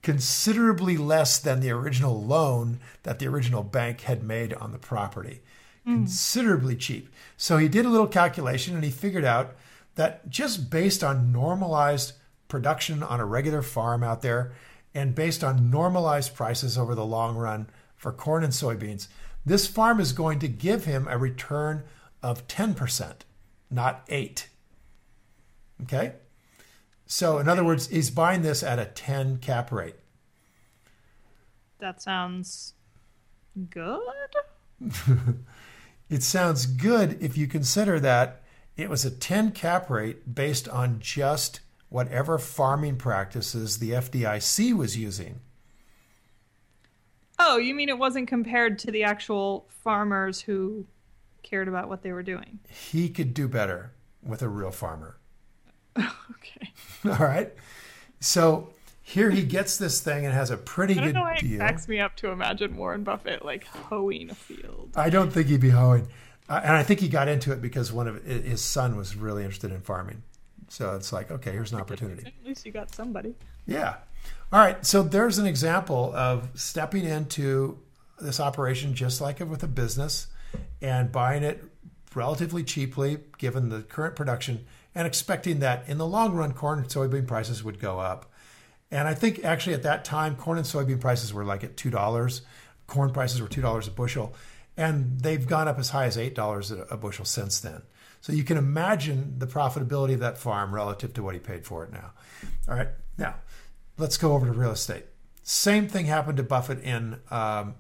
considerably 0.03 0.97
less 0.97 1.39
than 1.39 1.61
the 1.61 1.71
original 1.71 2.23
loan 2.23 2.79
that 3.03 3.19
the 3.19 3.27
original 3.27 3.63
bank 3.63 4.03
had 4.03 4.23
made 4.23 4.53
on 4.55 4.71
the 4.73 4.79
property. 4.79 5.43
Hmm. 5.85 5.95
Considerably 5.97 6.77
cheap. 6.77 7.13
So 7.37 7.57
he 7.59 7.69
did 7.69 7.87
a 7.87 7.89
little 7.91 8.07
calculation 8.07 8.75
and 8.75 8.85
he 8.85 8.91
figured 8.91 9.25
out 9.25 9.57
that 9.97 10.29
just 10.29 10.71
based 10.71 11.03
on 11.03 11.33
normalized 11.33 12.13
production 12.49 13.03
on 13.03 13.21
a 13.21 13.25
regular 13.25 13.63
farm 13.63 14.03
out 14.03 14.23
there 14.23 14.53
and 14.95 15.15
based 15.15 15.43
on 15.43 15.71
normalized 15.71 16.35
prices 16.35 16.77
over 16.79 16.95
the 16.95 17.05
long 17.05 17.37
run 17.37 17.69
for 17.97 18.13
corn 18.13 18.45
and 18.45 18.53
soybeans, 18.53 19.09
this 19.45 19.67
farm 19.67 20.01
is 20.01 20.13
going 20.13 20.39
to 20.41 20.49
give 20.49 20.85
him 20.85 21.07
a 21.09 21.19
return 21.19 21.85
of 22.23 22.47
10%, 22.47 23.13
not 23.71 24.05
8. 24.09 24.49
Okay? 25.83 26.13
So, 27.07 27.39
in 27.39 27.49
other 27.49 27.65
words, 27.65 27.89
he's 27.89 28.11
buying 28.11 28.43
this 28.43 28.63
at 28.63 28.79
a 28.79 28.87
10 28.87 29.39
cap 29.39 29.71
rate. 29.71 29.97
That 31.79 32.01
sounds 32.01 32.75
good. 33.71 34.01
It 36.11 36.23
sounds 36.23 36.67
good 36.67 37.21
if 37.23 37.37
you 37.37 37.47
consider 37.47 37.99
that 38.01 38.43
it 38.77 38.91
was 38.91 39.05
a 39.05 39.11
10 39.11 39.53
cap 39.53 39.89
rate 39.89 40.35
based 40.35 40.69
on 40.69 41.01
just 41.01 41.61
whatever 41.89 42.39
farming 42.39 42.97
practices 42.97 43.79
the 43.79 43.91
FDIC 43.91 44.75
was 44.75 44.97
using. 44.97 45.41
Oh, 47.39 47.57
you 47.59 47.75
mean 47.75 47.89
it 47.89 47.99
wasn't 47.99 48.29
compared 48.29 48.79
to 48.81 48.91
the 48.91 49.05
actual 49.05 49.67
farmers 49.83 50.41
who 50.41 50.87
cared 51.43 51.69
about 51.69 51.89
what 51.89 52.03
they 52.03 52.13
were 52.13 52.23
doing? 52.23 52.59
He 52.69 53.09
could 53.09 53.35
do 53.35 53.49
better 53.49 53.93
with 54.23 54.43
a 54.43 54.49
real 54.49 54.71
farmer. 54.71 55.17
Okay. 55.99 56.73
All 57.07 57.27
right. 57.27 57.53
So 58.21 58.71
here 59.03 59.31
he 59.31 59.43
gets 59.43 59.77
this 59.77 60.01
thing 60.01 60.25
and 60.25 60.35
has 60.35 60.51
a 60.51 60.57
pretty 60.57 60.95
I 60.95 60.97
don't 60.97 61.05
good 61.07 61.15
know 61.15 61.21
why 61.23 61.35
it 61.35 61.41
deal. 61.41 61.59
cracks 61.59 61.89
me 61.89 62.01
up 62.01 62.17
to 62.17 62.29
imagine 62.29 62.77
Warren 62.77 63.03
Buffett 63.05 63.45
like 63.45 63.65
hoeing 63.67 64.31
a 64.31 64.35
field. 64.35 64.91
I 64.97 65.11
don't 65.11 65.31
think 65.33 65.49
he'd 65.49 65.61
be 65.61 65.71
hoeing. 65.71 66.09
Uh, 66.49 66.61
and 66.63 66.73
I 66.77 66.83
think 66.83 67.01
he 67.01 67.09
got 67.09 67.29
into 67.29 67.53
it 67.53 67.61
because 67.63 67.93
one 67.93 68.09
of 68.09 68.23
his 68.25 68.63
son 68.63 68.97
was 68.97 69.17
really 69.17 69.43
interested 69.45 69.73
in 69.73 69.81
farming. 69.81 70.23
So 70.69 70.95
it's 70.95 71.13
like, 71.13 71.31
okay, 71.31 71.53
here's 71.53 71.73
an 71.73 71.81
opportunity. 71.81 72.27
At 72.27 72.47
least 72.47 72.65
you 72.67 72.73
got 72.73 72.95
somebody. 72.95 73.35
Yeah. 73.67 73.97
All 74.53 74.61
right. 74.61 74.85
So 74.85 75.03
there's 75.03 75.39
an 75.39 75.47
example 75.47 76.13
of 76.15 76.49
stepping 76.55 77.05
into 77.05 77.79
this 78.21 78.41
operation 78.41 78.95
just 78.95 79.21
like 79.21 79.41
with 79.41 79.63
a 79.63 79.69
business 79.69 80.29
and 80.81 81.11
buying 81.11 81.43
it 81.43 81.65
relatively 82.15 82.63
cheaply 82.63 83.19
given 83.39 83.69
the 83.69 83.83
current 83.83 84.15
production 84.15 84.65
and 84.95 85.07
expecting 85.07 85.59
that 85.59 85.89
in 85.89 85.99
the 85.99 86.07
long 86.07 86.33
run 86.35 86.53
corn 86.53 86.79
and 86.79 86.89
soybean 86.89 87.27
prices 87.27 87.65
would 87.65 87.81
go 87.81 87.99
up. 87.99 88.31
And 88.91 89.09
I 89.09 89.15
think 89.15 89.45
actually 89.45 89.75
at 89.75 89.83
that 89.83 90.05
time 90.05 90.37
corn 90.37 90.59
and 90.59 90.67
soybean 90.67 91.01
prices 91.01 91.35
were 91.35 91.45
like 91.45 91.65
at 91.65 91.77
$2. 91.77 92.41
Corn 92.87 93.11
prices 93.11 93.43
were 93.43 93.49
$2 93.49 93.89
a 93.89 93.91
bushel 93.91 94.35
and 94.77 95.21
they've 95.21 95.47
gone 95.47 95.67
up 95.67 95.79
as 95.79 95.91
high 95.91 96.05
as 96.05 96.17
$8 96.17 96.91
a 96.91 96.97
bushel 96.97 97.25
since 97.25 97.61
then. 97.61 97.83
So 98.25 98.33
you 98.33 98.43
can 98.43 98.57
imagine 98.57 99.35
the 99.37 99.47
profitability 99.47 100.15
of 100.15 100.21
that 100.21 100.39
farm 100.39 100.75
relative 100.75 101.13
to 101.13 101.23
what 101.23 101.35
he 101.35 101.41
paid 101.41 101.67
for 101.67 101.85
it 101.85 101.93
now. 101.93 102.13
All 102.67 102.75
right. 102.75 102.89
Now, 103.19 103.35
let's 103.99 104.17
go 104.17 104.33
over 104.33 104.47
to 104.47 104.53
real 104.53 104.71
estate. 104.71 105.05
Same 105.43 105.89
thing 105.89 106.07
happened 106.07 106.39
to 106.39 106.43
Buffett 106.43 106.83
in 106.83 107.21
um, 107.31 107.75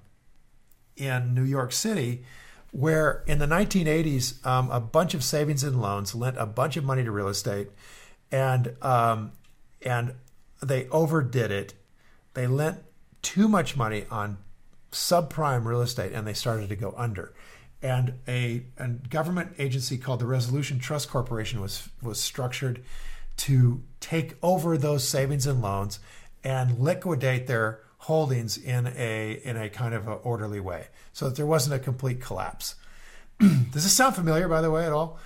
in 0.98 1.32
New 1.32 1.44
York 1.44 1.72
City, 1.72 2.24
where 2.72 3.24
in 3.26 3.38
the 3.38 3.46
1980s, 3.46 4.44
um, 4.44 4.70
a 4.70 4.80
bunch 4.80 5.14
of 5.14 5.24
savings 5.24 5.64
and 5.64 5.80
loans 5.80 6.14
lent 6.14 6.36
a 6.36 6.44
bunch 6.44 6.76
of 6.76 6.84
money 6.84 7.02
to 7.02 7.10
real 7.10 7.28
estate, 7.28 7.70
and 8.30 8.76
um, 8.82 9.32
and 9.80 10.12
they 10.62 10.88
overdid 10.88 11.52
it. 11.52 11.72
They 12.34 12.46
lent 12.46 12.80
too 13.22 13.48
much 13.48 13.78
money 13.78 14.04
on 14.10 14.36
subprime 14.92 15.64
real 15.64 15.80
estate, 15.80 16.12
and 16.12 16.26
they 16.26 16.34
started 16.34 16.68
to 16.68 16.76
go 16.76 16.92
under. 16.98 17.32
And 17.84 18.14
a, 18.26 18.62
a 18.78 18.88
government 18.88 19.56
agency 19.58 19.98
called 19.98 20.18
the 20.18 20.26
Resolution 20.26 20.78
Trust 20.78 21.10
Corporation 21.10 21.60
was 21.60 21.90
was 22.00 22.18
structured 22.18 22.82
to 23.36 23.82
take 24.00 24.36
over 24.42 24.78
those 24.78 25.06
savings 25.06 25.46
and 25.46 25.60
loans 25.60 26.00
and 26.42 26.78
liquidate 26.78 27.46
their 27.46 27.80
holdings 27.98 28.56
in 28.56 28.86
a 28.86 29.38
in 29.44 29.58
a 29.58 29.68
kind 29.68 29.92
of 29.92 30.08
a 30.08 30.12
orderly 30.12 30.60
way, 30.60 30.86
so 31.12 31.26
that 31.26 31.36
there 31.36 31.44
wasn't 31.44 31.74
a 31.74 31.78
complete 31.78 32.22
collapse. 32.22 32.76
Does 33.38 33.84
this 33.84 33.92
sound 33.92 34.14
familiar, 34.14 34.48
by 34.48 34.62
the 34.62 34.70
way, 34.70 34.86
at 34.86 34.92
all? 34.92 35.18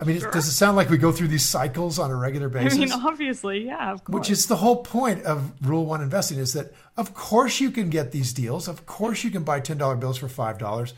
I 0.00 0.06
mean, 0.06 0.18
does 0.18 0.48
it 0.48 0.52
sound 0.52 0.78
like 0.78 0.88
we 0.88 0.96
go 0.96 1.12
through 1.12 1.28
these 1.28 1.44
cycles 1.44 1.98
on 1.98 2.10
a 2.10 2.16
regular 2.16 2.48
basis? 2.48 2.78
I 2.78 2.80
mean, 2.80 2.92
obviously, 2.92 3.66
yeah, 3.66 3.92
of 3.92 4.02
course. 4.02 4.14
Which 4.14 4.30
is 4.30 4.46
the 4.46 4.56
whole 4.56 4.76
point 4.76 5.24
of 5.24 5.52
Rule 5.60 5.84
One 5.84 6.00
investing 6.00 6.38
is 6.38 6.54
that 6.54 6.72
of 6.96 7.12
course 7.12 7.60
you 7.60 7.70
can 7.70 7.90
get 7.90 8.10
these 8.10 8.32
deals. 8.32 8.66
Of 8.66 8.86
course 8.86 9.24
you 9.24 9.30
can 9.30 9.42
buy 9.42 9.60
ten 9.60 9.76
dollar 9.76 9.96
bills 9.96 10.16
for 10.16 10.28
five 10.28 10.56
dollars, 10.56 10.94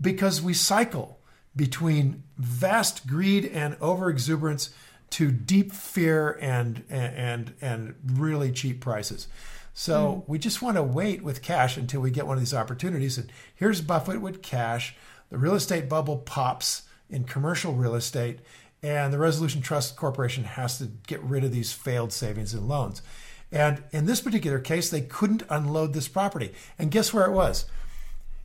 because 0.00 0.40
we 0.40 0.54
cycle 0.54 1.18
between 1.56 2.22
vast 2.36 3.06
greed 3.06 3.44
and 3.46 3.78
overexuberance 3.80 4.70
to 5.10 5.30
deep 5.30 5.72
fear 5.72 6.38
and 6.40 6.84
and 6.88 7.54
and 7.60 7.94
really 8.04 8.52
cheap 8.52 8.80
prices. 8.80 9.28
So 9.74 10.24
hmm. 10.26 10.32
we 10.32 10.38
just 10.38 10.62
want 10.62 10.76
to 10.76 10.82
wait 10.82 11.22
with 11.22 11.42
cash 11.42 11.76
until 11.76 12.00
we 12.00 12.10
get 12.10 12.26
one 12.26 12.36
of 12.36 12.42
these 12.42 12.54
opportunities. 12.54 13.18
And 13.18 13.30
here's 13.54 13.80
Buffett 13.80 14.20
with 14.20 14.42
cash. 14.42 14.94
The 15.30 15.38
real 15.38 15.54
estate 15.54 15.88
bubble 15.88 16.18
pops 16.18 16.82
in 17.10 17.24
commercial 17.24 17.74
real 17.74 17.94
estate, 17.94 18.40
and 18.82 19.12
the 19.12 19.18
Resolution 19.18 19.62
Trust 19.62 19.96
Corporation 19.96 20.44
has 20.44 20.78
to 20.78 20.86
get 21.06 21.22
rid 21.22 21.44
of 21.44 21.52
these 21.52 21.72
failed 21.72 22.12
savings 22.12 22.54
and 22.54 22.68
loans. 22.68 23.02
And 23.50 23.82
in 23.92 24.06
this 24.06 24.20
particular 24.20 24.58
case, 24.58 24.90
they 24.90 25.00
couldn't 25.00 25.42
unload 25.48 25.94
this 25.94 26.08
property. 26.08 26.52
And 26.78 26.90
guess 26.90 27.14
where 27.14 27.24
it 27.24 27.32
was? 27.32 27.64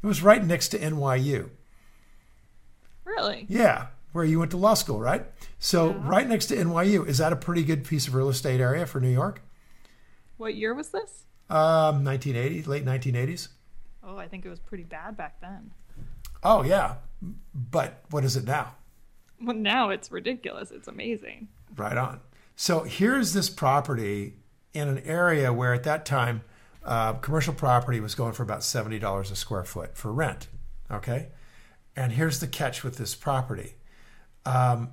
It 0.03 0.07
was 0.07 0.21
right 0.21 0.43
next 0.43 0.69
to 0.69 0.79
NYU. 0.79 1.49
really. 3.05 3.45
Yeah, 3.47 3.87
where 4.11 4.25
you 4.25 4.37
went 4.39 4.51
to 4.51 4.57
law 4.57 4.73
school, 4.73 4.99
right? 4.99 5.25
So, 5.59 5.93
right 5.93 6.27
next 6.27 6.47
to 6.47 6.55
NYU. 6.55 7.07
Is 7.07 7.19
that 7.19 7.31
a 7.31 7.37
pretty 7.37 7.63
good 7.63 7.85
piece 7.85 8.07
of 8.07 8.13
real 8.13 8.29
estate 8.29 8.59
area 8.59 8.85
for 8.85 8.99
New 8.99 9.09
York? 9.09 9.41
What 10.37 10.55
year 10.55 10.73
was 10.73 10.89
this? 10.89 11.23
Um, 11.49 12.03
1980, 12.03 12.63
late 12.63 12.85
1980s. 12.85 13.47
Oh, 14.03 14.17
I 14.17 14.27
think 14.27 14.45
it 14.45 14.49
was 14.49 14.59
pretty 14.59 14.83
bad 14.83 15.15
back 15.15 15.39
then. 15.39 15.71
Oh, 16.43 16.63
yeah. 16.63 16.95
But 17.53 18.03
what 18.09 18.25
is 18.25 18.35
it 18.35 18.43
now? 18.43 18.75
Well, 19.41 19.55
now 19.55 19.89
it's 19.89 20.11
ridiculous. 20.11 20.71
It's 20.71 20.87
amazing. 20.89 21.47
Right 21.77 21.97
on. 21.97 22.19
So 22.55 22.83
here's 22.83 23.33
this 23.33 23.49
property 23.49 24.33
in 24.73 24.89
an 24.89 24.99
area 24.99 25.53
where 25.53 25.73
at 25.73 25.83
that 25.83 26.05
time 26.05 26.41
uh, 26.85 27.13
commercial 27.13 27.53
property 27.53 27.99
was 27.99 28.15
going 28.15 28.33
for 28.33 28.43
about 28.43 28.63
seventy 28.63 28.99
dollars 28.99 29.31
a 29.31 29.35
square 29.35 29.63
foot 29.63 29.97
for 29.97 30.11
rent. 30.11 30.47
Okay, 30.91 31.29
and 31.95 32.11
here's 32.13 32.39
the 32.39 32.47
catch 32.47 32.83
with 32.83 32.97
this 32.97 33.15
property: 33.15 33.75
um, 34.45 34.89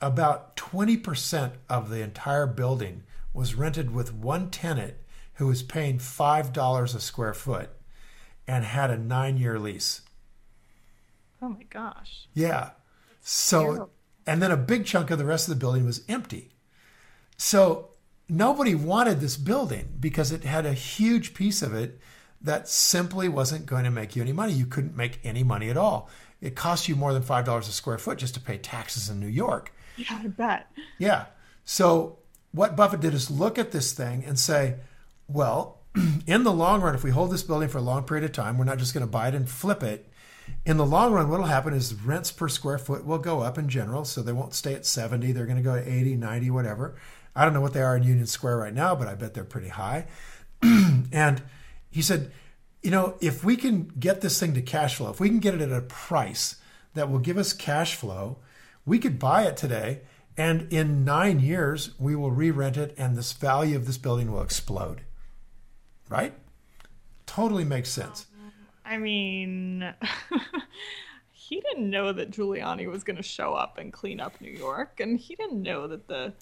about 0.00 0.56
twenty 0.56 0.96
percent 0.96 1.54
of 1.68 1.90
the 1.90 2.00
entire 2.00 2.46
building 2.46 3.02
was 3.32 3.54
rented 3.54 3.92
with 3.92 4.14
one 4.14 4.50
tenant 4.50 4.94
who 5.34 5.46
was 5.46 5.62
paying 5.62 5.98
five 5.98 6.52
dollars 6.52 6.94
a 6.94 7.00
square 7.00 7.34
foot 7.34 7.70
and 8.46 8.64
had 8.64 8.90
a 8.90 8.98
nine-year 8.98 9.58
lease. 9.58 10.02
Oh 11.40 11.48
my 11.48 11.64
gosh. 11.64 12.28
Yeah. 12.34 12.70
So, 13.20 13.62
terrible. 13.62 13.90
and 14.26 14.42
then 14.42 14.50
a 14.50 14.56
big 14.56 14.84
chunk 14.84 15.10
of 15.10 15.18
the 15.18 15.24
rest 15.24 15.48
of 15.48 15.54
the 15.54 15.60
building 15.60 15.84
was 15.84 16.02
empty. 16.08 16.52
So, 17.36 17.90
nobody 18.28 18.74
wanted 18.74 19.20
this 19.20 19.36
building 19.36 19.88
because 20.00 20.32
it 20.32 20.44
had 20.44 20.66
a 20.66 20.72
huge 20.72 21.34
piece 21.34 21.62
of 21.62 21.74
it 21.74 21.98
that 22.40 22.68
simply 22.68 23.28
wasn't 23.28 23.66
going 23.66 23.84
to 23.84 23.90
make 23.90 24.14
you 24.14 24.22
any 24.22 24.32
money. 24.32 24.52
You 24.52 24.66
couldn't 24.66 24.96
make 24.96 25.18
any 25.24 25.42
money 25.42 25.70
at 25.70 25.76
all. 25.76 26.10
It 26.40 26.54
cost 26.54 26.88
you 26.88 26.96
more 26.96 27.12
than 27.12 27.22
$5 27.22 27.58
a 27.58 27.62
square 27.64 27.98
foot 27.98 28.18
just 28.18 28.34
to 28.34 28.40
pay 28.40 28.58
taxes 28.58 29.08
in 29.08 29.18
New 29.18 29.28
York. 29.28 29.72
Yeah, 29.96 30.20
I 30.22 30.26
bet. 30.26 30.70
Yeah. 30.98 31.26
So 31.64 32.18
what 32.52 32.76
Buffett 32.76 33.00
did 33.00 33.14
is 33.14 33.30
look 33.30 33.58
at 33.58 33.72
this 33.72 33.92
thing 33.92 34.24
and 34.24 34.38
say, 34.38 34.76
well, 35.26 35.78
in 36.26 36.44
the 36.44 36.52
long 36.52 36.82
run, 36.82 36.94
if 36.94 37.02
we 37.02 37.10
hold 37.10 37.30
this 37.30 37.42
building 37.42 37.68
for 37.68 37.78
a 37.78 37.82
long 37.82 38.04
period 38.04 38.24
of 38.24 38.32
time, 38.32 38.58
we're 38.58 38.64
not 38.64 38.78
just 38.78 38.92
going 38.92 39.06
to 39.06 39.10
buy 39.10 39.28
it 39.28 39.34
and 39.34 39.48
flip 39.48 39.82
it. 39.82 40.10
In 40.66 40.76
the 40.76 40.84
long 40.84 41.12
run, 41.12 41.30
what 41.30 41.40
will 41.40 41.46
happen 41.46 41.72
is 41.72 41.94
rents 41.94 42.30
per 42.30 42.48
square 42.48 42.76
foot 42.76 43.06
will 43.06 43.18
go 43.18 43.40
up 43.40 43.56
in 43.56 43.68
general. 43.70 44.04
So 44.04 44.20
they 44.20 44.32
won't 44.32 44.52
stay 44.52 44.74
at 44.74 44.84
70. 44.84 45.32
They're 45.32 45.46
going 45.46 45.56
to 45.56 45.62
go 45.62 45.74
to 45.74 45.90
80, 45.90 46.16
90, 46.16 46.50
whatever. 46.50 46.96
I 47.36 47.44
don't 47.44 47.54
know 47.54 47.60
what 47.60 47.72
they 47.72 47.82
are 47.82 47.96
in 47.96 48.02
Union 48.02 48.26
Square 48.26 48.58
right 48.58 48.74
now, 48.74 48.94
but 48.94 49.08
I 49.08 49.14
bet 49.14 49.34
they're 49.34 49.44
pretty 49.44 49.68
high. 49.68 50.06
and 50.62 51.42
he 51.90 52.00
said, 52.00 52.30
you 52.82 52.90
know, 52.90 53.16
if 53.20 53.42
we 53.42 53.56
can 53.56 53.90
get 53.98 54.20
this 54.20 54.38
thing 54.38 54.54
to 54.54 54.62
cash 54.62 54.96
flow, 54.96 55.10
if 55.10 55.18
we 55.18 55.28
can 55.28 55.40
get 55.40 55.54
it 55.54 55.60
at 55.60 55.72
a 55.72 55.80
price 55.80 56.56
that 56.94 57.10
will 57.10 57.18
give 57.18 57.38
us 57.38 57.52
cash 57.52 57.94
flow, 57.94 58.38
we 58.84 58.98
could 58.98 59.18
buy 59.18 59.44
it 59.44 59.56
today. 59.56 60.00
And 60.36 60.72
in 60.72 61.04
nine 61.04 61.40
years, 61.40 61.90
we 61.98 62.14
will 62.14 62.30
re 62.30 62.50
rent 62.50 62.76
it 62.76 62.94
and 62.98 63.16
this 63.16 63.32
value 63.32 63.76
of 63.76 63.86
this 63.86 63.98
building 63.98 64.30
will 64.30 64.42
explode. 64.42 65.02
Right? 66.08 66.34
Totally 67.26 67.64
makes 67.64 67.88
sense. 67.88 68.26
Um, 68.38 68.52
I 68.84 68.98
mean, 68.98 69.94
he 71.32 71.60
didn't 71.60 71.88
know 71.88 72.12
that 72.12 72.30
Giuliani 72.30 72.88
was 72.90 73.02
going 73.02 73.16
to 73.16 73.22
show 73.22 73.54
up 73.54 73.78
and 73.78 73.92
clean 73.92 74.20
up 74.20 74.40
New 74.40 74.50
York, 74.50 75.00
and 75.00 75.18
he 75.18 75.34
didn't 75.34 75.62
know 75.62 75.86
that 75.88 76.06
the 76.06 76.34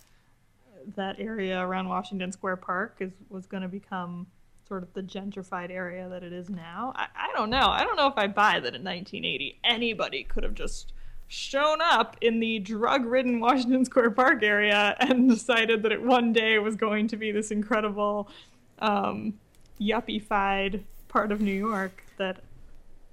that 0.97 1.17
area 1.19 1.61
around 1.61 1.89
Washington 1.89 2.33
Square 2.33 2.57
Park 2.57 2.97
is 3.01 3.13
was 3.29 3.47
going 3.47 3.63
to 3.63 3.69
become 3.69 4.27
sort 4.67 4.83
of 4.83 4.93
the 4.95 5.03
gentrified 5.03 5.71
area 5.71 6.09
that 6.09 6.23
it 6.23 6.33
is 6.33 6.49
now. 6.49 6.93
I, 6.97 7.07
I 7.15 7.37
don't 7.37 7.51
know. 7.51 7.69
I 7.69 7.85
don't 7.85 7.97
know 7.97 8.07
if 8.07 8.17
I 8.17 8.27
buy 8.27 8.55
that 8.55 8.75
in 8.75 8.85
1980 8.85 9.59
anybody 9.65 10.25
could 10.25 10.45
have 10.45 10.55
just 10.55 10.93
shown 11.29 11.81
up 11.81 12.17
in 12.21 12.41
the 12.41 12.59
drug-ridden 12.59 13.41
Washington 13.41 13.85
Square 13.87 14.11
Park 14.11 14.43
area 14.43 14.95
and 15.01 15.31
decided 15.31 15.83
that 15.83 15.93
it 15.93 16.03
one 16.03 16.33
day 16.33 16.59
was 16.59 16.77
going 16.77 17.09
to 17.09 17.17
be 17.17 17.33
this 17.33 17.51
incredible 17.51 18.29
um, 18.81 19.35
yuppified 19.81 20.83
part 21.09 21.33
of 21.33 21.41
New 21.41 21.55
York 21.55 22.05
that 22.19 22.39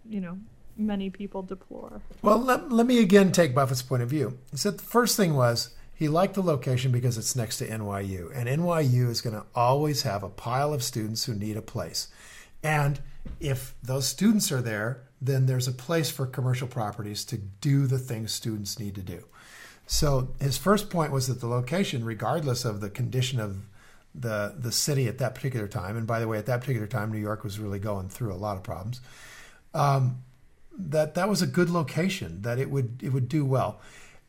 you 0.09 0.19
know 0.19 0.37
many 0.77 1.09
people 1.09 1.41
deplore. 1.41 2.01
Well, 2.21 2.39
let, 2.39 2.71
let 2.71 2.85
me 2.85 2.99
again 2.99 3.31
take 3.31 3.53
Buffett's 3.53 3.81
point 3.81 4.03
of 4.03 4.09
view. 4.09 4.37
He 4.51 4.57
said 4.57 4.77
the 4.77 4.83
first 4.83 5.17
thing 5.17 5.35
was 5.35 5.73
he 5.99 6.07
liked 6.07 6.35
the 6.35 6.41
location 6.41 6.93
because 6.93 7.17
it's 7.17 7.35
next 7.35 7.57
to 7.57 7.67
NYU, 7.67 8.31
and 8.33 8.47
NYU 8.47 9.09
is 9.09 9.19
going 9.19 9.35
to 9.35 9.45
always 9.53 10.03
have 10.03 10.23
a 10.23 10.29
pile 10.29 10.73
of 10.73 10.81
students 10.81 11.25
who 11.25 11.33
need 11.33 11.57
a 11.57 11.61
place. 11.61 12.07
And 12.63 13.01
if 13.41 13.75
those 13.83 14.07
students 14.07 14.49
are 14.49 14.61
there, 14.61 15.01
then 15.21 15.45
there's 15.45 15.67
a 15.67 15.73
place 15.73 16.09
for 16.09 16.25
commercial 16.25 16.69
properties 16.69 17.25
to 17.25 17.37
do 17.37 17.85
the 17.85 17.99
things 17.99 18.31
students 18.31 18.79
need 18.79 18.95
to 18.95 19.01
do. 19.01 19.25
So 19.87 20.29
his 20.39 20.57
first 20.57 20.89
point 20.89 21.11
was 21.11 21.27
that 21.27 21.41
the 21.41 21.47
location, 21.47 22.05
regardless 22.05 22.63
of 22.63 22.79
the 22.79 22.89
condition 22.89 23.41
of 23.41 23.65
the 24.15 24.55
the 24.57 24.71
city 24.71 25.09
at 25.09 25.17
that 25.17 25.35
particular 25.35 25.67
time, 25.67 25.97
and 25.97 26.07
by 26.07 26.21
the 26.21 26.29
way, 26.29 26.37
at 26.37 26.45
that 26.45 26.61
particular 26.61 26.87
time, 26.87 27.11
New 27.11 27.19
York 27.19 27.43
was 27.43 27.59
really 27.59 27.77
going 27.77 28.07
through 28.07 28.31
a 28.31 28.39
lot 28.39 28.55
of 28.55 28.63
problems. 28.63 29.01
Um, 29.73 30.23
that 30.77 31.15
that 31.15 31.27
was 31.27 31.41
a 31.41 31.47
good 31.47 31.69
location. 31.69 32.41
That 32.43 32.57
it 32.57 32.69
would 32.71 33.03
it 33.03 33.09
would 33.09 33.27
do 33.27 33.43
well. 33.43 33.81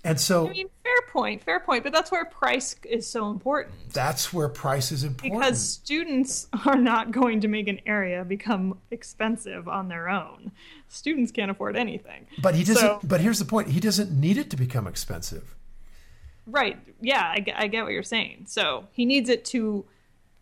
And 0.03 0.18
so, 0.18 0.48
I 0.48 0.53
mean, 0.53 0.68
fair 0.82 1.01
point, 1.12 1.42
fair 1.42 1.61
point. 1.61 1.84
But 1.84 1.92
that's 1.92 2.11
where 2.11 2.24
price 2.24 2.76
is 2.84 3.07
so 3.07 3.30
important. 3.30 3.74
That's 3.92 4.32
where 4.32 4.48
price 4.48 4.92
is 4.92 5.05
important. 5.05 5.40
Because 5.40 5.61
students 5.61 6.48
are 6.66 6.78
not 6.78 7.11
going 7.11 7.40
to 7.40 7.48
make 7.48 7.68
an 7.68 7.80
area 7.84 8.24
become 8.24 8.78
expensive 8.90 9.68
on 9.68 9.88
their 9.88 10.09
own. 10.09 10.53
Students 10.88 11.30
can't 11.30 11.51
afford 11.51 11.76
anything. 11.76 12.26
But 12.40 12.55
he 12.55 12.64
doesn't. 12.64 12.80
So, 12.80 13.01
but 13.03 13.20
here's 13.20 13.38
the 13.38 13.44
point: 13.44 13.68
he 13.68 13.80
doesn't 13.80 14.11
need 14.11 14.38
it 14.38 14.51
to 14.51 14.57
become 14.57 14.86
expensive. 14.86 15.55
Right. 16.46 16.78
Yeah, 17.01 17.22
I, 17.22 17.44
I 17.55 17.66
get 17.66 17.84
what 17.84 17.92
you're 17.92 18.03
saying. 18.03 18.46
So 18.48 18.86
he 18.92 19.05
needs 19.05 19.28
it 19.28 19.44
to 19.46 19.84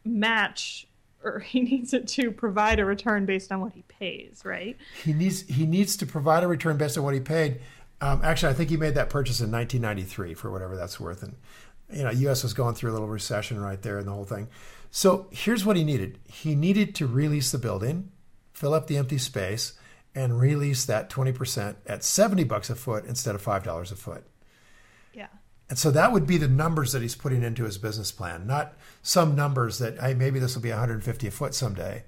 match 0.05 0.87
or 1.25 1.39
he 1.47 1.61
needs 1.61 1.93
it 1.93 2.07
to 2.09 2.31
provide 2.31 2.79
a 2.79 2.85
return 2.85 3.27
based 3.27 3.53
on 3.53 3.61
what 3.61 3.73
he 3.73 3.83
pays, 3.83 4.43
right? 4.45 4.77
He 5.05 5.13
needs 5.13 5.43
he 5.43 5.67
needs 5.67 5.97
to 5.97 6.07
provide 6.07 6.43
a 6.45 6.49
return 6.49 6.77
based 6.77 6.97
on 6.99 7.05
what 7.05 7.15
he 7.15 7.21
paid. 7.21 7.61
Um, 8.01 8.21
actually, 8.23 8.51
I 8.51 8.55
think 8.55 8.71
he 8.71 8.77
made 8.77 8.95
that 8.95 9.11
purchase 9.11 9.41
in 9.41 9.51
1993 9.51 10.35
for 10.35 10.51
whatever 10.51 10.77
that's 10.77 11.01
worth, 11.01 11.23
and 11.23 11.37
you 11.93 12.05
know, 12.05 12.11
U.S. 12.11 12.43
was 12.43 12.55
going 12.55 12.75
through 12.75 12.91
a 12.91 12.95
little 12.95 13.09
recession 13.09 13.61
right 13.61 13.81
there 13.81 13.99
and 13.99 14.07
the 14.07 14.13
whole 14.13 14.25
thing. 14.25 14.49
So 14.91 15.27
here's 15.31 15.65
what 15.65 15.77
he 15.77 15.85
needed: 15.85 16.19
he 16.25 16.55
needed 16.55 16.95
to 16.97 17.07
release 17.07 17.51
the 17.51 17.59
building, 17.59 18.13
fill 18.53 18.75
up 18.75 18.87
the 18.87 18.97
empty 18.97 19.19
space, 19.19 19.73
and 20.15 20.41
release 20.41 20.85
that 20.85 21.11
20% 21.11 21.77
at 21.87 22.03
70 22.05 22.45
bucks 22.45 22.71
a 22.71 22.75
foot 22.75 23.05
instead 23.05 23.35
of 23.35 23.43
five 23.43 23.65
dollars 23.65 23.93
a 23.93 23.97
foot. 23.97 24.25
Yeah. 25.13 25.29
And 25.69 25.79
so 25.79 25.91
that 25.91 26.13
would 26.13 26.27
be 26.27 26.39
the 26.39 26.49
numbers 26.49 26.93
that 26.93 27.03
he's 27.03 27.15
putting 27.15 27.43
into 27.43 27.65
his 27.65 27.79
business 27.79 28.11
plan, 28.13 28.47
not 28.47 28.75
some 29.03 29.35
numbers 29.35 29.79
that 29.79 29.99
hey, 29.99 30.15
maybe 30.15 30.39
this 30.39 30.55
will 30.55 30.63
be 30.63 30.71
150 30.71 31.27
a 31.27 31.31
foot 31.31 31.55
someday, 31.55 32.05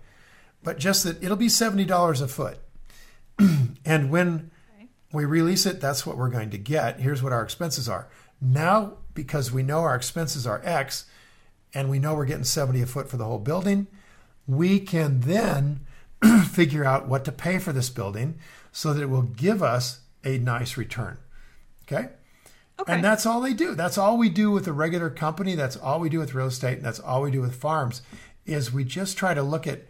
but 0.63 0.79
just 0.79 1.05
that 1.05 1.23
it'll 1.23 1.37
be 1.37 1.49
$70 1.49 2.23
a 2.23 2.29
foot. 2.29 2.59
and 3.85 4.11
when 4.11 4.51
we 5.13 5.25
release 5.25 5.67
it, 5.67 5.81
that's 5.81 6.07
what 6.07 6.17
we're 6.17 6.29
going 6.29 6.51
to 6.51 6.59
get. 6.59 7.01
Here's 7.01 7.23
what 7.23 7.33
our 7.33 7.43
expenses 7.43 7.89
are. 7.89 8.09
Now, 8.41 8.95
because 9.13 9.51
we 9.51 9.63
know 9.63 9.81
our 9.81 9.97
expenses 9.97 10.47
are 10.47 10.61
X 10.65 11.07
and 11.75 11.91
we 11.91 11.99
know 11.99 12.15
we're 12.15 12.27
getting 12.27 12.45
70 12.45 12.81
a 12.83 12.87
foot 12.87 13.09
for 13.09 13.17
the 13.17 13.25
whole 13.25 13.39
building, 13.39 13.87
we 14.47 14.81
can 14.81 15.21
then 15.21 15.81
figure 16.49 16.85
out 16.85 17.09
what 17.09 17.25
to 17.25 17.33
pay 17.33 17.59
for 17.59 17.73
this 17.73 17.91
building 17.91 18.39
so 18.73 18.93
that 18.93 19.03
it 19.03 19.11
will 19.11 19.23
give 19.23 19.63
us 19.63 20.01
a 20.25 20.39
nice 20.39 20.77
return. 20.77 21.19
Okay? 21.85 22.11
okay? 22.79 22.93
And 22.93 23.03
that's 23.03 23.27
all 23.27 23.41
they 23.41 23.53
do. 23.53 23.75
That's 23.75 23.99
all 23.99 24.17
we 24.17 24.29
do 24.29 24.51
with 24.51 24.67
a 24.69 24.73
regular 24.73 25.11
company. 25.11 25.55
That's 25.55 25.77
all 25.77 25.99
we 25.99 26.09
do 26.09 26.21
with 26.21 26.35
real 26.35 26.47
estate. 26.47 26.77
And 26.77 26.85
that's 26.85 27.01
all 27.01 27.23
we 27.23 27.33
do 27.33 27.41
with 27.41 27.57
farms 27.57 28.03
is 28.47 28.73
we 28.73 28.85
just 28.85 29.17
try 29.17 29.35
to 29.35 29.43
look 29.43 29.67
at 29.67 29.83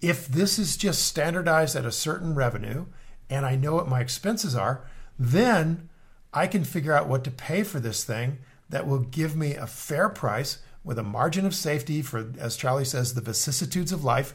if 0.00 0.26
this 0.26 0.58
is 0.58 0.76
just 0.76 1.04
standardized 1.06 1.76
at 1.76 1.84
a 1.84 1.92
certain 1.92 2.34
revenue– 2.34 2.86
and 3.30 3.44
I 3.46 3.56
know 3.56 3.74
what 3.74 3.88
my 3.88 4.00
expenses 4.00 4.54
are, 4.54 4.86
then 5.18 5.88
I 6.32 6.46
can 6.46 6.64
figure 6.64 6.92
out 6.92 7.08
what 7.08 7.24
to 7.24 7.30
pay 7.30 7.62
for 7.62 7.80
this 7.80 8.04
thing 8.04 8.38
that 8.68 8.86
will 8.86 8.98
give 8.98 9.36
me 9.36 9.54
a 9.54 9.66
fair 9.66 10.08
price 10.08 10.58
with 10.82 10.98
a 10.98 11.02
margin 11.02 11.46
of 11.46 11.54
safety 11.54 12.02
for, 12.02 12.32
as 12.38 12.56
Charlie 12.56 12.84
says, 12.84 13.14
the 13.14 13.20
vicissitudes 13.20 13.92
of 13.92 14.04
life. 14.04 14.34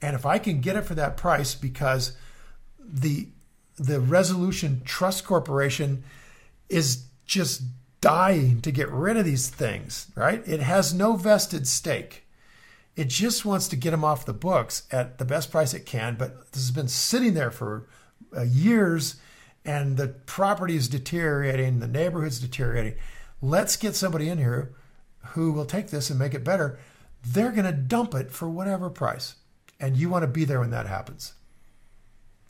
And 0.00 0.14
if 0.14 0.24
I 0.24 0.38
can 0.38 0.60
get 0.60 0.76
it 0.76 0.84
for 0.84 0.94
that 0.94 1.16
price 1.16 1.54
because 1.54 2.16
the 2.78 3.28
the 3.76 4.00
Resolution 4.00 4.82
Trust 4.84 5.24
Corporation 5.24 6.02
is 6.68 7.04
just 7.26 7.62
dying 8.00 8.60
to 8.60 8.72
get 8.72 8.90
rid 8.90 9.16
of 9.16 9.24
these 9.24 9.48
things, 9.48 10.08
right? 10.16 10.46
It 10.46 10.60
has 10.60 10.92
no 10.92 11.14
vested 11.14 11.66
stake. 11.66 12.24
It 12.96 13.08
just 13.08 13.44
wants 13.44 13.68
to 13.68 13.76
get 13.76 13.92
them 13.92 14.04
off 14.04 14.26
the 14.26 14.32
books 14.32 14.82
at 14.90 15.18
the 15.18 15.24
best 15.24 15.52
price 15.52 15.74
it 15.74 15.86
can, 15.86 16.16
but 16.16 16.50
this 16.52 16.62
has 16.62 16.72
been 16.72 16.88
sitting 16.88 17.34
there 17.34 17.52
for 17.52 17.88
uh, 18.36 18.42
years 18.42 19.16
and 19.64 19.96
the 19.96 20.08
property 20.08 20.76
is 20.76 20.88
deteriorating, 20.88 21.80
the 21.80 21.88
neighborhood's 21.88 22.40
deteriorating. 22.40 22.94
Let's 23.42 23.76
get 23.76 23.94
somebody 23.94 24.28
in 24.28 24.38
here 24.38 24.74
who 25.30 25.52
will 25.52 25.66
take 25.66 25.88
this 25.88 26.10
and 26.10 26.18
make 26.18 26.34
it 26.34 26.44
better. 26.44 26.78
They're 27.26 27.52
going 27.52 27.66
to 27.66 27.72
dump 27.72 28.14
it 28.14 28.30
for 28.30 28.48
whatever 28.48 28.88
price. 28.88 29.36
And 29.78 29.96
you 29.96 30.08
want 30.08 30.22
to 30.22 30.28
be 30.28 30.44
there 30.44 30.60
when 30.60 30.70
that 30.70 30.86
happens. 30.86 31.34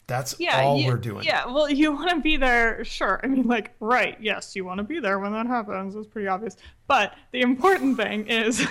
That's 0.09 0.35
yeah, 0.39 0.63
all 0.63 0.79
you, 0.79 0.89
we're 0.89 0.97
doing. 0.97 1.27
Yeah, 1.27 1.47
well, 1.47 1.69
you 1.69 1.93
want 1.93 2.09
to 2.09 2.21
be 2.21 2.39
there, 2.39 2.83
sure. 2.83 3.21
I 3.23 3.27
mean, 3.27 3.47
like, 3.47 3.75
right, 3.79 4.17
yes, 4.19 4.57
you 4.57 4.65
want 4.65 4.79
to 4.79 4.83
be 4.83 5.01
there 5.01 5.19
when 5.19 5.33
that 5.33 5.47
happens. 5.47 5.95
It's 5.95 6.07
pretty 6.07 6.27
obvious. 6.27 6.57
But 6.87 7.15
the 7.31 7.43
important 7.43 7.99
thing 7.99 8.27
is, 8.27 8.67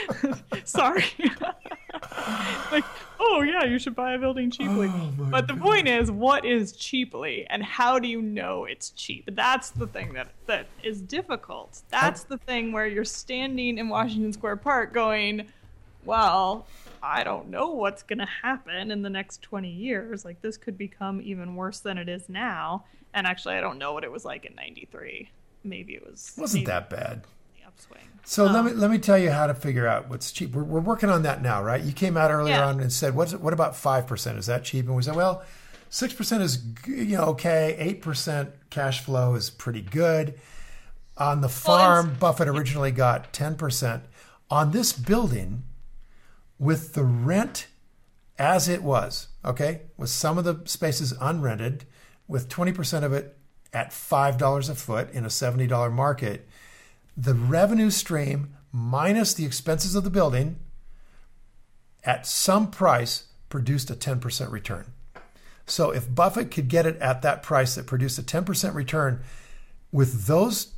sorry, 0.64 1.04
like, 2.72 2.84
oh 3.20 3.42
yeah, 3.42 3.64
you 3.64 3.78
should 3.78 3.94
buy 3.94 4.14
a 4.14 4.18
building 4.18 4.50
cheaply. 4.50 4.88
Oh, 4.90 5.12
but 5.18 5.46
the 5.46 5.52
God. 5.52 5.62
point 5.62 5.88
is, 5.88 6.10
what 6.10 6.46
is 6.46 6.72
cheaply, 6.72 7.46
and 7.50 7.62
how 7.62 7.98
do 7.98 8.08
you 8.08 8.22
know 8.22 8.64
it's 8.64 8.90
cheap? 8.90 9.28
That's 9.32 9.68
the 9.70 9.86
thing 9.86 10.14
that 10.14 10.28
that 10.46 10.68
is 10.82 11.02
difficult. 11.02 11.82
That's 11.90 12.24
the 12.24 12.38
thing 12.38 12.72
where 12.72 12.86
you're 12.86 13.04
standing 13.04 13.76
in 13.76 13.90
Washington 13.90 14.32
Square 14.32 14.56
Park, 14.56 14.94
going, 14.94 15.48
well, 16.06 16.66
I 17.02 17.24
don't 17.24 17.48
know 17.48 17.70
what's 17.70 18.02
going 18.02 18.20
to 18.20 18.28
happen 18.42 18.90
in 18.90 19.02
the 19.02 19.10
next 19.10 19.42
20 19.42 19.68
years. 19.68 20.24
Like, 20.24 20.40
this 20.40 20.56
could 20.56 20.78
become 20.78 21.20
even 21.20 21.56
worse 21.56 21.80
than 21.80 21.98
it 21.98 22.08
is 22.08 22.28
now. 22.28 22.84
And 23.12 23.26
actually, 23.26 23.56
I 23.56 23.60
don't 23.60 23.78
know 23.78 23.92
what 23.92 24.04
it 24.04 24.12
was 24.12 24.24
like 24.24 24.44
in 24.44 24.54
93. 24.54 25.30
Maybe 25.64 25.94
it 25.94 26.06
was. 26.06 26.32
Wasn't 26.38 26.66
that 26.66 26.88
bad. 26.88 27.24
The 27.56 27.66
upswing. 27.66 28.08
So 28.24 28.46
um, 28.46 28.52
let 28.52 28.64
me 28.64 28.72
let 28.72 28.90
me 28.90 28.98
tell 28.98 29.18
you 29.18 29.30
how 29.30 29.46
to 29.46 29.54
figure 29.54 29.86
out 29.86 30.08
what's 30.08 30.32
cheap. 30.32 30.52
We're, 30.52 30.62
we're 30.62 30.80
working 30.80 31.08
on 31.10 31.22
that 31.22 31.42
now, 31.42 31.62
right? 31.62 31.82
You 31.82 31.92
came 31.92 32.16
out 32.16 32.30
earlier 32.30 32.54
yeah. 32.54 32.66
on 32.66 32.80
and 32.80 32.92
said, 32.92 33.14
"What's 33.14 33.34
what 33.34 33.52
about 33.52 33.76
five 33.76 34.06
percent? 34.06 34.38
Is 34.38 34.46
that 34.46 34.64
cheap?" 34.64 34.86
And 34.86 34.96
we 34.96 35.02
said, 35.02 35.16
"Well, 35.16 35.42
six 35.90 36.14
percent 36.14 36.42
is 36.42 36.62
you 36.86 37.16
know 37.16 37.24
okay. 37.24 37.76
Eight 37.78 38.00
percent 38.00 38.50
cash 38.70 39.00
flow 39.00 39.34
is 39.34 39.50
pretty 39.50 39.82
good." 39.82 40.38
On 41.18 41.42
the 41.42 41.48
farm, 41.48 42.06
well, 42.06 42.16
Buffett 42.18 42.48
originally 42.48 42.90
got 42.90 43.32
ten 43.32 43.54
percent 43.54 44.04
on 44.50 44.70
this 44.70 44.92
building 44.92 45.64
with 46.62 46.92
the 46.92 47.02
rent 47.02 47.66
as 48.38 48.68
it 48.68 48.84
was, 48.84 49.26
okay, 49.44 49.82
with 49.96 50.08
some 50.08 50.38
of 50.38 50.44
the 50.44 50.60
spaces 50.64 51.12
unrented, 51.14 51.80
with 52.28 52.48
20% 52.48 53.02
of 53.02 53.12
it 53.12 53.36
at 53.72 53.90
$5 53.90 54.70
a 54.70 54.74
foot 54.76 55.10
in 55.10 55.24
a 55.24 55.28
$70 55.28 55.92
market, 55.92 56.48
the 57.16 57.34
revenue 57.34 57.90
stream 57.90 58.54
minus 58.70 59.34
the 59.34 59.44
expenses 59.44 59.96
of 59.96 60.04
the 60.04 60.10
building 60.10 60.60
at 62.04 62.28
some 62.28 62.70
price 62.70 63.24
produced 63.48 63.90
a 63.90 63.94
10% 63.94 64.52
return. 64.52 64.92
So 65.66 65.90
if 65.90 66.14
Buffett 66.14 66.52
could 66.52 66.68
get 66.68 66.86
it 66.86 66.96
at 66.98 67.22
that 67.22 67.42
price 67.42 67.74
that 67.74 67.86
produced 67.86 68.20
a 68.20 68.22
10% 68.22 68.72
return 68.74 69.20
with 69.90 70.26
those 70.26 70.74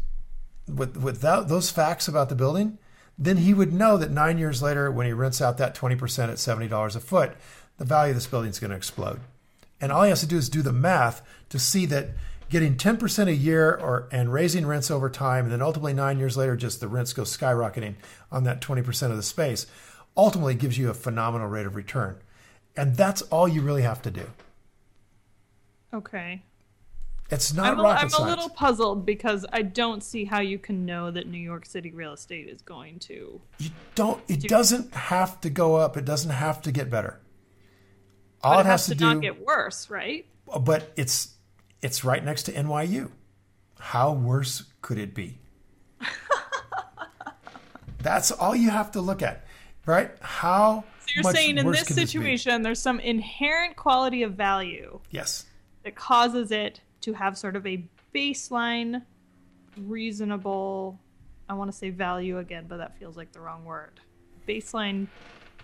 with 0.66 0.96
without 0.96 1.48
those 1.48 1.70
facts 1.70 2.08
about 2.08 2.30
the 2.30 2.34
building, 2.34 2.78
then 3.18 3.38
he 3.38 3.54
would 3.54 3.72
know 3.72 3.96
that 3.96 4.10
9 4.10 4.38
years 4.38 4.62
later 4.62 4.90
when 4.90 5.06
he 5.06 5.12
rents 5.12 5.40
out 5.40 5.58
that 5.58 5.74
20% 5.74 6.28
at 6.28 6.36
$70 6.36 6.96
a 6.96 7.00
foot, 7.00 7.36
the 7.78 7.84
value 7.84 8.10
of 8.10 8.16
this 8.16 8.26
building 8.26 8.50
is 8.50 8.58
going 8.58 8.70
to 8.70 8.76
explode. 8.76 9.20
And 9.80 9.92
all 9.92 10.02
he 10.02 10.08
has 10.08 10.20
to 10.20 10.26
do 10.26 10.36
is 10.36 10.48
do 10.48 10.62
the 10.62 10.72
math 10.72 11.22
to 11.50 11.58
see 11.58 11.86
that 11.86 12.10
getting 12.48 12.76
10% 12.76 13.28
a 13.28 13.34
year 13.34 13.74
or 13.74 14.08
and 14.12 14.32
raising 14.32 14.66
rents 14.66 14.90
over 14.90 15.10
time 15.10 15.44
and 15.44 15.52
then 15.52 15.62
ultimately 15.62 15.94
9 15.94 16.18
years 16.18 16.36
later 16.36 16.56
just 16.56 16.80
the 16.80 16.88
rents 16.88 17.12
go 17.12 17.22
skyrocketing 17.22 17.94
on 18.30 18.44
that 18.44 18.60
20% 18.60 19.10
of 19.10 19.16
the 19.16 19.22
space 19.22 19.66
ultimately 20.16 20.54
gives 20.54 20.78
you 20.78 20.90
a 20.90 20.94
phenomenal 20.94 21.48
rate 21.48 21.66
of 21.66 21.74
return. 21.74 22.16
And 22.76 22.96
that's 22.96 23.22
all 23.22 23.48
you 23.48 23.62
really 23.62 23.82
have 23.82 24.02
to 24.02 24.10
do. 24.10 24.30
Okay. 25.92 26.42
It's 27.30 27.54
not 27.54 27.72
I'm, 27.72 27.80
a, 27.80 27.82
rocket 27.82 28.14
I'm 28.14 28.22
a 28.22 28.26
little 28.28 28.50
puzzled 28.50 29.06
because 29.06 29.46
I 29.52 29.62
don't 29.62 30.02
see 30.02 30.24
how 30.24 30.40
you 30.40 30.58
can 30.58 30.84
know 30.84 31.10
that 31.10 31.26
New 31.26 31.38
York 31.38 31.64
City 31.64 31.90
real 31.90 32.12
estate 32.12 32.48
is 32.48 32.60
going 32.60 32.98
to. 33.00 33.40
You 33.58 33.70
don't. 33.94 34.22
It 34.28 34.42
doesn't 34.42 34.94
have 34.94 35.40
to 35.40 35.50
go 35.50 35.76
up. 35.76 35.96
It 35.96 36.04
doesn't 36.04 36.30
have 36.30 36.60
to 36.62 36.72
get 36.72 36.90
better. 36.90 37.20
All 38.42 38.56
But 38.56 38.66
it 38.66 38.68
has 38.68 38.84
to, 38.86 38.90
to 38.92 38.96
do, 38.98 39.04
not 39.06 39.22
get 39.22 39.44
worse, 39.44 39.88
right? 39.88 40.26
but 40.60 40.92
it's 40.96 41.34
it's 41.82 42.04
right 42.04 42.22
next 42.22 42.44
to 42.44 42.52
NYU. 42.52 43.10
How 43.78 44.12
worse 44.12 44.64
could 44.82 44.98
it 44.98 45.14
be? 45.14 45.38
That's 47.98 48.30
all 48.30 48.54
you 48.54 48.70
have 48.70 48.92
to 48.92 49.00
look 49.00 49.22
at, 49.22 49.46
right? 49.86 50.10
How 50.20 50.84
So 51.06 51.12
you're 51.16 51.22
much 51.24 51.36
saying 51.36 51.58
in 51.58 51.70
this 51.70 51.88
situation, 51.88 52.62
there's 52.62 52.80
some 52.80 53.00
inherent 53.00 53.76
quality 53.76 54.22
of 54.22 54.34
value 54.34 55.00
Yes. 55.10 55.46
that 55.84 55.94
causes 55.94 56.50
it 56.50 56.80
to 57.04 57.12
have 57.12 57.36
sort 57.38 57.56
of 57.56 57.66
a 57.66 57.84
baseline, 58.14 59.02
reasonable. 59.76 60.98
I 61.48 61.54
want 61.54 61.70
to 61.70 61.76
say 61.76 61.90
value 61.90 62.38
again, 62.38 62.64
but 62.68 62.78
that 62.78 62.98
feels 62.98 63.16
like 63.16 63.32
the 63.32 63.40
wrong 63.40 63.64
word. 63.64 64.00
Baseline, 64.48 65.06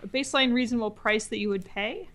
a 0.03 0.07
baseline 0.07 0.53
reasonable 0.53 0.91
price 0.91 1.25
that 1.25 1.37
you 1.37 1.49
would 1.49 1.65
pay. 1.65 2.09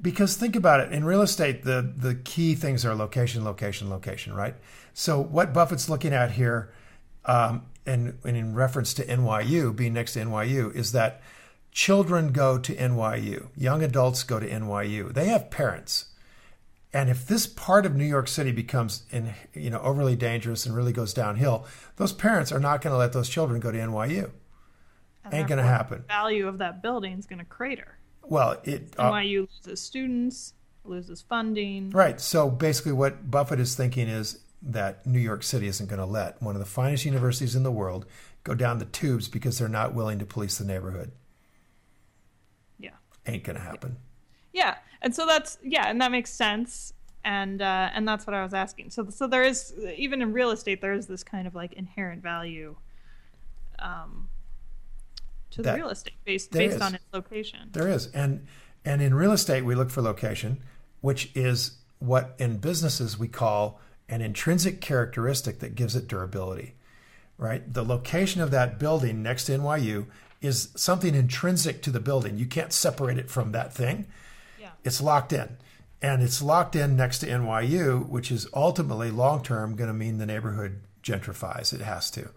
Because 0.00 0.36
think 0.36 0.56
about 0.56 0.80
it, 0.80 0.92
in 0.92 1.04
real 1.04 1.22
estate, 1.22 1.62
the 1.64 1.90
the 1.96 2.14
key 2.14 2.54
things 2.54 2.84
are 2.84 2.94
location, 2.94 3.44
location, 3.44 3.88
location, 3.88 4.34
right? 4.34 4.54
So 4.92 5.20
what 5.20 5.54
Buffett's 5.54 5.88
looking 5.88 6.12
at 6.12 6.32
here, 6.32 6.72
um, 7.24 7.62
and, 7.86 8.18
and 8.24 8.36
in 8.36 8.54
reference 8.54 8.92
to 8.94 9.06
NYU 9.06 9.74
being 9.74 9.94
next 9.94 10.12
to 10.14 10.20
NYU, 10.20 10.74
is 10.74 10.92
that 10.92 11.22
children 11.70 12.32
go 12.32 12.58
to 12.58 12.74
NYU, 12.74 13.48
young 13.56 13.82
adults 13.82 14.22
go 14.22 14.38
to 14.38 14.48
NYU. 14.48 15.12
They 15.12 15.26
have 15.26 15.50
parents, 15.50 16.06
and 16.96 17.10
if 17.10 17.26
this 17.26 17.46
part 17.46 17.84
of 17.84 17.94
New 17.94 18.06
York 18.06 18.26
City 18.26 18.52
becomes 18.52 19.02
in, 19.10 19.34
you 19.52 19.68
know 19.68 19.80
overly 19.80 20.16
dangerous 20.16 20.64
and 20.64 20.74
really 20.74 20.94
goes 20.94 21.12
downhill, 21.12 21.66
those 21.96 22.14
parents 22.14 22.50
are 22.50 22.58
not 22.58 22.80
going 22.80 22.92
to 22.92 22.96
let 22.96 23.12
those 23.12 23.28
children 23.28 23.60
go 23.60 23.70
to 23.70 23.76
NYU. 23.76 24.30
and 25.22 25.34
Ain't 25.34 25.46
gonna 25.46 25.62
happen. 25.62 25.98
The 25.98 26.08
value 26.08 26.48
of 26.48 26.56
that 26.58 26.82
building 26.82 27.18
is 27.18 27.26
going 27.26 27.40
to 27.40 27.44
crater. 27.44 27.98
Well, 28.22 28.58
it 28.64 28.94
uh, 28.96 29.12
NYU 29.12 29.46
loses 29.46 29.82
students, 29.82 30.54
loses 30.84 31.20
funding. 31.20 31.90
Right. 31.90 32.18
So 32.18 32.48
basically, 32.48 32.92
what 32.92 33.30
Buffett 33.30 33.60
is 33.60 33.74
thinking 33.74 34.08
is 34.08 34.38
that 34.62 35.04
New 35.06 35.20
York 35.20 35.42
City 35.42 35.66
isn't 35.66 35.90
going 35.90 36.00
to 36.00 36.06
let 36.06 36.40
one 36.40 36.54
of 36.56 36.60
the 36.60 36.66
finest 36.66 37.04
universities 37.04 37.54
in 37.54 37.62
the 37.62 37.70
world 37.70 38.06
go 38.42 38.54
down 38.54 38.78
the 38.78 38.86
tubes 38.86 39.28
because 39.28 39.58
they're 39.58 39.68
not 39.68 39.92
willing 39.92 40.18
to 40.18 40.24
police 40.24 40.56
the 40.56 40.64
neighborhood. 40.64 41.12
Yeah. 42.78 42.96
Ain't 43.26 43.44
going 43.44 43.56
to 43.56 43.62
happen. 43.62 43.98
Yeah, 44.54 44.76
and 45.02 45.14
so 45.14 45.26
that's 45.26 45.58
yeah, 45.62 45.88
and 45.88 46.00
that 46.00 46.10
makes 46.10 46.30
sense, 46.30 46.92
and 47.24 47.62
uh, 47.62 47.90
and 47.94 48.06
that's 48.06 48.26
what 48.26 48.34
I 48.34 48.42
was 48.42 48.54
asking. 48.54 48.90
So 48.90 49.08
so 49.10 49.26
there 49.26 49.44
is 49.44 49.74
even 49.96 50.22
in 50.22 50.32
real 50.32 50.50
estate 50.50 50.80
there 50.80 50.92
is 50.92 51.06
this 51.06 51.22
kind 51.22 51.46
of 51.46 51.54
like 51.54 51.72
inherent 51.74 52.22
value, 52.22 52.76
um, 53.78 54.28
to 55.50 55.62
the 55.62 55.74
real 55.74 55.88
estate 55.88 56.14
based 56.24 56.50
based 56.52 56.76
is. 56.76 56.82
on 56.82 56.94
its 56.94 57.04
location. 57.12 57.70
There 57.72 57.88
is, 57.88 58.06
and 58.08 58.46
and 58.84 59.02
in 59.02 59.14
real 59.14 59.32
estate 59.32 59.64
we 59.64 59.74
look 59.74 59.90
for 59.90 60.02
location, 60.02 60.62
which 61.00 61.30
is 61.34 61.78
what 61.98 62.34
in 62.38 62.58
businesses 62.58 63.18
we 63.18 63.28
call 63.28 63.80
an 64.08 64.20
intrinsic 64.20 64.80
characteristic 64.80 65.58
that 65.60 65.74
gives 65.74 65.96
it 65.96 66.06
durability. 66.06 66.74
Right. 67.38 67.70
The 67.70 67.84
location 67.84 68.40
of 68.40 68.50
that 68.52 68.78
building 68.78 69.22
next 69.22 69.44
to 69.44 69.58
NYU 69.58 70.06
is 70.40 70.68
something 70.74 71.14
intrinsic 71.14 71.82
to 71.82 71.90
the 71.90 72.00
building. 72.00 72.38
You 72.38 72.46
can't 72.46 72.72
separate 72.72 73.18
it 73.18 73.28
from 73.28 73.52
that 73.52 73.74
thing. 73.74 74.06
It's 74.86 75.00
locked 75.00 75.32
in. 75.32 75.56
And 76.00 76.22
it's 76.22 76.40
locked 76.40 76.76
in 76.76 76.96
next 76.96 77.18
to 77.18 77.26
NYU, 77.26 78.08
which 78.08 78.30
is 78.30 78.46
ultimately 78.54 79.10
long 79.10 79.42
term 79.42 79.76
going 79.76 79.88
to 79.88 79.94
mean 79.94 80.18
the 80.18 80.26
neighborhood 80.26 80.80
gentrifies. 81.02 81.72
It 81.72 81.80
has 81.80 82.10
to 82.12 82.30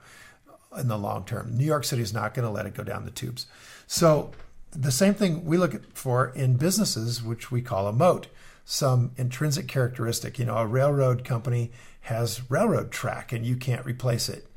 in 0.78 0.88
the 0.88 0.97
long 0.97 1.26
term. 1.26 1.58
New 1.58 1.66
York 1.66 1.84
City 1.84 2.02
is 2.02 2.14
not 2.14 2.34
going 2.34 2.45
to 2.45 2.52
let 2.52 2.66
it 2.66 2.74
go 2.74 2.84
down 2.84 3.06
the 3.06 3.12
tubes. 3.12 3.47
So, 3.88 4.32
the 4.72 4.91
same 4.91 5.16
thing 5.16 5.45
we 5.45 5.58
look 5.58 5.95
for 5.95 6.30
in 6.30 6.56
businesses, 6.56 7.24
which 7.24 7.50
we 7.50 7.62
call 7.62 7.88
a 7.88 7.93
moat, 7.93 8.28
some 8.64 9.12
intrinsic 9.18 9.68
characteristic. 9.68 10.38
You 10.38 10.45
know, 10.45 10.58
a 10.58 10.68
railroad 10.68 11.24
company 11.24 11.72
has 12.02 12.50
railroad 12.52 12.91
track 12.91 13.34
and 13.34 13.45
you 13.45 13.56
can't 13.56 13.86
replace 13.86 14.30
it. 14.30 14.47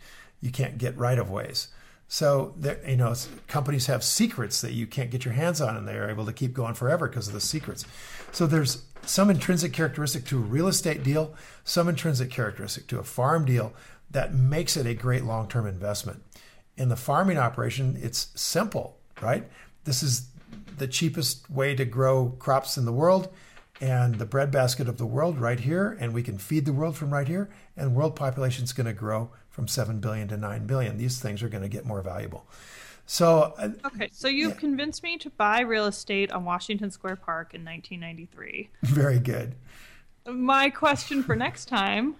You 0.40 0.50
can't 0.50 0.76
get 0.76 0.96
right 0.98 1.18
of 1.18 1.30
ways. 1.30 1.68
So 2.12 2.52
there, 2.58 2.78
you 2.86 2.98
know, 2.98 3.14
companies 3.48 3.86
have 3.86 4.04
secrets 4.04 4.60
that 4.60 4.74
you 4.74 4.86
can't 4.86 5.10
get 5.10 5.24
your 5.24 5.32
hands 5.32 5.62
on, 5.62 5.78
and 5.78 5.88
they 5.88 5.96
are 5.96 6.10
able 6.10 6.26
to 6.26 6.32
keep 6.34 6.52
going 6.52 6.74
forever 6.74 7.08
because 7.08 7.26
of 7.26 7.32
the 7.32 7.40
secrets. 7.40 7.86
So 8.32 8.46
there's 8.46 8.84
some 9.06 9.30
intrinsic 9.30 9.72
characteristic 9.72 10.26
to 10.26 10.36
a 10.36 10.42
real 10.42 10.68
estate 10.68 11.02
deal, 11.02 11.34
some 11.64 11.88
intrinsic 11.88 12.30
characteristic 12.30 12.86
to 12.88 12.98
a 12.98 13.02
farm 13.02 13.46
deal 13.46 13.72
that 14.10 14.34
makes 14.34 14.76
it 14.76 14.84
a 14.84 14.92
great 14.92 15.24
long-term 15.24 15.66
investment. 15.66 16.22
In 16.76 16.90
the 16.90 16.96
farming 16.96 17.38
operation, 17.38 17.98
it's 17.98 18.28
simple, 18.34 18.98
right? 19.22 19.50
This 19.84 20.02
is 20.02 20.28
the 20.76 20.88
cheapest 20.88 21.48
way 21.48 21.74
to 21.74 21.86
grow 21.86 22.36
crops 22.38 22.76
in 22.76 22.84
the 22.84 22.92
world 22.92 23.32
and 23.80 24.16
the 24.16 24.26
breadbasket 24.26 24.86
of 24.86 24.98
the 24.98 25.06
world 25.06 25.40
right 25.40 25.60
here, 25.60 25.96
and 25.98 26.12
we 26.12 26.22
can 26.22 26.36
feed 26.36 26.66
the 26.66 26.74
world 26.74 26.94
from 26.94 27.10
right 27.10 27.26
here, 27.26 27.48
and 27.74 27.94
world 27.94 28.16
population 28.16 28.64
is 28.64 28.74
going 28.74 28.86
to 28.86 28.92
grow 28.92 29.30
from 29.52 29.68
7 29.68 30.00
billion 30.00 30.26
to 30.28 30.36
9 30.36 30.66
billion. 30.66 30.96
These 30.96 31.20
things 31.20 31.42
are 31.42 31.48
going 31.48 31.62
to 31.62 31.68
get 31.68 31.84
more 31.84 32.02
valuable. 32.02 32.46
So, 33.06 33.54
uh, 33.58 33.68
Okay, 33.84 34.08
so 34.12 34.28
you've 34.28 34.56
convinced 34.56 35.02
me 35.02 35.18
to 35.18 35.30
buy 35.30 35.60
real 35.60 35.86
estate 35.86 36.32
on 36.32 36.44
Washington 36.44 36.90
Square 36.90 37.16
Park 37.16 37.52
in 37.54 37.64
1993. 37.64 38.70
very 38.82 39.18
good. 39.18 39.54
My 40.26 40.70
question 40.70 41.22
for 41.22 41.36
next 41.36 41.66
time 41.66 42.16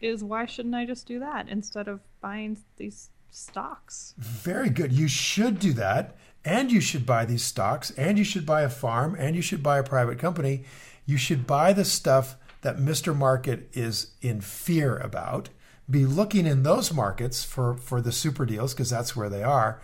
is 0.00 0.24
why 0.24 0.46
shouldn't 0.46 0.74
I 0.74 0.86
just 0.86 1.06
do 1.06 1.18
that 1.18 1.48
instead 1.48 1.88
of 1.88 2.00
buying 2.20 2.56
these 2.76 3.10
stocks? 3.30 4.14
Very 4.18 4.70
good. 4.70 4.92
You 4.92 5.08
should 5.08 5.58
do 5.58 5.72
that. 5.74 6.16
And 6.44 6.70
you 6.70 6.80
should 6.80 7.06
buy 7.06 7.24
these 7.24 7.42
stocks. 7.42 7.90
And 7.92 8.18
you 8.18 8.24
should 8.24 8.46
buy 8.46 8.62
a 8.62 8.68
farm. 8.68 9.16
And 9.18 9.34
you 9.34 9.42
should 9.42 9.62
buy 9.62 9.78
a 9.78 9.82
private 9.82 10.18
company. 10.18 10.64
You 11.06 11.16
should 11.16 11.46
buy 11.46 11.72
the 11.72 11.84
stuff 11.84 12.36
that 12.62 12.76
Mr. 12.76 13.16
Market 13.16 13.68
is 13.72 14.12
in 14.22 14.40
fear 14.40 14.96
about. 14.98 15.48
Be 15.88 16.06
looking 16.06 16.46
in 16.46 16.62
those 16.62 16.92
markets 16.92 17.44
for, 17.44 17.76
for 17.76 18.00
the 18.00 18.12
super 18.12 18.46
deals 18.46 18.72
because 18.72 18.90
that's 18.90 19.14
where 19.14 19.28
they 19.28 19.42
are. 19.42 19.80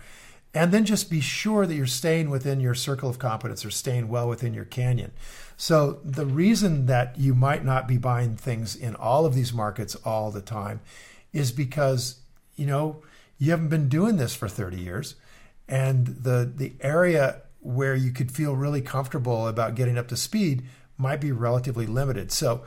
And 0.53 0.71
then 0.73 0.83
just 0.83 1.09
be 1.09 1.21
sure 1.21 1.65
that 1.65 1.75
you're 1.75 1.85
staying 1.87 2.29
within 2.29 2.59
your 2.59 2.75
circle 2.75 3.09
of 3.09 3.19
competence 3.19 3.63
or 3.63 3.71
staying 3.71 4.09
well 4.09 4.27
within 4.27 4.53
your 4.53 4.65
canyon. 4.65 5.11
So, 5.55 5.99
the 6.03 6.25
reason 6.25 6.87
that 6.87 7.17
you 7.17 7.33
might 7.33 7.63
not 7.63 7.87
be 7.87 7.97
buying 7.97 8.35
things 8.35 8.75
in 8.75 8.95
all 8.95 9.25
of 9.25 9.33
these 9.33 9.53
markets 9.53 9.95
all 10.03 10.31
the 10.31 10.41
time 10.41 10.81
is 11.31 11.51
because, 11.51 12.19
you 12.55 12.65
know, 12.65 13.01
you 13.37 13.51
haven't 13.51 13.69
been 13.69 13.87
doing 13.87 14.17
this 14.17 14.35
for 14.35 14.49
30 14.49 14.77
years. 14.77 15.15
And 15.69 16.07
the, 16.07 16.51
the 16.53 16.73
area 16.81 17.43
where 17.61 17.95
you 17.95 18.11
could 18.11 18.31
feel 18.31 18.55
really 18.55 18.81
comfortable 18.81 19.47
about 19.47 19.75
getting 19.75 19.97
up 19.97 20.07
to 20.09 20.17
speed 20.17 20.63
might 20.97 21.21
be 21.21 21.31
relatively 21.31 21.85
limited. 21.85 22.31
So, 22.31 22.63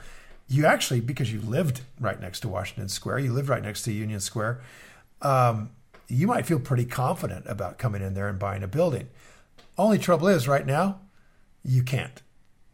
you 0.48 0.66
actually, 0.66 1.00
because 1.00 1.32
you 1.32 1.40
lived 1.40 1.80
right 1.98 2.20
next 2.20 2.40
to 2.40 2.48
Washington 2.48 2.88
Square, 2.88 3.20
you 3.20 3.32
lived 3.32 3.48
right 3.48 3.62
next 3.62 3.82
to 3.82 3.92
Union 3.92 4.20
Square, 4.20 4.60
um, 5.22 5.70
you 6.08 6.26
might 6.26 6.46
feel 6.46 6.60
pretty 6.60 6.84
confident 6.84 7.46
about 7.48 7.78
coming 7.78 8.02
in 8.02 8.14
there 8.14 8.28
and 8.28 8.38
buying 8.38 8.62
a 8.62 8.68
building. 8.68 9.08
Only 9.78 9.98
trouble 9.98 10.28
is, 10.28 10.46
right 10.46 10.66
now, 10.66 11.00
you 11.64 11.82
can't 11.82 12.22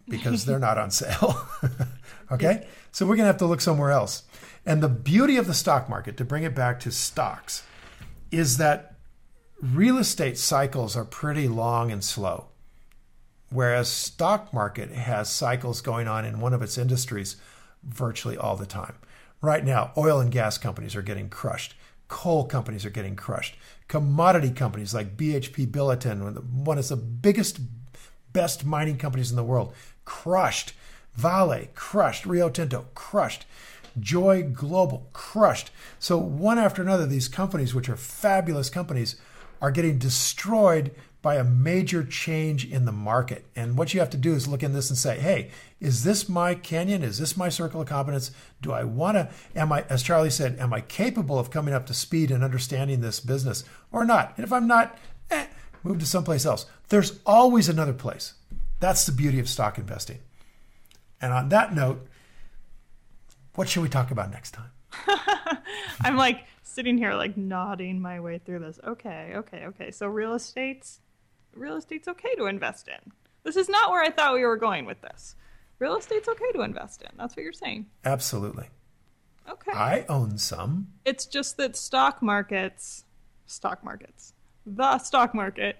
because 0.08 0.44
they're 0.44 0.58
not 0.58 0.76
on 0.76 0.90
sale. 0.90 1.48
okay? 2.32 2.66
So 2.90 3.06
we're 3.06 3.16
going 3.16 3.24
to 3.24 3.32
have 3.32 3.38
to 3.38 3.46
look 3.46 3.60
somewhere 3.60 3.92
else. 3.92 4.24
And 4.66 4.82
the 4.82 4.88
beauty 4.88 5.36
of 5.36 5.46
the 5.46 5.54
stock 5.54 5.88
market, 5.88 6.16
to 6.16 6.24
bring 6.24 6.42
it 6.42 6.54
back 6.54 6.80
to 6.80 6.90
stocks, 6.90 7.64
is 8.30 8.58
that 8.58 8.96
real 9.62 9.96
estate 9.96 10.36
cycles 10.36 10.96
are 10.96 11.04
pretty 11.04 11.48
long 11.48 11.90
and 11.90 12.02
slow, 12.02 12.48
whereas 13.50 13.88
stock 13.88 14.52
market 14.52 14.90
has 14.90 15.30
cycles 15.30 15.80
going 15.80 16.08
on 16.08 16.24
in 16.24 16.40
one 16.40 16.52
of 16.52 16.62
its 16.62 16.76
industries 16.76 17.36
virtually 17.82 18.36
all 18.36 18.56
the 18.56 18.66
time. 18.66 18.94
Right 19.42 19.64
now, 19.64 19.92
oil 19.96 20.20
and 20.20 20.30
gas 20.30 20.58
companies 20.58 20.94
are 20.94 21.02
getting 21.02 21.28
crushed. 21.28 21.74
Coal 22.08 22.44
companies 22.44 22.84
are 22.84 22.90
getting 22.90 23.16
crushed. 23.16 23.56
Commodity 23.88 24.50
companies 24.50 24.92
like 24.92 25.16
BHP 25.16 25.70
Billiton, 25.70 26.42
one 26.64 26.78
of 26.78 26.88
the 26.88 26.96
biggest, 26.96 27.60
best 28.32 28.64
mining 28.64 28.98
companies 28.98 29.30
in 29.30 29.36
the 29.36 29.44
world, 29.44 29.74
crushed. 30.04 30.72
Vale, 31.14 31.68
crushed. 31.74 32.26
Rio 32.26 32.50
Tinto, 32.50 32.86
crushed. 32.94 33.46
Joy 33.98 34.42
Global, 34.42 35.08
crushed. 35.12 35.70
So, 35.98 36.18
one 36.18 36.58
after 36.58 36.82
another, 36.82 37.06
these 37.06 37.28
companies, 37.28 37.74
which 37.74 37.88
are 37.88 37.96
fabulous 37.96 38.70
companies, 38.70 39.16
are 39.60 39.70
getting 39.70 39.98
destroyed 39.98 40.92
by 41.22 41.36
a 41.36 41.44
major 41.44 42.02
change 42.02 42.64
in 42.64 42.86
the 42.86 42.92
market. 42.92 43.44
And 43.54 43.76
what 43.76 43.92
you 43.92 44.00
have 44.00 44.10
to 44.10 44.16
do 44.16 44.34
is 44.34 44.48
look 44.48 44.62
in 44.62 44.72
this 44.72 44.88
and 44.88 44.98
say, 44.98 45.18
hey, 45.18 45.50
is 45.78 46.02
this 46.02 46.28
my 46.28 46.54
canyon? 46.54 47.02
Is 47.02 47.18
this 47.18 47.36
my 47.36 47.48
circle 47.48 47.82
of 47.82 47.88
competence? 47.88 48.30
Do 48.62 48.72
I 48.72 48.84
want 48.84 49.16
to, 49.16 49.30
am 49.54 49.70
I, 49.70 49.84
as 49.90 50.02
Charlie 50.02 50.30
said, 50.30 50.58
am 50.58 50.72
I 50.72 50.80
capable 50.80 51.38
of 51.38 51.50
coming 51.50 51.74
up 51.74 51.86
to 51.86 51.94
speed 51.94 52.30
and 52.30 52.42
understanding 52.42 53.00
this 53.00 53.20
business 53.20 53.64
or 53.92 54.04
not? 54.04 54.32
And 54.36 54.44
if 54.44 54.52
I'm 54.52 54.66
not, 54.66 54.98
eh, 55.30 55.46
move 55.82 55.98
to 55.98 56.06
someplace 56.06 56.46
else. 56.46 56.66
There's 56.88 57.20
always 57.26 57.68
another 57.68 57.94
place. 57.94 58.34
That's 58.80 59.04
the 59.04 59.12
beauty 59.12 59.38
of 59.38 59.48
stock 59.48 59.76
investing. 59.76 60.20
And 61.20 61.34
on 61.34 61.50
that 61.50 61.74
note, 61.74 62.06
what 63.54 63.68
should 63.68 63.82
we 63.82 63.90
talk 63.90 64.10
about 64.10 64.30
next 64.30 64.52
time? 64.52 64.70
I'm 66.00 66.16
like 66.16 66.46
sitting 66.62 66.96
here, 66.96 67.14
like 67.14 67.36
nodding 67.36 68.00
my 68.00 68.20
way 68.20 68.38
through 68.38 68.60
this. 68.60 68.80
Okay, 68.86 69.32
okay, 69.36 69.66
okay. 69.66 69.90
So 69.90 70.06
real 70.06 70.32
estate's 70.32 71.00
real 71.54 71.76
estate's 71.76 72.08
okay 72.08 72.34
to 72.36 72.46
invest 72.46 72.88
in. 72.88 73.12
This 73.42 73.56
is 73.56 73.68
not 73.68 73.90
where 73.90 74.02
I 74.02 74.10
thought 74.10 74.34
we 74.34 74.44
were 74.44 74.56
going 74.56 74.84
with 74.84 75.00
this. 75.00 75.34
Real 75.78 75.96
estate's 75.96 76.28
okay 76.28 76.52
to 76.52 76.62
invest 76.62 77.02
in. 77.02 77.08
That's 77.16 77.36
what 77.36 77.42
you're 77.42 77.52
saying. 77.52 77.86
Absolutely. 78.04 78.66
Okay. 79.48 79.72
I 79.72 80.04
own 80.08 80.38
some. 80.38 80.88
It's 81.04 81.26
just 81.26 81.56
that 81.56 81.76
stock 81.76 82.22
markets, 82.22 83.04
stock 83.46 83.82
markets, 83.82 84.34
the 84.66 84.98
stock 84.98 85.34
market 85.34 85.78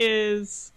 is 0.00 0.72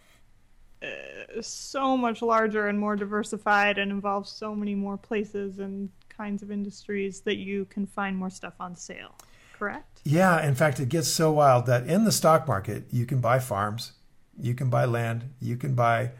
uh, 0.84 1.42
so 1.42 1.96
much 1.96 2.22
larger 2.22 2.68
and 2.68 2.78
more 2.80 2.96
diversified 2.96 3.78
and 3.78 3.92
involves 3.92 4.32
so 4.32 4.54
many 4.54 4.76
more 4.76 4.98
places 4.98 5.60
and 5.60 5.90
kinds 6.10 6.44
of 6.44 6.52
industries 6.52 7.22
that 7.22 7.38
you 7.38 7.66
can 7.66 7.86
find 7.86 8.18
more 8.18 8.30
stuff 8.30 8.54
on 8.60 8.76
sale. 8.76 9.16
Correct? 9.58 10.02
Yeah. 10.04 10.46
In 10.46 10.56
fact, 10.56 10.80
it 10.80 10.90
gets 10.90 11.08
so 11.08 11.32
wild 11.32 11.66
that 11.68 11.88
in 11.88 12.04
the 12.04 12.12
stock 12.12 12.48
market, 12.48 12.86
you 12.92 13.06
can 13.06 13.20
buy 13.20 13.40
farms, 13.40 13.94
you 14.42 14.54
can 14.54 14.70
buy 14.70 14.86
land, 14.86 15.30
you 15.39 15.56
can 15.56 15.76
buy 15.76 16.12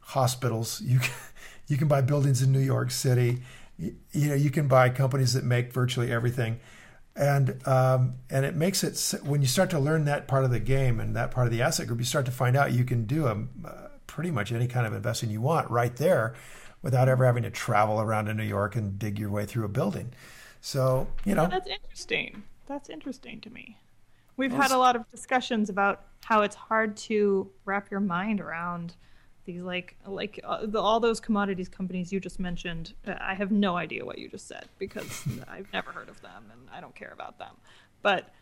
hospitals, 0.00 0.80
you 0.80 1.00
can, 1.00 1.12
you 1.66 1.76
can 1.76 1.88
buy 1.88 2.00
buildings 2.00 2.42
in 2.42 2.52
New 2.52 2.60
York 2.60 2.90
City. 2.90 3.42
You, 3.78 3.96
you 4.12 4.28
know, 4.28 4.34
you 4.34 4.50
can 4.50 4.68
buy 4.68 4.88
companies 4.88 5.32
that 5.34 5.44
make 5.44 5.72
virtually 5.72 6.12
everything 6.12 6.60
and 7.16 7.66
um, 7.66 8.14
and 8.28 8.44
it 8.44 8.56
makes 8.56 8.82
it 8.82 9.20
when 9.24 9.40
you 9.40 9.46
start 9.46 9.70
to 9.70 9.78
learn 9.78 10.04
that 10.06 10.26
part 10.26 10.44
of 10.44 10.50
the 10.50 10.60
game 10.60 10.98
and 10.98 11.14
that 11.14 11.30
part 11.30 11.46
of 11.46 11.52
the 11.52 11.62
asset 11.62 11.86
group, 11.86 12.00
you 12.00 12.04
start 12.04 12.26
to 12.26 12.32
find 12.32 12.56
out 12.56 12.72
you 12.72 12.84
can 12.84 13.04
do 13.04 13.26
a, 13.26 13.46
uh, 13.66 13.88
pretty 14.06 14.30
much 14.30 14.50
any 14.52 14.66
kind 14.66 14.86
of 14.86 14.92
investing 14.92 15.30
you 15.30 15.40
want 15.40 15.70
right 15.70 15.94
there, 15.96 16.34
without 16.82 17.08
ever 17.08 17.24
having 17.24 17.44
to 17.44 17.50
travel 17.50 18.00
around 18.00 18.26
to 18.26 18.34
New 18.34 18.44
York 18.44 18.74
and 18.74 18.98
dig 18.98 19.18
your 19.18 19.30
way 19.30 19.44
through 19.46 19.64
a 19.64 19.68
building. 19.68 20.12
So 20.60 21.06
you 21.24 21.34
know 21.34 21.46
that's 21.46 21.68
interesting. 21.68 22.42
That's 22.66 22.88
interesting 22.88 23.40
to 23.42 23.50
me. 23.50 23.78
We've 24.36 24.52
had 24.52 24.72
a 24.72 24.78
lot 24.78 24.96
of 24.96 25.08
discussions 25.10 25.70
about 25.70 26.04
how 26.24 26.42
it's 26.42 26.56
hard 26.56 26.96
to 26.96 27.50
wrap 27.64 27.90
your 27.90 28.00
mind 28.00 28.40
around 28.40 28.94
these 29.44 29.62
like 29.62 29.96
like 30.06 30.40
uh, 30.44 30.66
the, 30.66 30.80
all 30.80 31.00
those 31.00 31.20
commodities 31.20 31.68
companies 31.68 32.12
you 32.12 32.20
just 32.20 32.40
mentioned. 32.40 32.94
Uh, 33.06 33.14
i 33.20 33.34
have 33.34 33.50
no 33.50 33.76
idea 33.76 34.04
what 34.04 34.18
you 34.18 34.28
just 34.28 34.48
said 34.48 34.66
because 34.78 35.24
i've 35.48 35.70
never 35.72 35.92
heard 35.92 36.08
of 36.08 36.20
them 36.22 36.44
and 36.52 36.62
i 36.72 36.80
don't 36.80 36.94
care 36.94 37.12
about 37.12 37.38
them. 37.38 37.54
But 38.02 38.32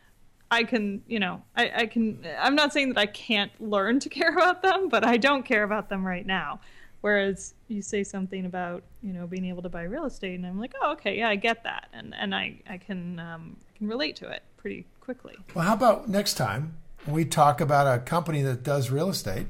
i 0.50 0.64
can 0.64 1.02
you 1.06 1.18
know 1.18 1.42
I, 1.56 1.72
I 1.74 1.86
can 1.86 2.24
i'm 2.38 2.54
not 2.54 2.72
saying 2.72 2.90
that 2.90 2.98
i 2.98 3.06
can't 3.06 3.52
learn 3.60 4.00
to 4.00 4.08
care 4.20 4.32
about 4.32 4.62
them 4.62 4.88
but 4.88 5.04
i 5.04 5.16
don't 5.16 5.44
care 5.44 5.64
about 5.64 5.88
them 5.88 6.06
right 6.06 6.26
now. 6.26 6.60
Whereas 7.00 7.54
you 7.66 7.82
say 7.82 8.04
something 8.04 8.46
about 8.46 8.84
you 9.02 9.12
know 9.12 9.26
being 9.26 9.44
able 9.46 9.62
to 9.62 9.68
buy 9.68 9.82
real 9.82 10.04
estate 10.04 10.36
and 10.36 10.46
i'm 10.46 10.60
like 10.60 10.74
oh 10.82 10.92
okay 10.92 11.18
yeah 11.18 11.28
i 11.28 11.36
get 11.36 11.64
that. 11.64 11.88
And 11.92 12.14
and 12.14 12.34
i 12.34 12.60
i 12.68 12.78
can 12.78 13.18
um, 13.18 13.56
can 13.74 13.88
relate 13.88 14.14
to 14.16 14.30
it 14.30 14.44
pretty 14.56 14.86
quickly 15.02 15.36
well 15.54 15.64
how 15.64 15.74
about 15.74 16.08
next 16.08 16.34
time 16.34 16.76
we 17.06 17.24
talk 17.24 17.60
about 17.60 17.92
a 17.92 18.00
company 18.00 18.42
that 18.42 18.62
does 18.62 18.90
real 18.90 19.10
estate 19.10 19.46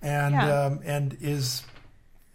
and 0.00 0.34
yeah. 0.34 0.64
um, 0.64 0.80
and 0.84 1.16
is 1.20 1.62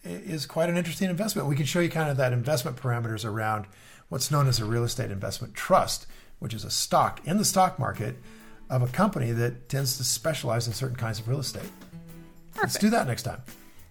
is 0.04 0.46
quite 0.46 0.70
an 0.70 0.78
interesting 0.78 1.10
investment. 1.10 1.48
We 1.48 1.56
can 1.56 1.66
show 1.66 1.80
you 1.80 1.90
kind 1.90 2.10
of 2.10 2.18
that 2.18 2.34
investment 2.34 2.78
parameters 2.78 3.26
around 3.26 3.68
what's 4.10 4.30
known 4.30 4.48
as 4.48 4.60
a 4.60 4.66
real 4.66 4.84
estate 4.84 5.12
investment 5.12 5.54
trust, 5.54 6.08
which 6.40 6.54
is 6.54 6.64
a 6.66 6.70
stock 6.70 7.22
in 7.26 7.38
the 7.38 7.46
stock 7.46 7.80
market 7.80 8.16
of 8.70 8.82
a 8.82 8.88
company 8.88 9.32
that 9.32 9.70
tends 9.70 9.98
to 9.98 10.04
specialize 10.04 10.68
in 10.68 10.74
certain 10.74 10.98
kinds 10.98 11.20
of 11.20 11.28
real 11.28 11.40
estate. 11.40 11.70
Perfect. 12.52 12.64
Let's 12.64 12.78
do 12.80 12.90
that 12.90 13.08
next 13.08 13.24
time. 13.24 13.42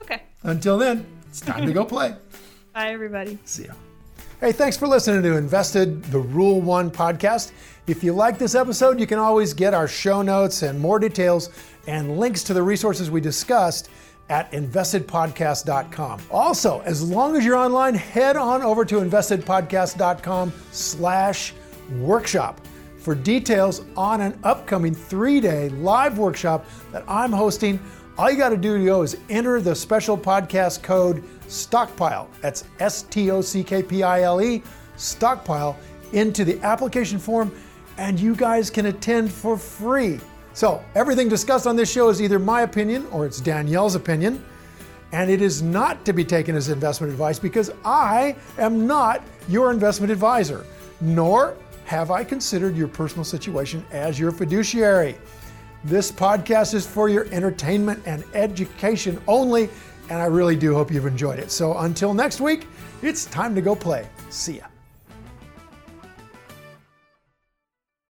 Okay. 0.03 0.22
Until 0.42 0.76
then, 0.78 1.07
it's 1.28 1.40
time 1.40 1.66
to 1.66 1.72
go 1.72 1.84
play. 1.86 2.14
Bye, 2.74 2.90
everybody. 2.90 3.38
See 3.44 3.64
ya. 3.64 3.72
Hey, 4.43 4.51
thanks 4.51 4.76
for 4.76 4.88
listening 4.88 5.22
to 5.22 5.36
Invested, 5.36 6.03
the 6.07 6.18
Rule 6.18 6.61
One 6.61 6.90
podcast. 6.90 7.53
If 7.86 8.03
you 8.03 8.12
like 8.12 8.38
this 8.38 8.57
episode, 8.57 8.99
you 8.99 9.07
can 9.07 9.20
always 9.20 9.55
get 9.55 9.72
our 9.72 9.86
show 9.86 10.20
notes 10.20 10.62
and 10.62 10.80
more 10.80 10.99
details 10.99 11.51
and 11.86 12.18
links 12.18 12.43
to 12.43 12.53
the 12.53 12.61
resources 12.61 13.09
we 13.09 13.20
discussed 13.20 13.88
at 14.30 14.51
investedpodcast.com. 14.51 16.22
Also, 16.28 16.80
as 16.80 17.09
long 17.09 17.36
as 17.36 17.45
you're 17.45 17.55
online, 17.55 17.95
head 17.95 18.36
on 18.36 18.62
over 18.62 18.84
to 18.84 18.97
investedpodcast.com 18.97 20.53
slash 20.72 21.55
workshop 22.01 22.61
for 22.99 23.14
details 23.14 23.82
on 23.97 24.20
an 24.20 24.36
upcoming 24.43 24.93
three-day 24.93 25.68
live 25.68 26.18
workshop 26.18 26.66
that 26.90 27.05
I'm 27.07 27.30
hosting. 27.30 27.78
All 28.18 28.28
you 28.28 28.38
got 28.38 28.49
to 28.49 28.57
do 28.57 28.76
to 28.76 28.84
go 28.84 29.03
is 29.03 29.16
enter 29.30 29.61
the 29.61 29.76
special 29.76 30.18
podcast 30.18 30.82
code 30.82 31.22
STOCKPILE. 31.53 32.28
That's 32.40 32.64
S-T-O-C-K-P-I-L-E, 32.80 34.62
STOCKPILE, 34.96 35.76
into 36.12 36.44
the 36.44 36.61
application 36.61 37.18
form, 37.18 37.53
and 37.98 38.18
you 38.18 38.34
guys 38.34 38.70
can 38.70 38.86
attend 38.86 39.30
for 39.30 39.57
free. 39.57 40.20
So, 40.55 40.84
everything 40.94 41.28
discussed 41.28 41.66
on 41.66 41.76
this 41.76 41.90
show 41.90 42.09
is 42.09 42.20
either 42.20 42.38
my 42.38 42.62
opinion 42.62 43.07
or 43.11 43.26
it's 43.26 43.40
Danielle's 43.40 43.94
opinion, 43.94 44.44
and 45.12 45.30
it 45.30 45.42
is 45.42 45.62
not 45.62 46.05
to 46.07 46.12
be 46.12 46.24
taken 46.24 46.57
as 46.57 46.68
investment 46.68 47.12
advice 47.12 47.38
because 47.38 47.70
I 47.84 48.36
am 48.59 48.86
not 48.86 49.22
your 49.48 49.70
investment 49.70 50.11
advisor, 50.11 50.64
nor 51.00 51.57
have 51.84 52.11
I 52.11 52.24
considered 52.24 52.76
your 52.76 52.88
personal 52.88 53.24
situation 53.24 53.84
as 53.90 54.18
your 54.18 54.30
fiduciary. 54.30 55.16
This 55.84 56.12
podcast 56.12 56.74
is 56.74 56.86
for 56.86 57.09
your 57.09 57.26
entertainment 57.32 58.03
and 58.07 58.24
education 58.34 59.20
only, 59.26 59.68
and 60.11 60.20
I 60.20 60.26
really 60.26 60.57
do 60.57 60.74
hope 60.74 60.90
you've 60.90 61.07
enjoyed 61.07 61.38
it. 61.38 61.50
So, 61.50 61.78
until 61.78 62.14
next 62.14 62.40
week, 62.40 62.66
it's 63.03 63.24
time 63.26 63.55
to 63.55 63.61
go 63.61 63.74
play. 63.74 64.07
See 64.30 64.59
ya. 64.59 64.72